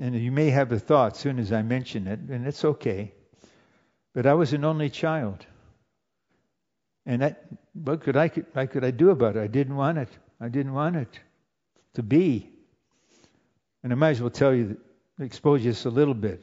And 0.00 0.18
you 0.18 0.32
may 0.32 0.48
have 0.48 0.72
a 0.72 0.78
thought 0.78 1.14
soon 1.14 1.38
as 1.38 1.52
I 1.52 1.60
mention 1.60 2.06
it, 2.06 2.20
and 2.20 2.46
it's 2.46 2.64
okay. 2.64 3.12
But 4.14 4.24
I 4.24 4.32
was 4.32 4.54
an 4.54 4.64
only 4.64 4.88
child. 4.88 5.44
And 7.04 7.20
that, 7.20 7.44
what 7.74 8.00
could 8.00 8.16
I, 8.16 8.28
could, 8.28 8.46
what 8.54 8.70
could 8.70 8.84
I 8.84 8.92
do 8.92 9.10
about 9.10 9.36
it? 9.36 9.40
I 9.40 9.46
didn't 9.46 9.76
want 9.76 9.98
it. 9.98 10.08
I 10.40 10.48
didn't 10.48 10.72
want 10.72 10.96
it 10.96 11.20
to 11.94 12.02
be. 12.02 12.50
And 13.82 13.92
I 13.92 13.96
might 13.96 14.10
as 14.10 14.20
well 14.20 14.30
tell 14.30 14.54
you, 14.54 14.78
expose 15.18 15.64
you 15.64 15.72
just 15.72 15.84
a 15.84 15.90
little 15.90 16.14
bit. 16.14 16.42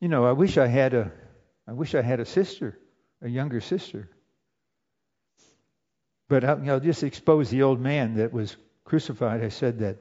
You 0.00 0.08
know, 0.08 0.24
I 0.24 0.32
wish 0.32 0.58
I 0.58 0.66
had 0.66 0.94
a, 0.94 1.12
I 1.66 1.72
wish 1.72 1.94
I 1.94 2.02
had 2.02 2.20
a 2.20 2.24
sister, 2.24 2.78
a 3.22 3.28
younger 3.28 3.60
sister. 3.60 4.08
But 6.28 6.44
I'll, 6.44 6.80
just 6.80 7.02
expose 7.02 7.50
the 7.50 7.62
old 7.62 7.80
man 7.80 8.16
that 8.16 8.32
was 8.32 8.56
crucified. 8.84 9.42
I 9.42 9.48
said 9.48 9.78
that. 9.80 9.96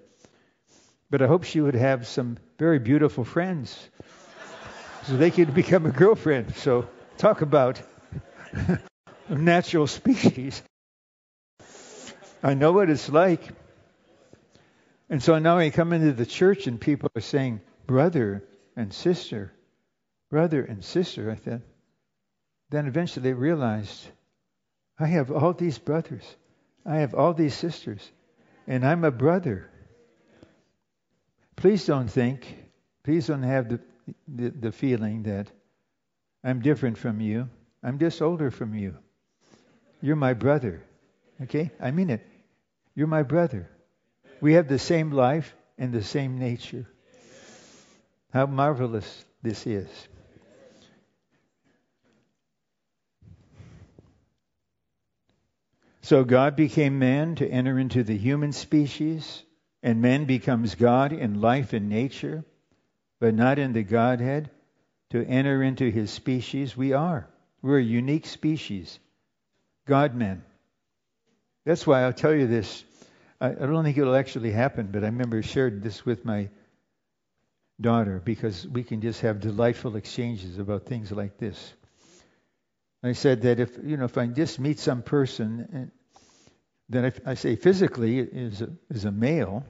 But 1.10 1.22
I 1.22 1.28
hope 1.28 1.45
she 1.45 1.62
would 1.62 1.76
have 1.76 2.06
some 2.06 2.38
very 2.60 2.80
beautiful 2.80 3.24
friends 3.24 3.89
so 5.04 5.16
they 5.16 5.32
could 5.32 5.54
become 5.54 5.86
a 5.86 5.91
girlfriend. 5.91 6.56
So 6.56 6.89
talk 7.18 7.41
about 7.41 7.82
natural 9.30 9.88
species. 9.88 10.62
I 12.44 12.54
know 12.54 12.72
what 12.72 12.90
it's 12.90 13.10
like. 13.10 13.42
And 15.10 15.24
so 15.24 15.40
now 15.40 15.58
I 15.58 15.70
come 15.70 15.94
into 15.94 16.14
the 16.14 16.26
church 16.26 16.68
and 16.68 16.80
people 16.80 17.10
are 17.16 17.22
saying, 17.22 17.62
brother 17.86 18.44
and 18.76 18.94
sister, 18.94 19.54
brother 20.30 20.64
and 20.64 20.84
sister. 20.84 21.32
I 21.32 21.36
thought, 21.36 21.62
then 22.70 22.88
eventually 22.88 23.24
they 23.24 23.34
realized, 23.34 24.08
I 25.00 25.08
have 25.08 25.32
all 25.32 25.54
these 25.54 25.78
brothers, 25.78 26.24
I 26.86 26.98
have 26.98 27.14
all 27.14 27.34
these 27.34 27.56
sisters, 27.56 28.12
and 28.68 28.86
I'm 28.86 29.04
a 29.04 29.12
brother. 29.12 29.70
Please 31.56 31.86
don't 31.86 32.10
think, 32.10 32.56
please 33.04 33.28
don't 33.28 33.44
have 33.44 33.70
the, 33.70 33.80
the, 34.28 34.50
the 34.50 34.72
feeling 34.72 35.24
that 35.24 35.48
I'm 36.44 36.62
different 36.62 36.98
from 36.98 37.22
you. 37.22 37.50
I'm 37.82 37.98
just 38.00 38.22
older 38.22 38.52
from 38.52 38.76
you. 38.76 38.96
You're 40.02 40.16
my 40.18 40.34
brother. 40.34 40.84
Okay? 41.44 41.72
I 41.80 41.92
mean 41.92 42.10
it. 42.10 42.26
You're 42.96 43.08
my 43.08 43.24
brother. 43.24 43.70
We 44.42 44.54
have 44.54 44.68
the 44.68 44.80
same 44.80 45.12
life 45.12 45.56
and 45.78 45.94
the 45.94 46.04
same 46.04 46.40
nature. 46.40 46.88
How 48.34 48.46
marvelous 48.46 49.26
this 49.42 49.66
is. 49.68 49.88
So 56.02 56.24
God 56.24 56.56
became 56.56 57.00
man 57.00 57.36
to 57.36 57.48
enter 57.48 57.78
into 57.78 58.02
the 58.02 58.18
human 58.18 58.54
species, 58.54 59.44
and 59.84 60.02
man 60.02 60.24
becomes 60.24 60.76
God 60.76 61.12
in 61.12 61.42
life 61.42 61.74
and 61.74 61.90
nature, 61.90 62.46
but 63.20 63.34
not 63.34 63.60
in 63.60 63.74
the 63.74 63.84
Godhead. 63.84 64.50
To 65.12 65.26
enter 65.26 65.64
into 65.64 65.90
his 65.90 66.12
species, 66.12 66.76
we 66.76 66.94
are. 66.94 67.30
We're 67.62 67.80
a 67.80 67.84
unique 67.84 68.26
species. 68.26 69.00
God 69.86 70.16
men. 70.16 70.44
That's 71.68 71.86
why 71.86 72.03
I'll 72.03 72.13
tell 72.13 72.34
you 72.34 72.47
this. 72.47 72.86
I, 73.41 73.49
I 73.49 73.53
don't 73.53 73.84
think 73.84 73.97
it'll 73.97 74.15
actually 74.15 74.51
happen, 74.51 74.88
but 74.89 75.03
I 75.03 75.07
remember 75.07 75.43
shared 75.43 75.84
this 75.84 76.05
with 76.05 76.24
my 76.24 76.47
daughter 77.82 78.22
because 78.24 78.65
we 78.65 78.84
can 78.84 79.01
just 79.01 79.20
have 79.20 79.41
delightful 79.41 79.97
exchanges 79.97 80.59
about 80.59 80.86
things 80.86 81.11
like 81.11 81.38
this. 81.38 81.74
I 83.03 83.11
said 83.11 83.41
that 83.41 83.59
if 83.59 83.78
you 83.84 83.97
know 83.97 84.05
if 84.05 84.18
I 84.18 84.28
just 84.28 84.59
meet 84.59 84.80
some 84.80 85.01
person, 85.01 85.68
and 85.74 85.91
then 86.88 87.03
if 87.03 87.20
I 87.26 87.34
say 87.34 87.57
physically 87.57 88.20
is 88.20 88.63
is 88.89 89.03
a 89.03 89.11
male, 89.11 89.65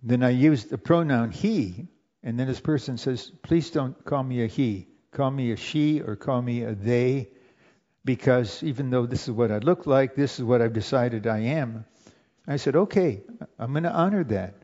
then 0.00 0.22
I 0.22 0.30
use 0.30 0.66
the 0.66 0.78
pronoun 0.78 1.32
he, 1.32 1.88
and 2.22 2.38
then 2.38 2.46
this 2.46 2.60
person 2.60 2.98
says, 2.98 3.32
please 3.42 3.68
don't 3.70 4.04
call 4.04 4.22
me 4.22 4.44
a 4.44 4.46
he, 4.46 4.86
call 5.10 5.32
me 5.32 5.50
a 5.50 5.56
she 5.56 6.02
or 6.02 6.14
call 6.14 6.40
me 6.40 6.62
a 6.62 6.72
they. 6.72 7.30
Because 8.04 8.62
even 8.62 8.90
though 8.90 9.06
this 9.06 9.24
is 9.24 9.30
what 9.30 9.50
I 9.50 9.58
look 9.58 9.86
like, 9.86 10.14
this 10.14 10.38
is 10.38 10.44
what 10.44 10.60
I've 10.60 10.72
decided 10.72 11.26
I 11.26 11.38
am. 11.38 11.84
I 12.46 12.56
said, 12.56 12.76
okay, 12.76 13.22
I'm 13.58 13.72
going 13.72 13.84
to 13.84 13.92
honor 13.92 14.24
that. 14.24 14.54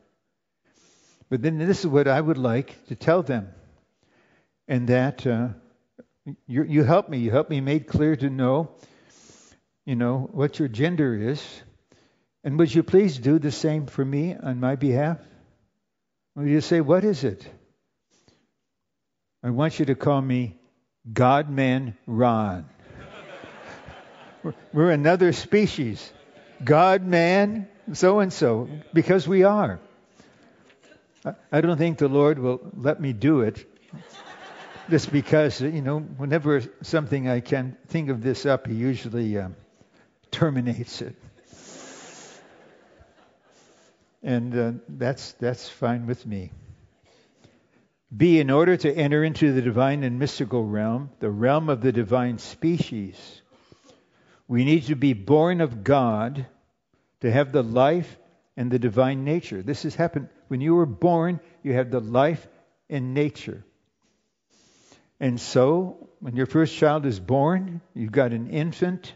But 1.31 1.43
then 1.43 1.59
this 1.59 1.81
is 1.81 1.87
what 1.87 2.09
I 2.09 2.21
would 2.21 2.39
like 2.39 2.87
to 2.89 2.95
tell 2.95 3.23
them. 3.23 3.49
And 4.69 4.89
that 4.89 5.27
uh, 5.27 5.49
you, 6.47 6.65
you 6.65 6.85
help 6.85 7.09
me. 7.09 7.19
You 7.19 7.31
help 7.31 7.49
me 7.49 7.61
make 7.61 7.89
clear 7.89 8.15
to 8.17 8.29
know, 8.29 8.71
you 9.87 9.97
know, 9.97 10.29
what 10.33 10.59
your 10.59 10.69
gender 10.69 11.15
is. 11.15 11.43
And 12.45 12.59
would 12.59 12.75
you 12.75 12.83
please 12.83 13.19
do 13.19 13.39
the 13.39 13.53
same 13.53 13.87
for 13.87 14.05
me 14.05 14.35
on 14.35 14.61
my 14.61 14.77
behalf? 14.77 15.19
Would 16.37 16.49
you 16.49 16.61
say, 16.61 16.81
what 16.81 17.05
is 17.05 17.25
it? 17.25 17.49
I 19.43 19.51
want 19.51 19.79
you 19.79 19.87
to 19.87 19.95
call 19.95 20.21
me 20.21 20.59
God 21.11 21.49
Man 21.49 21.97
Ron. 22.07 22.67
We're 24.73 24.91
another 24.91 25.33
species. 25.33 26.13
God 26.63 27.03
man, 27.03 27.69
so 27.93 28.21
and 28.21 28.33
so, 28.33 28.69
because 28.93 29.27
we 29.27 29.45
are. 29.45 29.81
I 31.53 31.61
don't 31.61 31.77
think 31.77 31.99
the 31.99 32.09
Lord 32.09 32.39
will 32.39 32.61
let 32.75 33.01
me 33.01 33.13
do 33.13 33.43
it 33.43 33.67
just 34.89 35.13
because, 35.13 35.61
you 35.61 35.83
know, 35.83 36.01
whenever 36.01 36.63
something 36.83 37.29
I 37.29 37.41
can 37.41 37.77
think 37.89 38.09
of 38.11 38.23
this 38.23 38.47
up, 38.47 38.67
he 38.67 38.75
usually 38.75 39.39
um, 39.39 39.55
terminates 40.31 41.03
it. 41.03 41.15
And 44.23 44.59
uh, 44.59 44.73
that's, 44.89 45.33
that's 45.33 45.69
fine 45.69 46.07
with 46.07 46.27
me. 46.27 46.51
B, 48.15 48.41
in 48.41 48.51
order 48.51 48.77
to 48.77 48.93
enter 48.93 49.23
into 49.23 49.53
the 49.53 49.63
divine 49.63 50.03
and 50.03 50.19
mystical 50.19 50.65
realm, 50.65 51.11
the 51.21 51.31
realm 51.31 51.69
of 51.69 51.81
the 51.81 51.93
divine 51.93 52.39
species, 52.39 53.40
we 54.51 54.65
need 54.65 54.87
to 54.87 54.97
be 54.97 55.13
born 55.13 55.61
of 55.61 55.85
God 55.85 56.45
to 57.21 57.31
have 57.31 57.53
the 57.53 57.63
life 57.63 58.19
and 58.57 58.69
the 58.69 58.81
divine 58.81 59.23
nature. 59.23 59.63
This 59.63 59.85
has 59.85 59.95
happened 59.95 60.29
when 60.49 60.61
you 60.61 60.75
were 60.75 60.87
born, 60.87 61.39
you 61.63 61.75
have 61.75 61.93
the 61.93 62.01
life 62.01 62.49
and 62.89 63.15
nature. 63.15 63.65
And 65.21 65.41
so, 65.41 66.09
when 66.19 66.35
your 66.35 66.47
first 66.47 66.75
child 66.75 67.07
is 67.07 67.21
born, 67.21 67.81
you've 67.95 68.11
got 68.11 68.33
an 68.33 68.51
infant, 68.51 69.15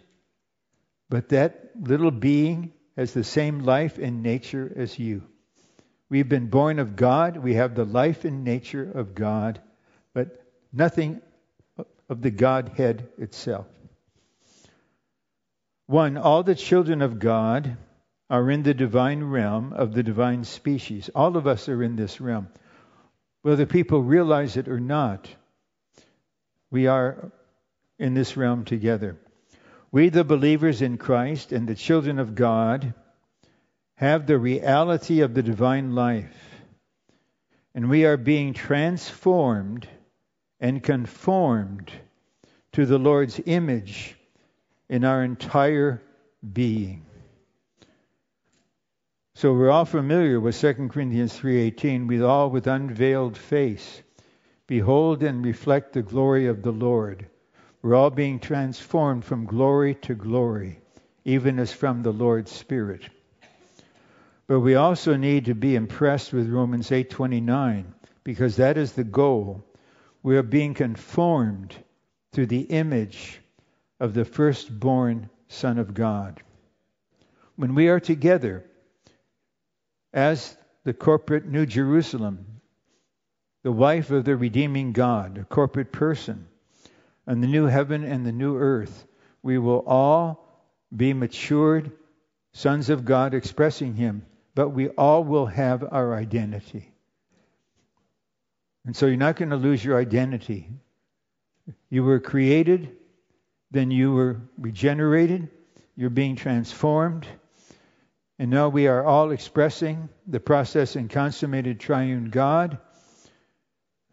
but 1.10 1.30
that 1.30 1.70
little 1.80 2.12
being 2.12 2.72
has 2.96 3.12
the 3.12 3.24
same 3.24 3.64
life 3.64 3.98
and 3.98 4.22
nature 4.22 4.72
as 4.76 4.96
you. 5.00 5.24
We've 6.08 6.28
been 6.28 6.46
born 6.46 6.78
of 6.78 6.94
God, 6.94 7.38
we 7.38 7.54
have 7.54 7.74
the 7.74 7.84
life 7.84 8.24
and 8.24 8.44
nature 8.44 8.88
of 8.88 9.16
God, 9.16 9.60
but 10.12 10.46
nothing 10.72 11.20
of 12.08 12.22
the 12.22 12.30
Godhead 12.30 13.08
itself. 13.18 13.66
One, 15.86 16.16
all 16.16 16.42
the 16.42 16.54
children 16.54 17.02
of 17.02 17.18
God 17.18 17.76
are 18.30 18.50
in 18.50 18.62
the 18.62 18.74
divine 18.74 19.22
realm 19.22 19.72
of 19.72 19.92
the 19.92 20.02
divine 20.02 20.44
species. 20.44 21.10
All 21.14 21.36
of 21.36 21.46
us 21.46 21.68
are 21.68 21.82
in 21.82 21.96
this 21.96 22.20
realm. 22.20 22.48
Whether 23.42 23.66
people 23.66 24.02
realize 24.02 24.56
it 24.56 24.68
or 24.68 24.80
not, 24.80 25.28
we 26.70 26.86
are 26.86 27.30
in 27.98 28.14
this 28.14 28.36
realm 28.36 28.64
together. 28.64 29.18
We, 29.92 30.08
the 30.08 30.24
believers 30.24 30.80
in 30.80 30.96
Christ 30.96 31.52
and 31.52 31.68
the 31.68 31.74
children 31.74 32.18
of 32.18 32.34
God, 32.34 32.94
have 33.96 34.26
the 34.26 34.38
reality 34.38 35.20
of 35.20 35.34
the 35.34 35.42
divine 35.42 35.94
life. 35.94 36.34
And 37.74 37.90
we 37.90 38.06
are 38.06 38.16
being 38.16 38.54
transformed 38.54 39.86
and 40.58 40.82
conformed 40.82 41.92
to 42.72 42.86
the 42.86 42.98
Lord's 42.98 43.40
image 43.44 44.13
in 44.94 45.02
our 45.02 45.24
entire 45.24 46.00
being. 46.52 47.04
So 49.34 49.52
we're 49.52 49.72
all 49.72 49.86
familiar 49.86 50.38
with 50.38 50.54
2 50.54 50.88
Corinthians 50.88 51.36
3:18, 51.36 52.06
we 52.06 52.22
all 52.22 52.48
with 52.48 52.68
unveiled 52.68 53.36
face 53.36 54.02
behold 54.68 55.24
and 55.24 55.44
reflect 55.44 55.94
the 55.94 56.02
glory 56.02 56.46
of 56.46 56.62
the 56.62 56.70
Lord. 56.70 57.26
We're 57.82 57.96
all 57.96 58.10
being 58.10 58.38
transformed 58.38 59.24
from 59.24 59.46
glory 59.46 59.96
to 60.02 60.14
glory, 60.14 60.78
even 61.24 61.58
as 61.58 61.72
from 61.72 62.04
the 62.04 62.12
Lord's 62.12 62.52
Spirit. 62.52 63.02
But 64.46 64.60
we 64.60 64.76
also 64.76 65.16
need 65.16 65.46
to 65.46 65.56
be 65.56 65.74
impressed 65.74 66.32
with 66.32 66.48
Romans 66.48 66.92
8:29 66.92 67.94
because 68.22 68.58
that 68.58 68.78
is 68.78 68.92
the 68.92 69.02
goal. 69.02 69.64
We 70.22 70.36
are 70.36 70.44
being 70.44 70.74
conformed 70.74 71.74
to 72.34 72.46
the 72.46 72.60
image 72.60 73.40
of 74.00 74.14
the 74.14 74.24
firstborn 74.24 75.30
Son 75.48 75.78
of 75.78 75.94
God. 75.94 76.42
When 77.56 77.74
we 77.74 77.88
are 77.88 78.00
together 78.00 78.64
as 80.12 80.56
the 80.84 80.92
corporate 80.92 81.46
New 81.46 81.66
Jerusalem, 81.66 82.60
the 83.62 83.72
wife 83.72 84.10
of 84.10 84.24
the 84.24 84.36
redeeming 84.36 84.92
God, 84.92 85.38
a 85.38 85.44
corporate 85.44 85.92
person, 85.92 86.46
and 87.26 87.42
the 87.42 87.48
new 87.48 87.64
heaven 87.64 88.04
and 88.04 88.26
the 88.26 88.32
new 88.32 88.56
earth, 88.56 89.06
we 89.42 89.58
will 89.58 89.82
all 89.86 90.44
be 90.94 91.12
matured 91.14 91.92
sons 92.52 92.90
of 92.90 93.04
God 93.04 93.34
expressing 93.34 93.94
Him, 93.94 94.26
but 94.54 94.70
we 94.70 94.88
all 94.88 95.24
will 95.24 95.46
have 95.46 95.84
our 95.90 96.14
identity. 96.14 96.92
And 98.84 98.94
so 98.94 99.06
you're 99.06 99.16
not 99.16 99.36
going 99.36 99.50
to 99.50 99.56
lose 99.56 99.82
your 99.82 99.98
identity. 99.98 100.68
You 101.88 102.04
were 102.04 102.20
created 102.20 102.94
then 103.74 103.90
you 103.90 104.12
were 104.12 104.40
regenerated, 104.56 105.48
you're 105.96 106.08
being 106.08 106.36
transformed, 106.36 107.26
and 108.38 108.48
now 108.48 108.68
we 108.68 108.86
are 108.86 109.04
all 109.04 109.32
expressing 109.32 110.08
the 110.28 110.38
process 110.38 110.94
and 110.94 111.10
consummated 111.10 111.80
triune 111.80 112.30
God 112.30 112.78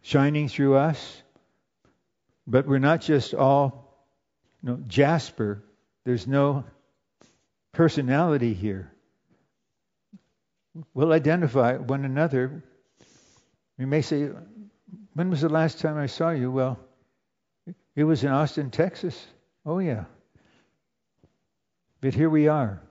shining 0.02 0.48
through 0.48 0.78
us. 0.78 1.22
But 2.48 2.68
we're 2.68 2.80
not 2.80 3.02
just 3.02 3.36
all 3.36 4.04
you 4.64 4.70
know, 4.70 4.80
Jasper. 4.88 5.64
There's 6.06 6.26
no 6.26 6.64
personality 7.72 8.56
here. 8.56 8.92
We'll 10.96 11.14
identify 11.14 11.78
one 11.78 12.04
another. 12.04 12.64
We 13.78 13.86
may 13.86 14.02
say, 14.02 14.28
When 15.14 15.30
was 15.30 15.42
the 15.42 15.50
last 15.50 15.80
time 15.80 16.00
I 16.00 16.08
saw 16.08 16.32
you? 16.32 16.50
Well, 16.50 16.80
it 17.96 18.04
was 18.04 18.24
in 18.24 18.32
Austin, 18.32 18.72
Texas. 18.72 19.24
Oh, 19.66 19.80
yeah. 19.80 20.06
But 22.02 22.14
here 22.14 22.30
we 22.30 22.48
are. 22.48 22.82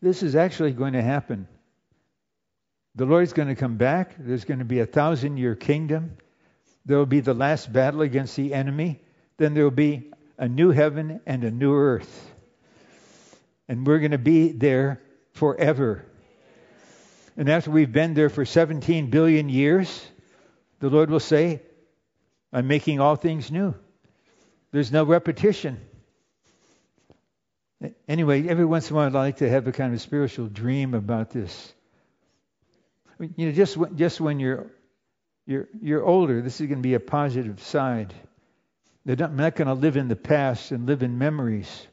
This 0.00 0.22
is 0.22 0.36
actually 0.36 0.72
going 0.72 0.92
to 0.92 1.02
happen. 1.02 1.48
The 2.94 3.06
Lord's 3.06 3.32
going 3.32 3.48
to 3.48 3.56
come 3.56 3.76
back. 3.76 4.14
There's 4.18 4.44
going 4.44 4.60
to 4.60 4.64
be 4.64 4.78
a 4.78 4.86
thousand 4.86 5.38
year 5.38 5.56
kingdom. 5.56 6.16
There 6.86 6.98
will 6.98 7.06
be 7.06 7.20
the 7.20 7.34
last 7.34 7.72
battle 7.72 8.02
against 8.02 8.36
the 8.36 8.54
enemy. 8.54 9.00
Then 9.36 9.54
there 9.54 9.64
will 9.64 9.70
be 9.70 10.12
a 10.38 10.48
new 10.48 10.70
heaven 10.70 11.20
and 11.26 11.42
a 11.42 11.50
new 11.50 11.74
earth. 11.74 12.30
And 13.68 13.86
we're 13.86 13.98
going 13.98 14.12
to 14.12 14.18
be 14.18 14.52
there 14.52 15.00
forever. 15.32 16.04
And 17.36 17.48
after 17.48 17.72
we've 17.72 17.90
been 17.90 18.14
there 18.14 18.28
for 18.28 18.44
17 18.44 19.10
billion 19.10 19.48
years, 19.48 20.06
the 20.78 20.90
Lord 20.90 21.10
will 21.10 21.18
say, 21.18 21.62
I'm 22.52 22.68
making 22.68 23.00
all 23.00 23.16
things 23.16 23.50
new. 23.50 23.74
There's 24.74 24.90
no 24.90 25.04
repetition. 25.04 25.80
Anyway, 28.08 28.48
every 28.48 28.64
once 28.64 28.90
in 28.90 28.96
a 28.96 28.98
while, 28.98 29.06
I 29.06 29.20
like 29.20 29.36
to 29.36 29.48
have 29.48 29.68
a 29.68 29.72
kind 29.72 29.94
of 29.94 30.00
spiritual 30.00 30.48
dream 30.48 30.94
about 30.94 31.30
this. 31.30 31.72
You 33.20 33.46
know, 33.46 33.52
just 33.52 33.78
just 33.94 34.20
when 34.20 34.40
you're 34.40 34.66
you're 35.46 35.68
you're 35.80 36.02
older, 36.04 36.42
this 36.42 36.60
is 36.60 36.66
going 36.66 36.80
to 36.80 36.82
be 36.82 36.94
a 36.94 37.00
positive 37.00 37.62
side. 37.62 38.12
They're 39.04 39.14
not, 39.14 39.32
not 39.32 39.54
going 39.54 39.68
to 39.68 39.74
live 39.74 39.96
in 39.96 40.08
the 40.08 40.16
past 40.16 40.72
and 40.72 40.86
live 40.86 41.04
in 41.04 41.18
memories. 41.18 41.86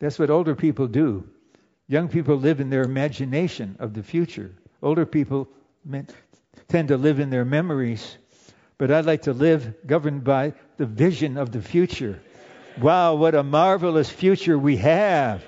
That's 0.00 0.18
what 0.18 0.28
older 0.28 0.56
people 0.56 0.88
do. 0.88 1.28
Young 1.86 2.08
people 2.08 2.34
live 2.34 2.58
in 2.58 2.68
their 2.68 2.82
imagination 2.82 3.76
of 3.78 3.94
the 3.94 4.02
future. 4.02 4.50
Older 4.82 5.06
people 5.06 5.48
tend 6.66 6.88
to 6.88 6.96
live 6.96 7.20
in 7.20 7.30
their 7.30 7.44
memories 7.44 8.16
but 8.78 8.90
I'd 8.90 9.06
like 9.06 9.22
to 9.22 9.32
live 9.32 9.74
governed 9.86 10.24
by 10.24 10.54
the 10.76 10.86
vision 10.86 11.36
of 11.36 11.52
the 11.52 11.62
future. 11.62 12.20
Wow, 12.80 13.14
what 13.14 13.34
a 13.34 13.42
marvelous 13.42 14.10
future 14.10 14.58
we 14.58 14.78
have. 14.78 15.44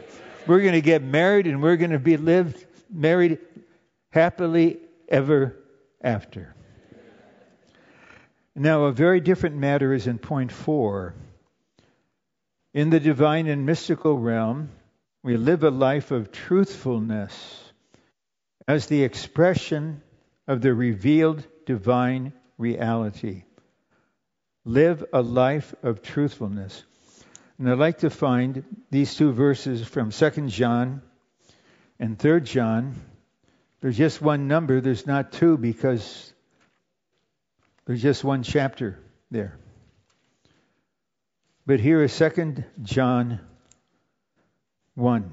We're 0.47 0.61
going 0.61 0.75
to 0.75 0.81
get 0.81 1.03
married 1.03 1.47
and 1.47 1.62
we're 1.62 1.77
going 1.77 1.93
to 1.93 1.99
be 1.99 2.16
lived 2.16 2.64
married 2.91 3.39
happily 4.11 4.79
ever 5.09 5.57
after. 6.03 6.55
Now, 8.55 8.85
a 8.85 8.93
very 8.93 9.20
different 9.20 9.57
matter 9.57 9.93
is 9.93 10.07
in 10.07 10.18
point 10.18 10.53
four. 10.53 11.14
In 12.72 12.91
the 12.91 13.01
divine 13.01 13.47
and 13.47 13.66
mystical 13.66 14.16
realm, 14.16 14.70
we 15.22 15.37
live 15.37 15.64
a 15.64 15.70
life 15.70 16.11
of 16.11 16.31
truthfulness 16.31 17.72
as 18.68 18.87
the 18.87 19.03
expression 19.03 20.03
of 20.47 20.61
the 20.61 20.75
revealed 20.75 21.47
divine 21.66 22.33
reality. 22.59 23.44
Live 24.64 25.05
a 25.12 25.20
life 25.20 25.74
of 25.82 26.02
truthfulness. 26.02 26.84
And 27.59 27.70
I'd 27.70 27.78
like 27.78 27.98
to 27.98 28.11
find 28.11 28.64
these 28.90 29.14
two 29.14 29.32
verses 29.32 29.86
from 29.86 30.11
2 30.11 30.30
John 30.48 31.02
and 31.98 32.18
3 32.18 32.40
John. 32.40 32.94
There's 33.80 33.96
just 33.96 34.22
one 34.22 34.48
number, 34.48 34.80
there's 34.80 35.07
not 35.07 35.32
two 35.32 35.57
because 35.59 36.32
there's 37.86 38.02
just 38.02 38.24
one 38.24 38.42
chapter 38.42 38.98
there. 39.30 39.59
But 41.66 41.80
here 41.80 42.02
is 42.02 42.16
2 42.16 42.64
John 42.82 43.40
1 44.94 45.32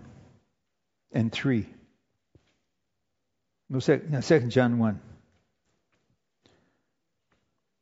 and 1.13 1.31
3. 1.31 1.67
No, 3.69 3.79
2 3.79 4.39
John 4.47 4.79
1. 4.79 5.01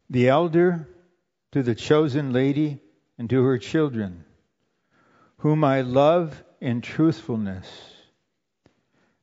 The 0.09 0.29
elder 0.29 0.87
to 1.51 1.63
the 1.63 1.75
chosen 1.75 2.33
lady 2.33 2.79
and 3.17 3.29
to 3.29 3.43
her 3.43 3.57
children, 3.57 4.25
whom 5.37 5.63
I 5.63 5.81
love 5.81 6.43
in 6.59 6.81
truthfulness. 6.81 7.67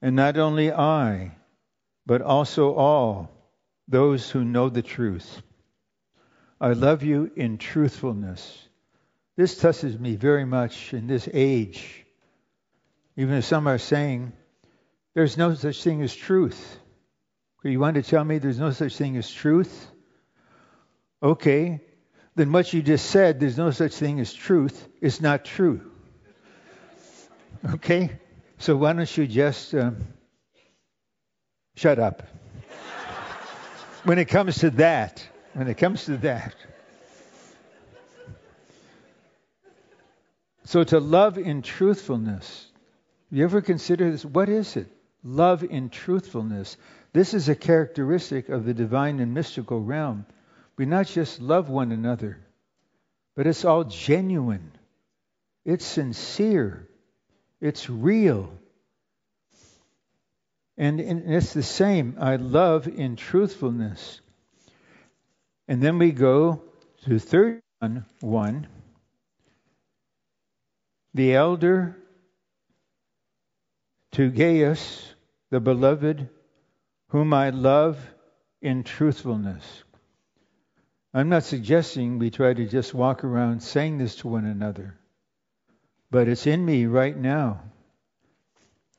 And 0.00 0.14
not 0.14 0.36
only 0.36 0.72
I, 0.72 1.36
but 2.04 2.22
also 2.22 2.74
all 2.74 3.30
those 3.88 4.30
who 4.30 4.44
know 4.44 4.68
the 4.68 4.82
truth. 4.82 5.42
I 6.60 6.72
love 6.72 7.02
you 7.02 7.30
in 7.36 7.58
truthfulness. 7.58 8.68
This 9.36 9.58
touches 9.58 9.98
me 9.98 10.16
very 10.16 10.44
much 10.44 10.94
in 10.94 11.06
this 11.06 11.28
age. 11.32 12.06
Even 13.16 13.34
if 13.34 13.44
some 13.44 13.66
are 13.66 13.78
saying, 13.78 14.32
there's 15.14 15.36
no 15.36 15.54
such 15.54 15.82
thing 15.82 16.02
as 16.02 16.14
truth. 16.14 16.78
You 17.64 17.80
want 17.80 17.96
to 17.96 18.02
tell 18.02 18.24
me 18.24 18.38
there's 18.38 18.60
no 18.60 18.70
such 18.70 18.96
thing 18.96 19.16
as 19.16 19.30
truth? 19.30 19.90
Okay, 21.26 21.80
then 22.36 22.52
what 22.52 22.72
you 22.72 22.82
just 22.82 23.10
said, 23.10 23.40
there's 23.40 23.58
no 23.58 23.72
such 23.72 23.96
thing 23.96 24.20
as 24.20 24.32
truth, 24.32 24.86
It's 25.00 25.20
not 25.20 25.44
true. 25.44 25.80
Okay? 27.68 28.12
So 28.58 28.76
why 28.76 28.92
don't 28.92 29.16
you 29.16 29.26
just 29.26 29.74
um, 29.74 30.06
shut 31.74 31.98
up? 31.98 32.22
when 34.04 34.20
it 34.20 34.26
comes 34.26 34.58
to 34.58 34.70
that, 34.70 35.26
when 35.54 35.66
it 35.66 35.76
comes 35.78 36.04
to 36.04 36.16
that. 36.18 36.54
So 40.62 40.84
to 40.84 41.00
love 41.00 41.38
in 41.38 41.62
truthfulness, 41.62 42.68
you 43.32 43.42
ever 43.42 43.62
consider 43.62 44.12
this? 44.12 44.24
What 44.24 44.48
is 44.48 44.76
it? 44.76 44.86
Love 45.24 45.64
in 45.64 45.90
truthfulness. 45.90 46.76
This 47.12 47.34
is 47.34 47.48
a 47.48 47.56
characteristic 47.56 48.48
of 48.48 48.64
the 48.64 48.74
divine 48.74 49.18
and 49.18 49.34
mystical 49.34 49.80
realm. 49.80 50.24
We 50.76 50.86
not 50.86 51.06
just 51.06 51.40
love 51.40 51.68
one 51.68 51.92
another, 51.92 52.38
but 53.34 53.46
it's 53.46 53.64
all 53.64 53.84
genuine. 53.84 54.72
It's 55.64 55.84
sincere. 55.84 56.88
It's 57.60 57.88
real. 57.88 58.50
And, 60.76 61.00
and 61.00 61.32
it's 61.34 61.54
the 61.54 61.62
same. 61.62 62.16
I 62.20 62.36
love 62.36 62.86
in 62.86 63.16
truthfulness. 63.16 64.20
And 65.68 65.82
then 65.82 65.98
we 65.98 66.12
go 66.12 66.62
to 67.04 67.18
third 67.18 67.62
one, 67.78 68.04
1. 68.20 68.66
The 71.14 71.34
elder 71.34 71.96
to 74.12 74.30
Gaius, 74.30 75.14
the 75.50 75.60
beloved, 75.60 76.28
whom 77.08 77.32
I 77.32 77.50
love 77.50 77.98
in 78.60 78.84
truthfulness. 78.84 79.84
I'm 81.16 81.30
not 81.30 81.44
suggesting 81.44 82.18
we 82.18 82.28
try 82.28 82.52
to 82.52 82.66
just 82.66 82.92
walk 82.92 83.24
around 83.24 83.62
saying 83.62 83.96
this 83.96 84.16
to 84.16 84.28
one 84.28 84.44
another, 84.44 84.98
but 86.10 86.28
it's 86.28 86.46
in 86.46 86.62
me 86.62 86.84
right 86.84 87.16
now. 87.16 87.62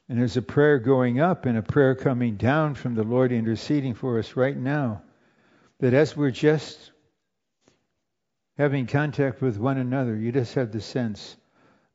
And 0.09 0.17
there's 0.17 0.35
a 0.35 0.41
prayer 0.41 0.79
going 0.79 1.19
up 1.19 1.45
and 1.45 1.55
a 1.55 1.61
prayer 1.61 1.93
coming 1.93 2.35
down 2.35 2.73
from 2.73 2.95
the 2.95 3.03
Lord 3.03 3.31
interceding 3.31 3.93
for 3.93 4.17
us 4.17 4.35
right 4.35 4.57
now. 4.57 5.03
That 5.79 5.93
as 5.93 6.17
we're 6.17 6.31
just 6.31 6.91
having 8.57 8.87
contact 8.87 9.39
with 9.39 9.59
one 9.59 9.77
another, 9.77 10.15
you 10.15 10.31
just 10.31 10.55
have 10.55 10.71
the 10.71 10.81
sense, 10.81 11.37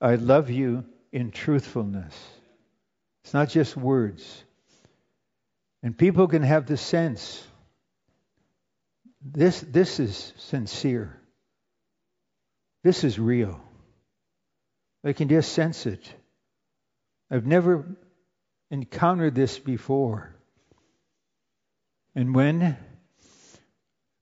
I 0.00 0.14
love 0.14 0.50
you 0.50 0.84
in 1.10 1.32
truthfulness. 1.32 2.14
It's 3.24 3.34
not 3.34 3.48
just 3.48 3.76
words. 3.76 4.44
And 5.82 5.98
people 5.98 6.28
can 6.28 6.42
have 6.42 6.66
the 6.66 6.76
sense 6.76 7.44
this, 9.24 9.60
this 9.60 10.00
is 10.00 10.32
sincere. 10.36 11.18
This 12.82 13.04
is 13.04 13.18
real. 13.18 13.60
I 15.04 15.12
can 15.12 15.28
just 15.28 15.52
sense 15.52 15.86
it. 15.86 16.12
I've 17.30 17.46
never 17.46 17.86
encountered 18.70 19.34
this 19.34 19.58
before. 19.58 20.34
And 22.14 22.34
when, 22.34 22.76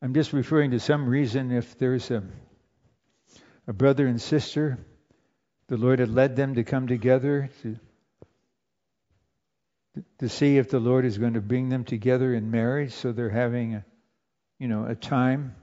I'm 0.03 0.14
just 0.14 0.32
referring 0.32 0.72
to 0.72 0.80
some 0.80 1.09
reason, 1.09 1.51
if 1.51 1.78
there's 1.78 2.11
a, 2.11 2.22
a 3.66 3.72
brother 3.72 4.07
and 4.07 4.20
sister, 4.20 4.78
the 5.68 5.76
Lord 5.76 5.98
had 5.98 6.11
led 6.11 6.36
them 6.36 6.55
to 6.55 6.64
come 6.64 6.86
together 6.86 7.51
to, 7.62 7.76
to 10.18 10.28
see 10.28 10.59
if 10.59 10.70
the 10.70 10.80
Lord 10.80 11.05
is 11.05 11.18
going 11.18 11.34
to 11.34 11.40
bring 11.40 11.68
them 11.68 11.84
together 11.84 12.34
in 12.34 12.51
marriage, 12.51 12.92
so 12.92 13.12
they're 13.12 13.30
having 13.30 13.74
a 13.74 13.84
you 14.61 14.68
know, 14.68 14.84
a 14.84 14.94
time 14.94 15.56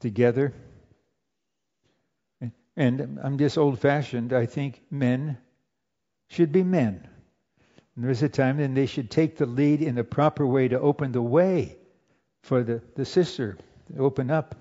together. 0.00 0.52
And 2.74 3.20
I'm 3.22 3.36
just 3.36 3.58
old 3.58 3.78
fashioned. 3.78 4.32
I 4.32 4.46
think 4.46 4.82
men 4.90 5.36
should 6.30 6.50
be 6.50 6.64
men. 6.64 7.06
And 7.94 8.04
there's 8.04 8.22
a 8.22 8.30
time 8.30 8.56
then 8.56 8.72
they 8.72 8.86
should 8.86 9.10
take 9.10 9.36
the 9.36 9.44
lead 9.44 9.82
in 9.82 9.94
the 9.94 10.04
proper 10.04 10.46
way 10.46 10.68
to 10.68 10.80
open 10.80 11.12
the 11.12 11.22
way 11.22 11.76
for 12.42 12.62
the, 12.62 12.80
the 12.96 13.04
sister 13.04 13.58
to 13.94 14.02
open 14.02 14.30
up. 14.30 14.54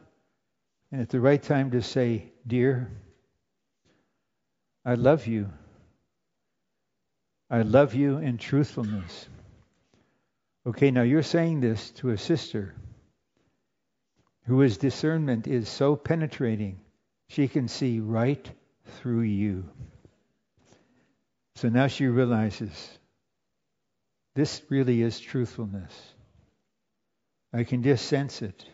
And 0.91 1.01
at 1.01 1.09
the 1.09 1.21
right 1.21 1.41
time 1.41 1.71
to 1.71 1.82
say, 1.82 2.34
Dear, 2.45 2.91
I 4.84 4.95
love 4.95 5.25
you. 5.25 5.49
I 7.49 7.61
love 7.61 7.95
you 7.95 8.17
in 8.17 8.38
truthfulness. 8.38 9.27
Okay, 10.67 10.91
now 10.91 11.03
you're 11.03 11.23
saying 11.23 11.61
this 11.61 11.91
to 11.91 12.09
a 12.09 12.17
sister 12.17 12.75
whose 14.46 14.78
discernment 14.78 15.48
is 15.48 15.70
so 15.70 15.96
penetrating, 15.96 16.80
she 17.28 17.48
can 17.48 17.68
see 17.68 18.00
right 18.00 18.50
through 18.86 19.22
you. 19.22 19.70
So 21.56 21.70
now 21.70 21.88
she 21.88 22.08
realizes 22.08 22.98
this 24.34 24.62
really 24.70 25.02
is 25.02 25.20
truthfulness. 25.20 25.94
I 27.54 27.64
can 27.64 27.84
just 27.84 28.06
sense 28.06 28.42
it. 28.42 28.66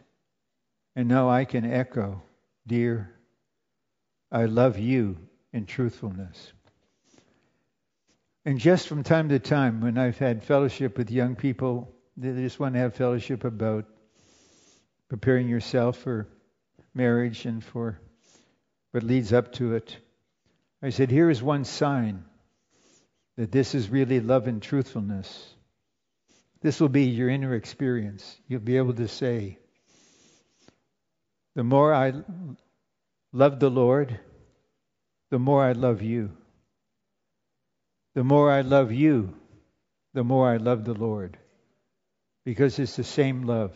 And 0.95 1.07
now 1.07 1.29
I 1.29 1.45
can 1.45 1.65
echo, 1.65 2.21
Dear, 2.65 3.13
I 4.31 4.45
love 4.45 4.77
you 4.77 5.17
in 5.53 5.65
truthfulness. 5.65 6.53
And 8.45 8.59
just 8.59 8.87
from 8.87 9.03
time 9.03 9.29
to 9.29 9.39
time, 9.39 9.81
when 9.81 9.97
I've 9.97 10.17
had 10.17 10.43
fellowship 10.43 10.97
with 10.97 11.11
young 11.11 11.35
people, 11.35 11.93
they 12.15 12.31
just 12.33 12.59
want 12.59 12.75
to 12.75 12.79
have 12.79 12.95
fellowship 12.95 13.43
about 13.43 13.85
preparing 15.09 15.47
yourself 15.47 15.97
for 15.97 16.27
marriage 16.93 17.45
and 17.45 17.63
for 17.63 17.99
what 18.91 19.03
leads 19.03 19.33
up 19.33 19.53
to 19.53 19.75
it. 19.75 19.97
I 20.81 20.89
said, 20.89 21.09
here 21.09 21.29
is 21.29 21.41
one 21.41 21.65
sign 21.65 22.25
that 23.37 23.51
this 23.51 23.75
is 23.75 23.89
really 23.89 24.19
love 24.19 24.47
and 24.47 24.61
truthfulness. 24.61 25.53
This 26.61 26.79
will 26.79 26.89
be 26.89 27.05
your 27.05 27.29
inner 27.29 27.53
experience. 27.53 28.37
You'll 28.47 28.59
be 28.59 28.77
able 28.77 28.93
to 28.93 29.07
say, 29.07 29.59
the 31.55 31.63
more 31.63 31.93
I 31.93 32.13
love 33.31 33.59
the 33.59 33.69
Lord, 33.69 34.19
the 35.29 35.39
more 35.39 35.63
I 35.63 35.73
love 35.73 36.01
you. 36.01 36.31
The 38.15 38.23
more 38.23 38.51
I 38.51 38.61
love 38.61 38.91
you, 38.91 39.35
the 40.13 40.23
more 40.23 40.49
I 40.49 40.57
love 40.57 40.85
the 40.85 40.93
Lord. 40.93 41.37
Because 42.45 42.79
it's 42.79 42.95
the 42.95 43.03
same 43.03 43.43
love. 43.43 43.75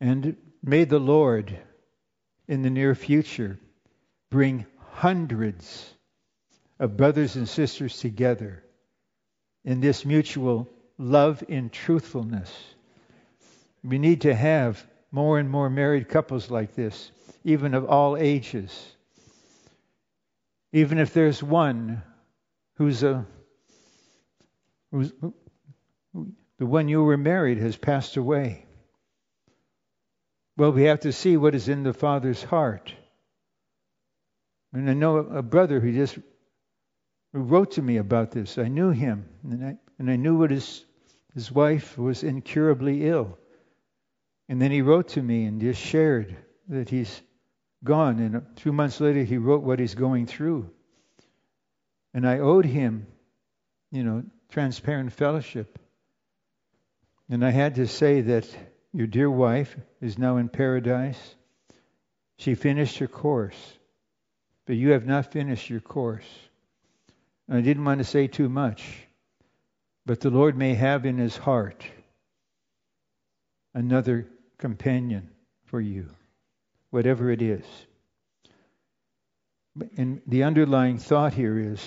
And 0.00 0.36
may 0.62 0.84
the 0.84 0.98
Lord, 0.98 1.56
in 2.46 2.62
the 2.62 2.70
near 2.70 2.94
future, 2.94 3.58
bring 4.30 4.66
hundreds 4.90 5.92
of 6.78 6.96
brothers 6.96 7.36
and 7.36 7.48
sisters 7.48 7.98
together 7.98 8.62
in 9.64 9.80
this 9.80 10.04
mutual 10.04 10.68
love 10.98 11.42
in 11.48 11.70
truthfulness. 11.70 12.52
We 13.82 13.98
need 13.98 14.22
to 14.22 14.34
have 14.34 14.84
more 15.10 15.38
and 15.38 15.50
more 15.50 15.70
married 15.70 16.08
couples 16.08 16.50
like 16.50 16.74
this, 16.74 17.10
even 17.44 17.74
of 17.74 17.86
all 17.86 18.16
ages. 18.16 18.92
Even 20.72 20.98
if 20.98 21.14
there's 21.14 21.42
one 21.42 22.02
who's 22.74 23.02
a 23.02 23.26
who's 24.90 25.12
the 26.58 26.66
one 26.66 26.88
you 26.88 27.02
were 27.02 27.16
married 27.16 27.58
has 27.58 27.76
passed 27.76 28.16
away. 28.16 28.64
Well, 30.58 30.72
we 30.72 30.84
have 30.84 31.00
to 31.00 31.12
see 31.12 31.36
what 31.36 31.54
is 31.54 31.68
in 31.68 31.84
the 31.84 31.92
Father's 31.92 32.42
heart. 32.42 32.92
And 34.72 34.90
I 34.90 34.94
know 34.94 35.18
a 35.18 35.40
brother 35.40 35.78
who 35.78 35.92
just 35.92 36.18
who 37.32 37.38
wrote 37.38 37.72
to 37.72 37.82
me 37.82 37.98
about 37.98 38.32
this. 38.32 38.58
I 38.58 38.66
knew 38.66 38.90
him, 38.90 39.28
and 39.44 39.64
I, 39.64 39.76
and 40.00 40.10
I 40.10 40.16
knew 40.16 40.36
what 40.36 40.50
his, 40.50 40.84
his 41.32 41.52
wife 41.52 41.96
was 41.96 42.24
incurably 42.24 43.06
ill. 43.06 43.38
And 44.48 44.60
then 44.60 44.72
he 44.72 44.82
wrote 44.82 45.10
to 45.10 45.22
me 45.22 45.44
and 45.44 45.60
just 45.60 45.80
shared 45.80 46.36
that 46.68 46.88
he's 46.88 47.22
gone. 47.84 48.18
And 48.18 48.34
a 48.34 48.42
few 48.56 48.72
months 48.72 49.00
later, 49.00 49.22
he 49.22 49.38
wrote 49.38 49.62
what 49.62 49.78
he's 49.78 49.94
going 49.94 50.26
through. 50.26 50.68
And 52.12 52.28
I 52.28 52.40
owed 52.40 52.64
him, 52.64 53.06
you 53.92 54.02
know, 54.02 54.24
transparent 54.48 55.12
fellowship. 55.12 55.78
And 57.30 57.44
I 57.44 57.50
had 57.50 57.76
to 57.76 57.86
say 57.86 58.22
that 58.22 58.48
your 58.92 59.06
dear 59.06 59.30
wife 59.30 59.76
is 60.00 60.18
now 60.18 60.36
in 60.36 60.48
paradise. 60.48 61.34
She 62.38 62.54
finished 62.54 62.98
her 62.98 63.08
course, 63.08 63.56
but 64.66 64.76
you 64.76 64.90
have 64.90 65.06
not 65.06 65.32
finished 65.32 65.68
your 65.68 65.80
course. 65.80 66.28
I 67.50 67.60
didn't 67.60 67.84
want 67.84 67.98
to 67.98 68.04
say 68.04 68.26
too 68.26 68.48
much, 68.48 68.84
but 70.06 70.20
the 70.20 70.30
Lord 70.30 70.56
may 70.56 70.74
have 70.74 71.06
in 71.06 71.18
his 71.18 71.36
heart 71.36 71.84
another 73.74 74.26
companion 74.58 75.30
for 75.64 75.80
you, 75.80 76.08
whatever 76.90 77.30
it 77.30 77.42
is. 77.42 77.64
And 79.96 80.20
the 80.26 80.44
underlying 80.44 80.98
thought 80.98 81.34
here 81.34 81.58
is 81.58 81.80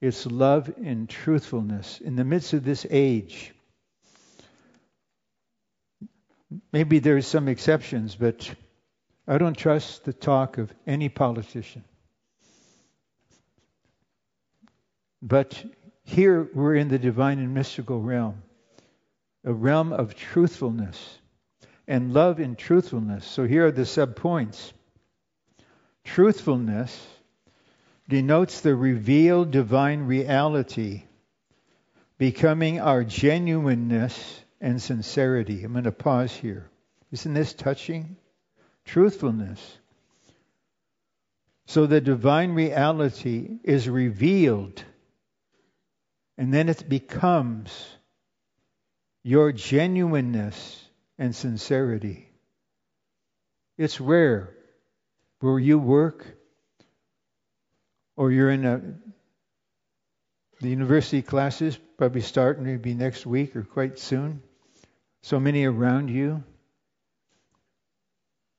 it's 0.00 0.26
love 0.26 0.72
and 0.82 1.08
truthfulness 1.08 2.00
in 2.00 2.16
the 2.16 2.24
midst 2.24 2.52
of 2.52 2.64
this 2.64 2.86
age. 2.90 3.53
Maybe 6.72 6.98
there's 6.98 7.26
some 7.26 7.48
exceptions, 7.48 8.14
but 8.14 8.52
I 9.26 9.38
don't 9.38 9.56
trust 9.56 10.04
the 10.04 10.12
talk 10.12 10.58
of 10.58 10.72
any 10.86 11.08
politician. 11.08 11.84
But 15.22 15.64
here 16.02 16.48
we're 16.54 16.74
in 16.74 16.88
the 16.88 16.98
divine 16.98 17.38
and 17.38 17.54
mystical 17.54 18.00
realm, 18.00 18.42
a 19.44 19.52
realm 19.52 19.92
of 19.92 20.14
truthfulness 20.14 21.18
and 21.88 22.12
love 22.12 22.40
in 22.40 22.56
truthfulness. 22.56 23.24
So 23.24 23.46
here 23.46 23.66
are 23.66 23.72
the 23.72 23.82
subpoints. 23.82 24.72
Truthfulness 26.04 27.06
denotes 28.08 28.60
the 28.60 28.74
revealed 28.74 29.50
divine 29.50 30.02
reality 30.02 31.04
becoming 32.18 32.80
our 32.80 33.02
genuineness 33.02 34.43
and 34.64 34.80
sincerity. 34.80 35.62
I'm 35.62 35.72
going 35.72 35.84
to 35.84 35.92
pause 35.92 36.32
here. 36.32 36.70
Isn't 37.12 37.34
this 37.34 37.52
touching? 37.52 38.16
Truthfulness. 38.86 39.60
So 41.66 41.84
the 41.84 42.00
divine 42.00 42.52
reality 42.52 43.58
is 43.62 43.90
revealed, 43.90 44.82
and 46.38 46.52
then 46.52 46.70
it 46.70 46.88
becomes 46.88 47.86
your 49.22 49.52
genuineness 49.52 50.82
and 51.18 51.36
sincerity. 51.36 52.30
It's 53.76 54.00
rare 54.00 54.54
where 55.40 55.58
you 55.58 55.78
work 55.78 56.26
or 58.16 58.32
you're 58.32 58.50
in 58.50 58.64
a, 58.64 58.80
the 60.62 60.70
university 60.70 61.20
classes, 61.20 61.78
probably 61.98 62.22
start 62.22 62.62
maybe 62.62 62.94
next 62.94 63.26
week 63.26 63.56
or 63.56 63.62
quite 63.62 63.98
soon. 63.98 64.42
So 65.24 65.40
many 65.40 65.64
around 65.64 66.10
you. 66.10 66.44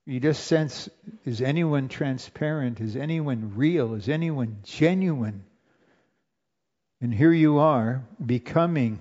You 0.07 0.20
just 0.20 0.47
sense 0.47 0.89
is 1.24 1.39
anyone 1.39 1.89
transparent? 1.89 2.82
Is 2.82 2.95
anyone 2.95 3.53
real? 3.55 3.93
Is 3.93 4.09
anyone 4.09 4.61
genuine? 4.63 5.43
And 7.01 7.13
here 7.13 7.32
you 7.32 7.59
are 7.59 8.03
becoming 8.26 8.97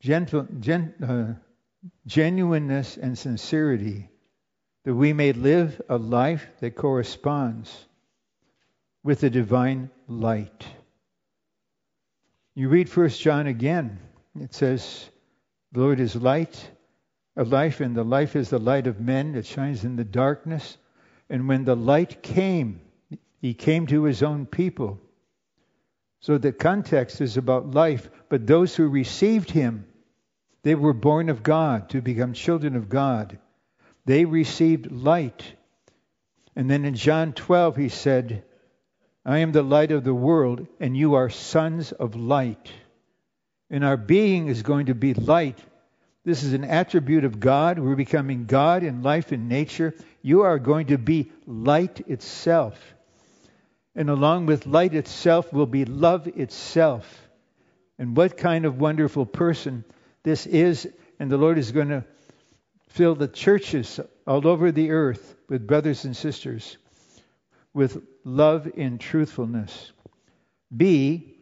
gentle, 0.00 0.48
gen, 0.58 0.94
uh, 1.06 1.34
genuineness 2.06 2.96
and 2.96 3.18
sincerity, 3.18 4.08
that 4.84 4.94
we 4.94 5.12
may 5.12 5.34
live 5.34 5.82
a 5.86 5.98
life 5.98 6.46
that 6.60 6.76
corresponds 6.76 7.70
with 9.02 9.20
the 9.20 9.28
divine 9.28 9.90
light. 10.08 10.64
You 12.54 12.70
read 12.70 12.88
First 12.88 13.20
John 13.20 13.46
again. 13.46 13.98
It 14.40 14.54
says, 14.54 15.10
"The 15.72 15.80
Lord 15.80 16.00
is 16.00 16.16
light, 16.16 16.70
a 17.36 17.44
life, 17.44 17.80
and 17.80 17.94
the 17.94 18.04
life 18.04 18.34
is 18.34 18.50
the 18.50 18.58
light 18.58 18.86
of 18.86 19.00
men 19.00 19.32
that 19.32 19.46
shines 19.46 19.84
in 19.84 19.96
the 19.96 20.04
darkness. 20.04 20.78
And 21.28 21.46
when 21.46 21.64
the 21.64 21.76
light 21.76 22.22
came, 22.22 22.80
he 23.40 23.54
came 23.54 23.86
to 23.88 24.04
his 24.04 24.22
own 24.22 24.46
people." 24.46 24.98
So 26.20 26.38
the 26.38 26.52
context 26.52 27.20
is 27.20 27.36
about 27.36 27.70
life, 27.70 28.10
but 28.28 28.46
those 28.46 28.74
who 28.74 28.88
received 28.88 29.50
him 29.50 29.84
they 30.62 30.74
were 30.74 30.92
born 30.92 31.28
of 31.28 31.42
God 31.42 31.88
to 31.90 32.02
become 32.02 32.34
children 32.34 32.76
of 32.76 32.88
God. 32.88 33.38
They 34.04 34.24
received 34.24 34.90
light. 34.90 35.54
And 36.54 36.70
then 36.70 36.84
in 36.84 36.94
John 36.94 37.32
12, 37.32 37.76
he 37.76 37.88
said, 37.88 38.44
I 39.24 39.38
am 39.38 39.52
the 39.52 39.62
light 39.62 39.92
of 39.92 40.04
the 40.04 40.14
world, 40.14 40.66
and 40.78 40.96
you 40.96 41.14
are 41.14 41.30
sons 41.30 41.92
of 41.92 42.16
light. 42.16 42.72
And 43.70 43.84
our 43.84 43.96
being 43.96 44.48
is 44.48 44.62
going 44.62 44.86
to 44.86 44.94
be 44.94 45.14
light. 45.14 45.58
This 46.24 46.42
is 46.42 46.52
an 46.52 46.64
attribute 46.64 47.24
of 47.24 47.40
God. 47.40 47.78
We're 47.78 47.94
becoming 47.94 48.46
God 48.46 48.82
in 48.82 49.02
life 49.02 49.32
and 49.32 49.48
nature. 49.48 49.94
You 50.22 50.42
are 50.42 50.58
going 50.58 50.88
to 50.88 50.98
be 50.98 51.30
light 51.46 52.00
itself. 52.08 52.78
And 53.94 54.10
along 54.10 54.46
with 54.46 54.66
light 54.66 54.94
itself 54.94 55.52
will 55.52 55.66
be 55.66 55.84
love 55.84 56.26
itself. 56.26 57.06
And 57.98 58.16
what 58.16 58.36
kind 58.36 58.64
of 58.64 58.80
wonderful 58.80 59.26
person 59.26 59.84
this 60.22 60.46
is, 60.46 60.88
and 61.18 61.30
the 61.30 61.38
Lord 61.38 61.58
is 61.58 61.72
going 61.72 61.88
to 61.88 62.04
fill 62.88 63.14
the 63.14 63.28
churches 63.28 64.00
all 64.26 64.46
over 64.46 64.72
the 64.72 64.90
earth 64.90 65.36
with 65.48 65.66
brothers 65.66 66.04
and 66.04 66.16
sisters 66.16 66.76
with 67.72 68.02
love 68.24 68.70
and 68.76 69.00
truthfulness. 69.00 69.92
B, 70.74 71.36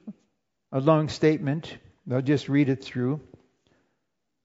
a 0.72 0.80
long 0.80 1.08
statement. 1.08 1.76
I'll 2.10 2.22
just 2.22 2.48
read 2.48 2.68
it 2.68 2.82
through, 2.82 3.20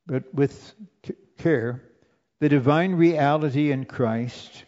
but 0.05 0.33
with 0.33 0.73
care. 1.37 1.81
The 2.39 2.49
divine 2.49 2.95
reality 2.95 3.71
in 3.71 3.85
Christ 3.85 4.65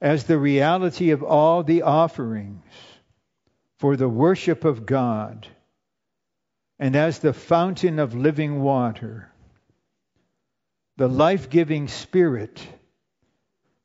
as 0.00 0.24
the 0.24 0.38
reality 0.38 1.10
of 1.10 1.22
all 1.22 1.64
the 1.64 1.82
offerings 1.82 2.62
for 3.78 3.96
the 3.96 4.08
worship 4.08 4.64
of 4.64 4.86
God 4.86 5.48
and 6.78 6.94
as 6.94 7.18
the 7.18 7.32
fountain 7.32 7.98
of 7.98 8.14
living 8.14 8.60
water, 8.60 9.32
the 10.96 11.08
life 11.08 11.50
giving 11.50 11.88
Spirit, 11.88 12.66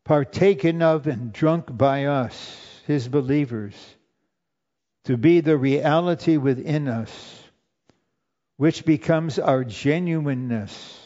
partaken 0.04 0.82
of 0.82 1.08
and 1.08 1.32
drunk 1.32 1.76
by 1.76 2.06
us, 2.06 2.82
His 2.86 3.08
believers, 3.08 3.76
to 5.06 5.18
be 5.18 5.42
the 5.42 5.58
reality 5.58 6.38
within 6.38 6.88
us, 6.88 7.39
which 8.60 8.84
becomes 8.84 9.40
our 9.40 9.64
genuineness 9.64 11.00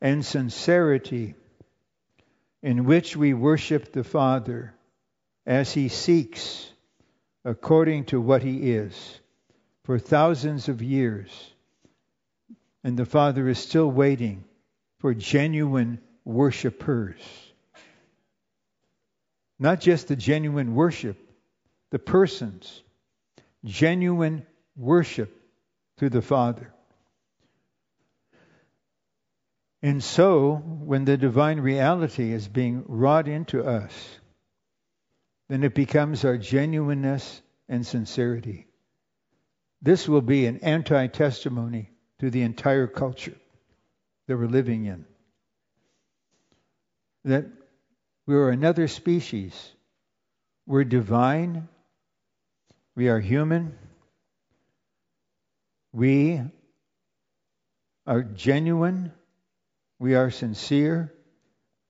and 0.00 0.24
sincerity, 0.24 1.34
in 2.62 2.84
which 2.84 3.16
we 3.16 3.34
worship 3.34 3.90
the 3.90 4.04
Father 4.04 4.72
as 5.44 5.72
He 5.72 5.88
seeks 5.88 6.70
according 7.44 8.04
to 8.04 8.20
what 8.20 8.44
He 8.44 8.70
is 8.70 9.18
for 9.82 9.98
thousands 9.98 10.68
of 10.68 10.80
years. 10.80 11.28
And 12.84 12.96
the 12.96 13.04
Father 13.04 13.48
is 13.48 13.58
still 13.58 13.90
waiting 13.90 14.44
for 15.00 15.12
genuine 15.12 15.98
worshipers. 16.24 17.18
Not 19.58 19.80
just 19.80 20.06
the 20.06 20.14
genuine 20.14 20.76
worship, 20.76 21.18
the 21.90 21.98
persons. 21.98 22.80
Genuine 23.64 24.46
worship 24.76 25.36
to 26.00 26.08
the 26.08 26.22
Father. 26.22 26.72
And 29.82 30.02
so, 30.02 30.54
when 30.54 31.04
the 31.04 31.18
divine 31.18 31.60
reality 31.60 32.32
is 32.32 32.48
being 32.48 32.84
wrought 32.86 33.28
into 33.28 33.62
us, 33.62 33.92
then 35.50 35.62
it 35.62 35.74
becomes 35.74 36.24
our 36.24 36.38
genuineness 36.38 37.42
and 37.68 37.86
sincerity. 37.86 38.66
This 39.82 40.08
will 40.08 40.22
be 40.22 40.46
an 40.46 40.60
anti 40.60 41.06
testimony 41.08 41.90
to 42.20 42.30
the 42.30 42.42
entire 42.42 42.86
culture 42.86 43.36
that 44.26 44.38
we're 44.38 44.46
living 44.46 44.86
in. 44.86 45.04
That 47.24 47.44
we're 48.26 48.50
another 48.50 48.88
species. 48.88 49.70
We're 50.66 50.84
divine. 50.84 51.68
We 52.96 53.10
are 53.10 53.20
human. 53.20 53.76
We 55.92 56.40
are 58.06 58.22
genuine. 58.22 59.12
We 59.98 60.14
are 60.14 60.30
sincere 60.30 61.12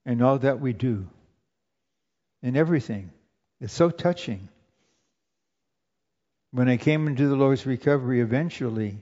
in 0.05 0.23
all 0.23 0.39
that 0.39 0.61
we 0.61 0.73
do. 0.73 1.09
in 2.43 2.57
everything. 2.57 3.11
It's 3.61 3.73
so 3.73 3.91
touching. 3.91 4.49
When 6.53 6.69
I 6.69 6.77
came 6.79 7.07
into 7.07 7.29
the 7.29 7.37
Lord's 7.37 7.67
recovery 7.67 8.21
eventually, 8.21 8.99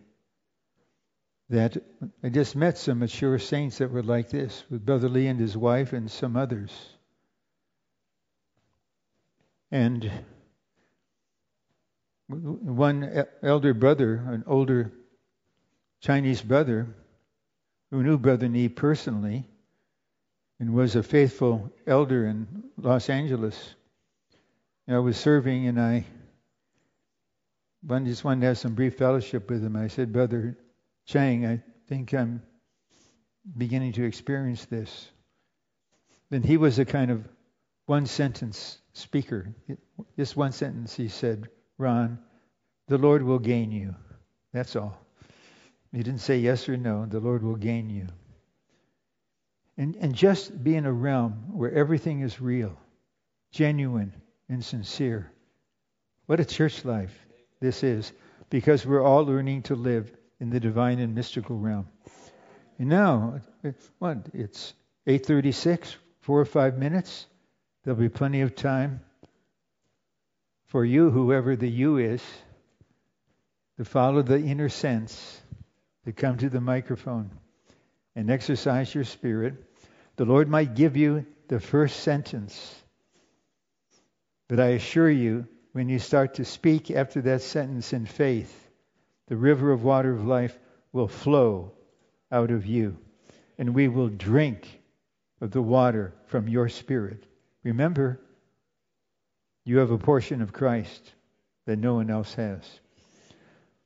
that 1.50 1.76
I 2.22 2.28
just 2.28 2.56
met 2.56 2.76
some 2.76 2.98
mature 2.98 3.38
saints 3.38 3.78
that 3.78 3.90
were 3.90 4.02
like 4.02 4.28
this, 4.28 4.62
with 4.70 4.84
Brother 4.84 5.08
Lee 5.08 5.28
and 5.28 5.40
his 5.40 5.56
wife 5.56 5.92
and 5.92 6.10
some 6.10 6.36
others. 6.36 6.70
And 9.70 10.10
one 12.28 13.24
elder 13.42 13.74
brother, 13.74 14.14
an 14.26 14.44
older 14.46 14.92
Chinese 16.00 16.42
brother, 16.42 16.94
who 17.90 18.02
knew 18.02 18.18
Brother 18.18 18.48
Nee 18.48 18.68
personally 18.68 19.46
and 20.60 20.74
was 20.74 20.94
a 20.96 21.02
faithful 21.02 21.72
elder 21.86 22.26
in 22.26 22.64
Los 22.76 23.08
Angeles. 23.08 23.74
I 24.86 24.98
was 24.98 25.16
serving 25.16 25.66
and 25.66 25.80
I 25.80 26.04
just 28.04 28.24
wanted 28.24 28.40
to 28.42 28.46
have 28.48 28.58
some 28.58 28.74
brief 28.74 28.96
fellowship 28.96 29.50
with 29.50 29.62
him. 29.62 29.76
I 29.76 29.88
said, 29.88 30.12
Brother 30.12 30.56
Chang, 31.06 31.46
I 31.46 31.62
think 31.86 32.12
I'm 32.12 32.42
beginning 33.56 33.92
to 33.92 34.04
experience 34.04 34.64
this. 34.66 35.08
Then 36.30 36.42
he 36.42 36.56
was 36.56 36.78
a 36.78 36.84
kind 36.84 37.10
of 37.10 37.26
one 37.86 38.06
sentence 38.06 38.78
speaker. 38.92 39.54
This 40.16 40.36
one 40.36 40.52
sentence 40.52 40.94
he 40.94 41.08
said, 41.08 41.48
Ron, 41.78 42.18
the 42.88 42.98
Lord 42.98 43.22
will 43.22 43.38
gain 43.38 43.70
you. 43.70 43.94
That's 44.52 44.74
all. 44.76 44.98
He 45.92 46.02
didn't 46.02 46.20
say 46.20 46.38
yes 46.38 46.68
or 46.68 46.76
no. 46.76 47.06
The 47.06 47.20
Lord 47.20 47.42
will 47.42 47.56
gain 47.56 47.88
you. 47.88 48.08
And, 49.76 49.96
and 49.96 50.14
just 50.14 50.62
be 50.62 50.74
in 50.74 50.86
a 50.86 50.92
realm 50.92 51.52
where 51.52 51.72
everything 51.72 52.20
is 52.20 52.40
real, 52.40 52.76
genuine, 53.52 54.12
and 54.48 54.64
sincere. 54.64 55.30
What 56.26 56.40
a 56.40 56.44
church 56.44 56.84
life 56.84 57.16
this 57.60 57.82
is, 57.82 58.12
because 58.50 58.84
we're 58.84 59.02
all 59.02 59.24
learning 59.24 59.62
to 59.62 59.76
live 59.76 60.12
in 60.40 60.50
the 60.50 60.60
divine 60.60 60.98
and 60.98 61.14
mystical 61.14 61.56
realm. 61.56 61.88
And 62.78 62.88
now, 62.88 63.40
what? 63.98 64.28
It's 64.34 64.74
8:36, 65.06 65.96
four 66.20 66.40
or 66.40 66.44
five 66.44 66.76
minutes. 66.78 67.26
There'll 67.82 67.98
be 67.98 68.08
plenty 68.08 68.42
of 68.42 68.54
time 68.54 69.00
for 70.68 70.84
you, 70.84 71.10
whoever 71.10 71.56
the 71.56 71.68
you 71.68 71.98
is, 71.98 72.22
to 73.78 73.84
follow 73.84 74.22
the 74.22 74.38
inner 74.38 74.68
sense, 74.68 75.40
to 76.04 76.12
come 76.12 76.36
to 76.38 76.48
the 76.48 76.60
microphone 76.60 77.30
and 78.14 78.30
exercise 78.30 78.94
your 78.94 79.04
spirit. 79.04 79.54
The 80.16 80.24
Lord 80.24 80.48
might 80.48 80.74
give 80.74 80.96
you 80.96 81.26
the 81.48 81.60
first 81.60 82.00
sentence. 82.00 82.74
But 84.48 84.60
I 84.60 84.68
assure 84.68 85.10
you, 85.10 85.46
when 85.72 85.88
you 85.88 85.98
start 85.98 86.34
to 86.34 86.44
speak 86.44 86.90
after 86.90 87.20
that 87.22 87.42
sentence 87.42 87.92
in 87.92 88.06
faith, 88.06 88.68
the 89.28 89.36
river 89.36 89.70
of 89.72 89.84
water 89.84 90.12
of 90.12 90.26
life 90.26 90.58
will 90.92 91.08
flow 91.08 91.72
out 92.32 92.50
of 92.50 92.66
you, 92.66 92.98
and 93.58 93.74
we 93.74 93.88
will 93.88 94.08
drink 94.08 94.80
of 95.40 95.50
the 95.50 95.62
water 95.62 96.14
from 96.26 96.48
your 96.48 96.68
spirit. 96.68 97.24
Remember, 97.62 98.20
you 99.68 99.78
have 99.78 99.90
a 99.90 99.98
portion 99.98 100.40
of 100.40 100.50
Christ 100.50 101.12
that 101.66 101.78
no 101.78 101.92
one 101.94 102.08
else 102.08 102.32
has. 102.34 102.62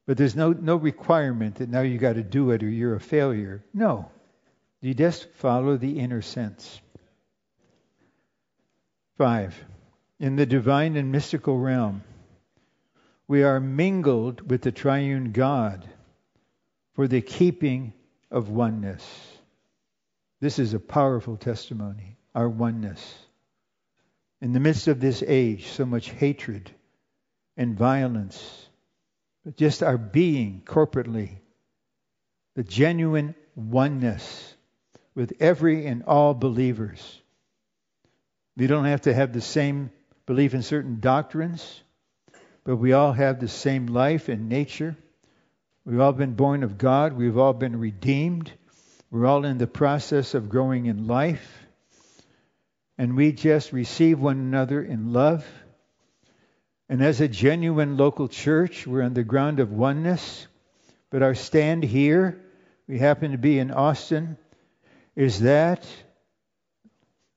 But 0.06 0.16
there's 0.16 0.36
no, 0.36 0.52
no 0.52 0.76
requirement 0.76 1.56
that 1.56 1.68
now 1.68 1.80
you 1.80 1.98
got 1.98 2.12
to 2.12 2.22
do 2.22 2.52
it 2.52 2.62
or 2.62 2.68
you're 2.68 2.94
a 2.94 3.00
failure. 3.00 3.64
No. 3.74 4.08
You 4.80 4.94
just 4.94 5.28
follow 5.34 5.76
the 5.76 5.98
inner 5.98 6.22
sense. 6.22 6.80
Five, 9.18 9.56
in 10.20 10.36
the 10.36 10.46
divine 10.46 10.94
and 10.94 11.10
mystical 11.10 11.58
realm, 11.58 12.04
we 13.26 13.42
are 13.42 13.58
mingled 13.58 14.48
with 14.48 14.62
the 14.62 14.70
triune 14.70 15.32
God 15.32 15.84
for 16.94 17.08
the 17.08 17.20
keeping 17.20 17.92
of 18.30 18.48
oneness. 18.48 19.04
This 20.40 20.60
is 20.60 20.74
a 20.74 20.80
powerful 20.80 21.36
testimony, 21.36 22.18
our 22.36 22.48
oneness. 22.48 23.16
In 24.42 24.52
the 24.52 24.58
midst 24.58 24.88
of 24.88 24.98
this 24.98 25.22
age, 25.24 25.68
so 25.68 25.86
much 25.86 26.10
hatred 26.10 26.68
and 27.56 27.78
violence, 27.78 28.66
but 29.44 29.56
just 29.56 29.84
our 29.84 29.96
being 29.96 30.62
corporately, 30.66 31.36
the 32.56 32.64
genuine 32.64 33.36
oneness 33.54 34.56
with 35.14 35.34
every 35.38 35.86
and 35.86 36.02
all 36.02 36.34
believers. 36.34 37.20
We 38.56 38.66
don't 38.66 38.86
have 38.86 39.02
to 39.02 39.14
have 39.14 39.32
the 39.32 39.40
same 39.40 39.92
belief 40.26 40.54
in 40.54 40.62
certain 40.62 40.98
doctrines, 40.98 41.80
but 42.64 42.78
we 42.78 42.94
all 42.94 43.12
have 43.12 43.38
the 43.38 43.46
same 43.46 43.86
life 43.86 44.28
and 44.28 44.48
nature. 44.48 44.96
We've 45.84 46.00
all 46.00 46.12
been 46.12 46.34
born 46.34 46.64
of 46.64 46.78
God. 46.78 47.12
We've 47.12 47.38
all 47.38 47.52
been 47.52 47.78
redeemed. 47.78 48.50
We're 49.08 49.26
all 49.26 49.44
in 49.44 49.58
the 49.58 49.68
process 49.68 50.34
of 50.34 50.48
growing 50.48 50.86
in 50.86 51.06
life 51.06 51.61
and 52.98 53.16
we 53.16 53.32
just 53.32 53.72
receive 53.72 54.20
one 54.20 54.38
another 54.38 54.82
in 54.82 55.12
love. 55.12 55.46
And 56.88 57.02
as 57.02 57.20
a 57.20 57.28
genuine 57.28 57.96
local 57.96 58.28
church, 58.28 58.86
we're 58.86 59.02
on 59.02 59.14
the 59.14 59.24
ground 59.24 59.60
of 59.60 59.72
oneness. 59.72 60.46
But 61.10 61.22
our 61.22 61.34
stand 61.34 61.84
here, 61.84 62.40
we 62.86 62.98
happen 62.98 63.32
to 63.32 63.38
be 63.38 63.58
in 63.58 63.70
Austin, 63.70 64.36
is 65.16 65.40
that 65.40 65.86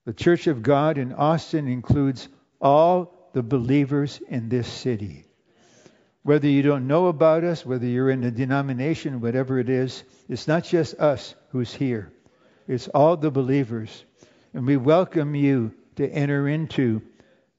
the 0.06 0.14
Church 0.14 0.48
of 0.48 0.62
God 0.62 0.98
in 0.98 1.14
Austin 1.14 1.68
includes 1.68 2.30
all 2.62 3.30
the 3.34 3.44
believers 3.44 4.22
in 4.30 4.50
this 4.50 4.68
city. 4.68 5.26
Whether 6.24 6.48
you 6.48 6.62
don't 6.62 6.88
know 6.88 7.08
about 7.08 7.44
us, 7.44 7.66
whether 7.66 7.86
you're 7.86 8.10
in 8.10 8.24
a 8.24 8.32
denomination, 8.32 9.22
whatever 9.22 9.60
it 9.60 9.70
is, 9.70 10.04
it's 10.30 10.48
not 10.48 10.64
just 10.64 10.96
us 10.96 11.36
who's 11.50 11.74
here. 11.74 12.12
It's 12.68 12.88
all 12.88 13.18
the 13.18 13.30
believers. 13.30 14.06
And 14.56 14.66
we 14.66 14.78
welcome 14.78 15.36
you 15.36 15.74
to 15.98 16.10
enter 16.10 16.48
into 16.48 17.02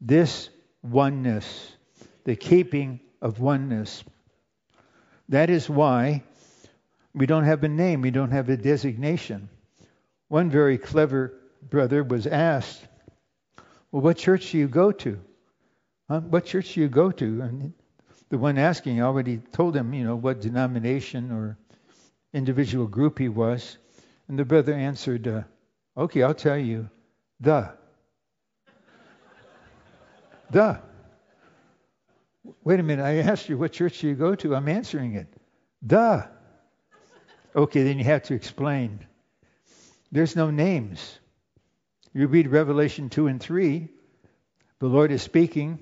this 0.01 0.48
oneness, 0.82 1.77
the 2.24 2.36
keeping 2.36 3.01
of 3.20 3.39
oneness. 3.39 4.02
That 5.28 5.51
is 5.51 5.68
why 5.68 6.23
we 7.14 7.27
don't 7.27 7.44
have 7.44 7.62
a 7.64 7.68
name, 7.68 8.01
we 8.01 8.10
don't 8.10 8.31
have 8.31 8.48
a 8.48 8.56
designation. 8.56 9.51
One 10.28 10.48
very 10.48 10.78
clever 10.78 11.35
brother 11.68 12.02
was 12.02 12.27
asked, 12.27 12.81
Well, 13.93 14.01
what 14.01 14.16
church 14.16 14.52
do 14.52 14.56
you 14.56 14.66
go 14.66 14.90
to? 14.90 15.20
Huh? 16.09 16.20
What 16.20 16.47
church 16.47 16.73
do 16.73 16.81
you 16.81 16.89
go 16.89 17.10
to? 17.10 17.43
And 17.43 17.74
the 18.31 18.39
one 18.39 18.56
asking 18.56 19.02
already 19.02 19.36
told 19.52 19.77
him, 19.77 19.93
you 19.93 20.05
know, 20.05 20.16
what 20.16 20.40
denomination 20.40 21.31
or 21.31 21.59
individual 22.32 22.86
group 22.86 23.18
he 23.18 23.28
was. 23.28 23.77
And 24.28 24.39
the 24.39 24.47
brother 24.47 24.73
answered, 24.73 25.28
uh, 25.28 25.43
Okay, 25.97 26.23
I'll 26.23 26.35
tell 26.35 26.59
you. 26.59 26.90
The. 27.40 27.73
The. 30.51 30.81
Wait 32.62 32.81
a 32.81 32.82
minute, 32.82 33.02
I 33.02 33.18
asked 33.18 33.48
you 33.48 33.56
what 33.56 33.73
church 33.73 34.01
do 34.01 34.09
you 34.09 34.14
go 34.14 34.35
to? 34.36 34.55
I'm 34.55 34.68
answering 34.68 35.14
it. 35.14 35.27
The. 35.82 36.28
Okay, 37.55 37.82
then 37.82 37.98
you 37.98 38.05
have 38.05 38.24
to 38.24 38.35
explain. 38.35 39.06
There's 40.12 40.36
no 40.36 40.51
names. 40.51 41.18
You 42.12 42.27
read 42.28 42.48
Revelation 42.48 43.09
2 43.09 43.27
and 43.27 43.40
3, 43.40 43.89
the 44.78 44.86
Lord 44.86 45.10
is 45.10 45.23
speaking 45.23 45.81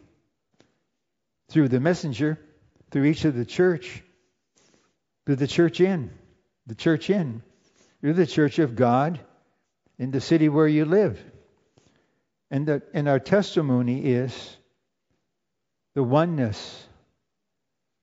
through 1.48 1.68
the 1.68 1.80
messenger, 1.80 2.38
through 2.90 3.04
each 3.04 3.24
of 3.24 3.34
the 3.34 3.44
church, 3.44 4.02
to 5.26 5.36
the 5.36 5.46
church 5.46 5.80
in. 5.80 6.10
The 6.66 6.74
church 6.74 7.10
in. 7.10 7.42
You're 8.00 8.14
the 8.14 8.26
church 8.26 8.58
of 8.58 8.76
God 8.76 9.20
in 9.98 10.10
the 10.10 10.20
city 10.20 10.48
where 10.48 10.68
you 10.68 10.84
live. 10.84 11.20
And, 12.50 12.66
the, 12.66 12.82
and 12.92 13.08
our 13.08 13.18
testimony 13.18 14.04
is 14.04 14.56
the 15.94 16.02
oneness. 16.02 16.86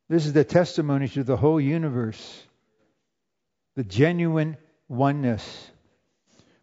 This 0.10 0.26
is 0.26 0.34
the 0.34 0.44
testimony 0.44 1.08
to 1.10 1.24
the 1.24 1.38
whole 1.38 1.60
universe. 1.60 2.44
The 3.76 3.84
genuine 3.84 4.58
oneness. 4.88 5.72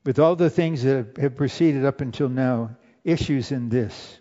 With 0.05 0.19
all 0.19 0.37
the 0.37 0.51
things 0.51 0.83
that 0.83 1.17
have 1.19 1.37
proceeded 1.37 1.85
up 1.85 2.01
until 2.01 2.29
now, 2.29 2.77
issues 3.05 3.53
in 3.53 3.69
this. 3.69 4.19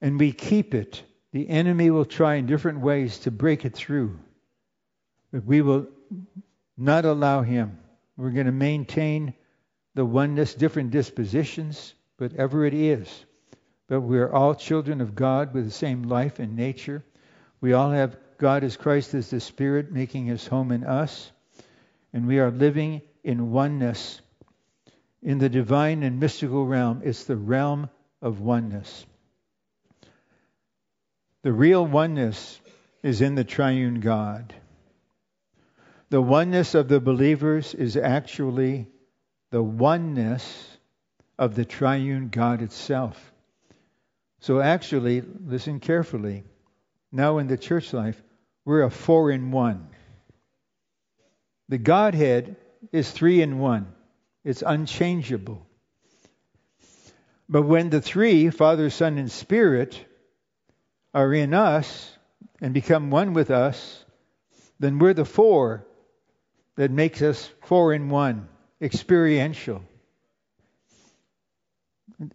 And 0.00 0.18
we 0.18 0.32
keep 0.32 0.74
it. 0.74 1.02
The 1.32 1.48
enemy 1.48 1.90
will 1.90 2.04
try 2.04 2.36
in 2.36 2.46
different 2.46 2.80
ways 2.80 3.18
to 3.20 3.30
break 3.30 3.64
it 3.64 3.74
through. 3.74 4.18
But 5.32 5.44
we 5.44 5.62
will 5.62 5.88
not 6.76 7.04
allow 7.04 7.42
him. 7.42 7.78
We're 8.18 8.30
going 8.30 8.46
to 8.46 8.52
maintain 8.52 9.32
the 9.94 10.04
oneness, 10.04 10.52
different 10.52 10.90
dispositions, 10.90 11.94
whatever 12.18 12.66
it 12.66 12.74
is. 12.74 13.08
But 13.86 14.00
we're 14.00 14.30
all 14.30 14.56
children 14.56 15.00
of 15.00 15.14
God 15.14 15.54
with 15.54 15.64
the 15.64 15.70
same 15.70 16.02
life 16.02 16.40
and 16.40 16.56
nature. 16.56 17.04
We 17.60 17.74
all 17.74 17.92
have 17.92 18.16
God 18.36 18.64
as 18.64 18.76
Christ 18.76 19.14
as 19.14 19.30
the 19.30 19.40
Spirit 19.40 19.92
making 19.92 20.26
his 20.26 20.44
home 20.44 20.72
in 20.72 20.82
us. 20.82 21.30
And 22.12 22.26
we 22.26 22.40
are 22.40 22.50
living 22.50 23.02
in 23.22 23.52
oneness 23.52 24.20
in 25.22 25.38
the 25.38 25.48
divine 25.48 26.02
and 26.02 26.18
mystical 26.18 26.66
realm. 26.66 27.02
It's 27.04 27.24
the 27.24 27.36
realm 27.36 27.88
of 28.20 28.40
oneness. 28.40 29.06
The 31.42 31.52
real 31.52 31.86
oneness 31.86 32.60
is 33.04 33.20
in 33.20 33.36
the 33.36 33.44
triune 33.44 34.00
God. 34.00 34.54
The 36.10 36.22
oneness 36.22 36.74
of 36.74 36.88
the 36.88 37.00
believers 37.00 37.74
is 37.74 37.96
actually 37.96 38.86
the 39.50 39.62
oneness 39.62 40.78
of 41.38 41.54
the 41.54 41.66
triune 41.66 42.28
God 42.30 42.62
itself. 42.62 43.32
So, 44.40 44.60
actually, 44.60 45.20
listen 45.20 45.80
carefully. 45.80 46.44
Now, 47.12 47.38
in 47.38 47.46
the 47.46 47.58
church 47.58 47.92
life, 47.92 48.22
we're 48.64 48.82
a 48.82 48.90
four 48.90 49.30
in 49.30 49.50
one. 49.50 49.88
The 51.68 51.78
Godhead 51.78 52.56
is 52.92 53.10
three 53.10 53.42
in 53.42 53.58
one, 53.58 53.92
it's 54.44 54.62
unchangeable. 54.64 55.66
But 57.50 57.62
when 57.62 57.90
the 57.90 58.00
three, 58.00 58.50
Father, 58.50 58.88
Son, 58.90 59.18
and 59.18 59.30
Spirit, 59.30 60.02
are 61.12 61.32
in 61.32 61.54
us 61.54 62.16
and 62.60 62.72
become 62.72 63.10
one 63.10 63.32
with 63.32 63.50
us, 63.50 64.04
then 64.78 64.98
we're 64.98 65.14
the 65.14 65.24
four 65.24 65.87
that 66.78 66.92
makes 66.92 67.22
us 67.22 67.50
four 67.64 67.92
in 67.92 68.08
one, 68.08 68.48
experiential. 68.80 69.82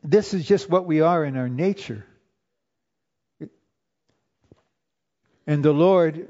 This 0.03 0.33
is 0.33 0.45
just 0.45 0.69
what 0.69 0.85
we 0.85 0.99
are 0.99 1.23
in 1.23 1.37
our 1.37 1.47
nature. 1.47 2.05
And 5.47 5.63
the 5.63 5.71
Lord, 5.71 6.27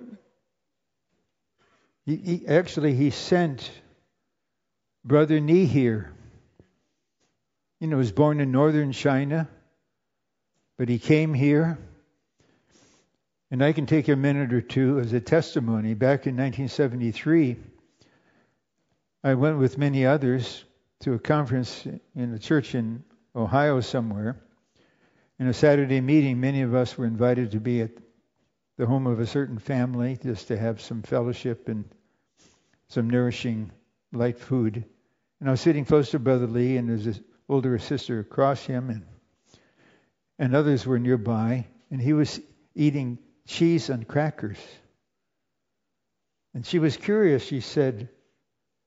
he, 2.06 2.15
he, 2.15 2.48
actually, 2.48 2.94
He 2.94 3.10
sent 3.10 3.68
Brother 5.03 5.40
Nee 5.40 5.65
here. 5.65 6.14
You 7.80 7.88
know, 7.88 7.95
he 7.95 7.99
was 7.99 8.11
born 8.11 8.40
in 8.41 8.52
northern 8.52 8.91
China, 8.91 9.49
but 10.77 10.88
he 10.88 10.99
came 10.99 11.34
here. 11.34 11.80
And 13.49 13.64
I 13.64 13.73
can 13.73 13.88
take 13.88 14.07
a 14.07 14.15
minute 14.15 14.53
or 14.53 14.61
two 14.61 14.99
as 14.99 15.14
a 15.14 15.19
testimony. 15.19 15.95
Back 15.95 16.27
in 16.27 16.38
1973, 16.38 17.73
I 19.24 19.36
went 19.36 19.58
with 19.58 19.78
many 19.78 20.06
others 20.06 20.66
to 21.02 21.14
a 21.14 21.20
conference 21.20 21.86
in 22.16 22.34
a 22.34 22.40
church 22.40 22.76
in 22.76 23.04
Ohio 23.36 23.80
somewhere. 23.80 24.41
In 25.40 25.48
a 25.48 25.54
Saturday 25.54 26.02
meeting, 26.02 26.40
many 26.40 26.62
of 26.62 26.76
us 26.76 26.98
were 26.98 27.06
invited 27.06 27.52
to 27.52 27.60
be 27.60 27.82
at 27.82 27.91
the 28.78 28.86
home 28.86 29.08
of 29.08 29.20
a 29.20 29.28
certain 29.28 29.60
family 29.60 30.18
just 30.22 30.50
to 30.50 30.58
have 30.58 30.82
some 30.82 31.04
fellowship 31.04 31.70
and 31.70 31.86
some 32.90 33.10
nourishing 33.10 33.72
light 34.12 34.40
food. 34.40 34.84
And 35.40 35.50
I 35.50 35.52
was 35.52 35.62
sitting 35.62 35.86
close 35.86 36.12
to 36.12 36.20
Brother 36.20 36.48
Lee, 36.48 36.78
and 36.78 36.90
this 36.90 37.20
older 37.48 37.78
sister 37.80 38.20
across 38.20 38.66
him, 38.66 38.90
and 38.90 39.06
and 40.40 40.56
others 40.56 40.86
were 40.86 41.00
nearby, 41.00 41.68
and 41.91 42.02
he 42.02 42.12
was 42.14 42.41
eating 42.76 43.20
cheese 43.45 43.90
and 43.90 44.08
crackers. 44.08 44.58
And 46.54 46.66
she 46.66 46.80
was 46.80 46.98
curious. 46.98 47.44
She 47.44 47.62
said, 47.62 48.10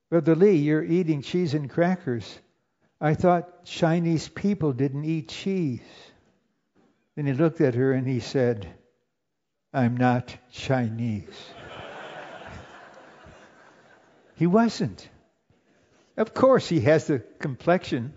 Brother 0.08 0.36
Lee, 0.36 0.56
you're 0.56 0.84
eating 0.84 1.22
cheese 1.22 1.54
and 1.54 1.68
crackers. 1.68 2.38
I 3.00 3.14
thought 3.14 3.64
Chinese 3.64 4.28
people 4.28 4.72
didn't 4.72 5.04
eat 5.04 5.28
cheese. 5.28 5.80
Then 7.16 7.26
he 7.26 7.32
looked 7.32 7.60
at 7.60 7.74
her 7.74 7.92
and 7.92 8.06
he 8.06 8.20
said, 8.20 8.68
I'm 9.72 9.96
not 9.96 10.36
Chinese. 10.52 11.50
he 14.36 14.46
wasn't. 14.46 15.08
Of 16.16 16.32
course, 16.32 16.68
he 16.68 16.80
has 16.80 17.06
the 17.08 17.18
complexion. 17.18 18.14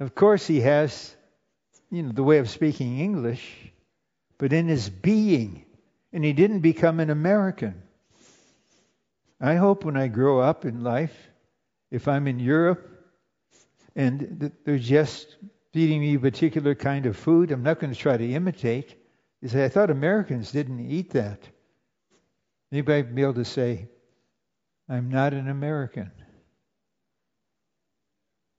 Of 0.00 0.14
course, 0.14 0.46
he 0.46 0.60
has, 0.60 1.14
you 1.90 2.02
know, 2.02 2.12
the 2.12 2.24
way 2.24 2.38
of 2.38 2.50
speaking 2.50 2.98
English. 2.98 3.72
But 4.36 4.52
in 4.52 4.68
his 4.68 4.90
being, 4.90 5.64
and 6.12 6.24
he 6.24 6.32
didn't 6.32 6.60
become 6.60 6.98
an 6.98 7.08
American. 7.08 7.82
I 9.42 9.56
hope 9.56 9.84
when 9.84 9.96
I 9.96 10.06
grow 10.06 10.38
up 10.38 10.64
in 10.64 10.84
life, 10.84 11.14
if 11.90 12.06
I'm 12.06 12.28
in 12.28 12.38
Europe 12.38 12.88
and 13.96 14.52
they're 14.64 14.78
just 14.78 15.36
feeding 15.72 16.00
me 16.00 16.14
a 16.14 16.20
particular 16.20 16.76
kind 16.76 17.06
of 17.06 17.16
food, 17.16 17.50
I'm 17.50 17.64
not 17.64 17.80
going 17.80 17.92
to 17.92 17.98
try 17.98 18.16
to 18.16 18.32
imitate. 18.32 18.94
You 19.40 19.48
say, 19.48 19.64
I 19.64 19.68
thought 19.68 19.90
Americans 19.90 20.52
didn't 20.52 20.88
eat 20.88 21.10
that. 21.10 21.40
Anybody 22.70 23.02
be 23.02 23.22
able 23.22 23.34
to 23.34 23.44
say, 23.44 23.88
I'm 24.88 25.10
not 25.10 25.34
an 25.34 25.48
American. 25.48 26.12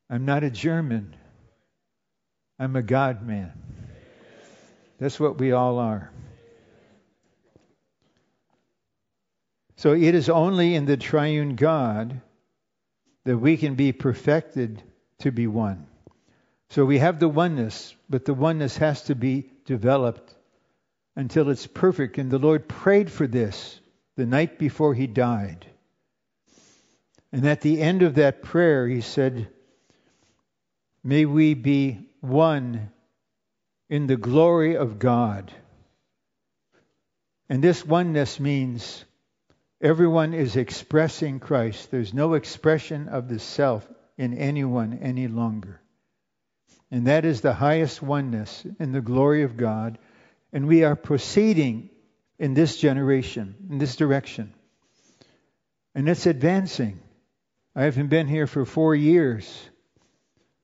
I'm 0.09 0.25
not 0.25 0.43
a 0.43 0.49
German. 0.49 1.15
I'm 2.59 2.75
a 2.75 2.83
God 2.83 3.25
man. 3.25 3.53
That's 4.99 5.17
what 5.19 5.39
we 5.39 5.53
all 5.53 5.79
are. 5.79 6.11
So 9.83 9.91
it 9.91 10.15
is 10.15 10.29
only 10.29 10.75
in 10.75 10.85
the 10.85 10.95
triune 10.95 11.57
God 11.57 12.21
that 13.25 13.37
we 13.37 13.57
can 13.57 13.75
be 13.75 13.91
perfected 13.91 14.81
to 15.19 15.29
be 15.29 15.45
one. 15.45 15.87
So 16.69 16.85
we 16.85 16.99
have 16.99 17.19
the 17.19 17.27
oneness, 17.27 17.93
but 18.09 18.23
the 18.23 18.33
oneness 18.33 18.77
has 18.77 19.01
to 19.03 19.15
be 19.15 19.51
developed 19.65 20.33
until 21.17 21.49
it's 21.49 21.67
perfect. 21.67 22.17
And 22.17 22.31
the 22.31 22.37
Lord 22.37 22.69
prayed 22.69 23.11
for 23.11 23.27
this 23.27 23.77
the 24.15 24.25
night 24.25 24.57
before 24.57 24.93
he 24.93 25.05
died. 25.05 25.65
And 27.33 27.45
at 27.45 27.59
the 27.59 27.81
end 27.81 28.03
of 28.03 28.15
that 28.15 28.41
prayer, 28.41 28.87
he 28.87 29.01
said, 29.01 29.49
May 31.03 31.25
we 31.25 31.55
be 31.55 32.07
one 32.21 32.89
in 33.89 34.07
the 34.07 34.15
glory 34.15 34.77
of 34.77 34.97
God. 34.97 35.51
And 37.49 37.61
this 37.61 37.85
oneness 37.85 38.39
means 38.39 39.03
Everyone 39.83 40.33
is 40.33 40.55
expressing 40.55 41.41
Christ. 41.41 41.91
There's 41.91 42.13
no 42.13 42.35
expression 42.35 43.09
of 43.09 43.27
the 43.27 43.37
self 43.37 43.85
in 44.17 44.33
anyone 44.33 44.99
any 45.01 45.27
longer. 45.27 45.81
And 46.89 47.07
that 47.07 47.25
is 47.25 47.41
the 47.41 47.53
highest 47.53 48.01
oneness 48.01 48.65
in 48.79 48.93
the 48.93 49.01
glory 49.01 49.43
of 49.43 49.57
God. 49.57 49.97
And 50.53 50.67
we 50.67 50.85
are 50.85 50.95
proceeding 50.95 51.89
in 52.39 52.53
this 52.53 52.77
generation, 52.77 53.55
in 53.69 53.77
this 53.77 53.97
direction. 53.97 54.53
And 55.93 56.07
it's 56.07 56.27
advancing. 56.27 57.01
I 57.75 57.83
haven't 57.83 58.07
been 58.07 58.29
here 58.29 58.47
for 58.47 58.63
four 58.63 58.95
years. 58.95 59.69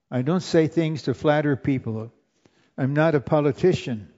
I 0.10 0.22
don't 0.22 0.40
say 0.40 0.68
things 0.68 1.04
to 1.04 1.14
flatter 1.14 1.58
people. 1.58 2.14
I'm 2.78 2.94
not 2.94 3.16
a 3.16 3.20
politician. 3.20 4.14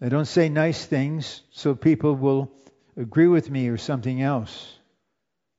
I 0.00 0.08
don't 0.08 0.24
say 0.24 0.48
nice 0.48 0.86
things 0.86 1.42
so 1.50 1.74
people 1.74 2.14
will 2.14 2.50
agree 2.96 3.28
with 3.28 3.50
me 3.50 3.68
or 3.68 3.76
something 3.76 4.22
else. 4.22 4.74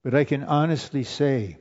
But 0.03 0.15
I 0.15 0.23
can 0.23 0.43
honestly 0.43 1.03
say 1.03 1.57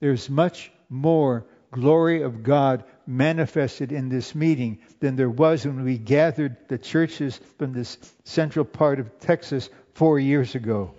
there's 0.00 0.30
much 0.30 0.72
more 0.88 1.46
glory 1.70 2.22
of 2.22 2.42
God 2.42 2.84
manifested 3.06 3.92
in 3.92 4.08
this 4.08 4.34
meeting 4.34 4.78
than 5.00 5.16
there 5.16 5.30
was 5.30 5.66
when 5.66 5.82
we 5.84 5.98
gathered 5.98 6.56
the 6.68 6.78
churches 6.78 7.40
from 7.58 7.72
this 7.72 7.98
central 8.24 8.64
part 8.64 9.00
of 9.00 9.18
Texas 9.18 9.68
four 9.94 10.18
years 10.18 10.54
ago. 10.54 10.94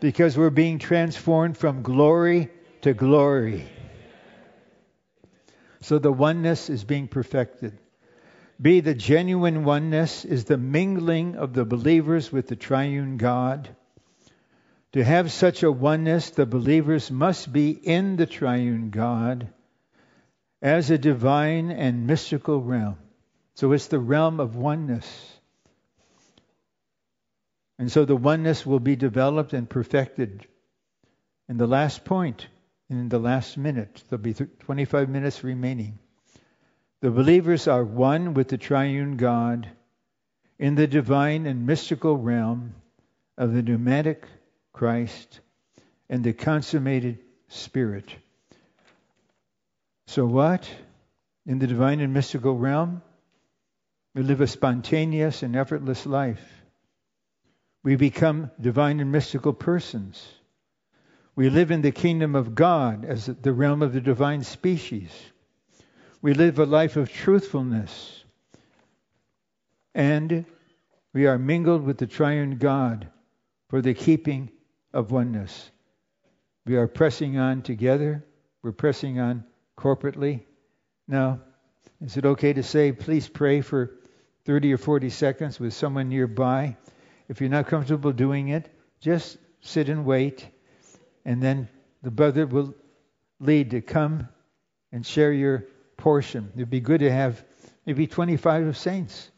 Because 0.00 0.36
we're 0.36 0.50
being 0.50 0.78
transformed 0.78 1.56
from 1.56 1.82
glory 1.82 2.50
to 2.82 2.94
glory. 2.94 3.66
So 5.80 5.98
the 5.98 6.12
oneness 6.12 6.70
is 6.70 6.84
being 6.84 7.08
perfected. 7.08 7.78
B, 8.60 8.80
the 8.80 8.94
genuine 8.94 9.64
oneness 9.64 10.24
is 10.24 10.44
the 10.44 10.56
mingling 10.56 11.36
of 11.36 11.54
the 11.54 11.64
believers 11.64 12.30
with 12.30 12.46
the 12.46 12.56
triune 12.56 13.16
God. 13.16 13.68
To 14.92 15.02
have 15.02 15.32
such 15.32 15.62
a 15.62 15.72
oneness, 15.72 16.30
the 16.30 16.46
believers 16.46 17.10
must 17.10 17.52
be 17.52 17.70
in 17.70 18.16
the 18.16 18.26
triune 18.26 18.90
God 18.90 19.48
as 20.62 20.90
a 20.90 20.98
divine 20.98 21.70
and 21.70 22.06
mystical 22.06 22.62
realm. 22.62 22.96
So 23.54 23.72
it's 23.72 23.88
the 23.88 23.98
realm 23.98 24.38
of 24.38 24.56
oneness. 24.56 25.06
And 27.78 27.90
so 27.90 28.04
the 28.04 28.16
oneness 28.16 28.64
will 28.64 28.80
be 28.80 28.94
developed 28.94 29.52
and 29.52 29.68
perfected. 29.68 30.46
In 31.48 31.56
the 31.56 31.66
last 31.66 32.04
point, 32.04 32.46
in 32.88 33.08
the 33.08 33.18
last 33.18 33.58
minute, 33.58 34.02
there'll 34.08 34.22
be 34.22 34.34
25 34.34 35.08
minutes 35.08 35.42
remaining. 35.42 35.98
The 37.04 37.10
believers 37.10 37.68
are 37.68 37.84
one 37.84 38.32
with 38.32 38.48
the 38.48 38.56
triune 38.56 39.18
God 39.18 39.68
in 40.58 40.74
the 40.74 40.86
divine 40.86 41.44
and 41.44 41.66
mystical 41.66 42.16
realm 42.16 42.76
of 43.36 43.52
the 43.52 43.62
pneumatic 43.62 44.26
Christ 44.72 45.40
and 46.08 46.24
the 46.24 46.32
consummated 46.32 47.18
Spirit. 47.48 48.08
So, 50.06 50.24
what? 50.24 50.66
In 51.44 51.58
the 51.58 51.66
divine 51.66 52.00
and 52.00 52.14
mystical 52.14 52.56
realm, 52.56 53.02
we 54.14 54.22
live 54.22 54.40
a 54.40 54.46
spontaneous 54.46 55.42
and 55.42 55.54
effortless 55.54 56.06
life. 56.06 56.62
We 57.82 57.96
become 57.96 58.50
divine 58.58 59.00
and 59.00 59.12
mystical 59.12 59.52
persons. 59.52 60.26
We 61.36 61.50
live 61.50 61.70
in 61.70 61.82
the 61.82 61.92
kingdom 61.92 62.34
of 62.34 62.54
God 62.54 63.04
as 63.04 63.26
the 63.26 63.52
realm 63.52 63.82
of 63.82 63.92
the 63.92 64.00
divine 64.00 64.42
species. 64.42 65.10
We 66.24 66.32
live 66.32 66.58
a 66.58 66.64
life 66.64 66.96
of 66.96 67.12
truthfulness. 67.12 68.24
And 69.94 70.46
we 71.12 71.26
are 71.26 71.36
mingled 71.36 71.84
with 71.84 71.98
the 71.98 72.06
triune 72.06 72.56
God 72.56 73.08
for 73.68 73.82
the 73.82 73.92
keeping 73.92 74.50
of 74.94 75.10
oneness. 75.10 75.70
We 76.64 76.76
are 76.76 76.88
pressing 76.88 77.36
on 77.36 77.60
together. 77.60 78.24
We're 78.62 78.72
pressing 78.72 79.20
on 79.20 79.44
corporately. 79.76 80.40
Now, 81.06 81.40
is 82.00 82.16
it 82.16 82.24
okay 82.24 82.54
to 82.54 82.62
say, 82.62 82.92
please 82.92 83.28
pray 83.28 83.60
for 83.60 83.90
30 84.46 84.72
or 84.72 84.78
40 84.78 85.10
seconds 85.10 85.60
with 85.60 85.74
someone 85.74 86.08
nearby? 86.08 86.78
If 87.28 87.42
you're 87.42 87.50
not 87.50 87.66
comfortable 87.66 88.12
doing 88.12 88.48
it, 88.48 88.74
just 88.98 89.36
sit 89.60 89.90
and 89.90 90.06
wait, 90.06 90.48
and 91.26 91.42
then 91.42 91.68
the 92.00 92.10
brother 92.10 92.46
will 92.46 92.74
lead 93.40 93.72
to 93.72 93.82
come 93.82 94.26
and 94.90 95.04
share 95.04 95.30
your 95.30 95.66
portion. 96.04 96.52
It'd 96.54 96.68
be 96.68 96.80
good 96.80 97.00
to 97.00 97.10
have 97.10 97.42
maybe 97.86 98.06
25 98.06 98.66
of 98.66 98.76
saints 98.76 99.30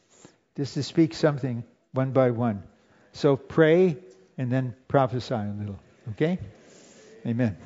just 0.56 0.74
to 0.74 0.82
speak 0.82 1.14
something 1.14 1.62
one 1.92 2.10
by 2.10 2.32
one. 2.32 2.64
So 3.12 3.36
pray 3.36 3.96
and 4.36 4.50
then 4.50 4.74
prophesy 4.88 5.34
a 5.34 5.54
little. 5.56 5.78
Okay? 6.10 6.40
Amen. 7.24 7.56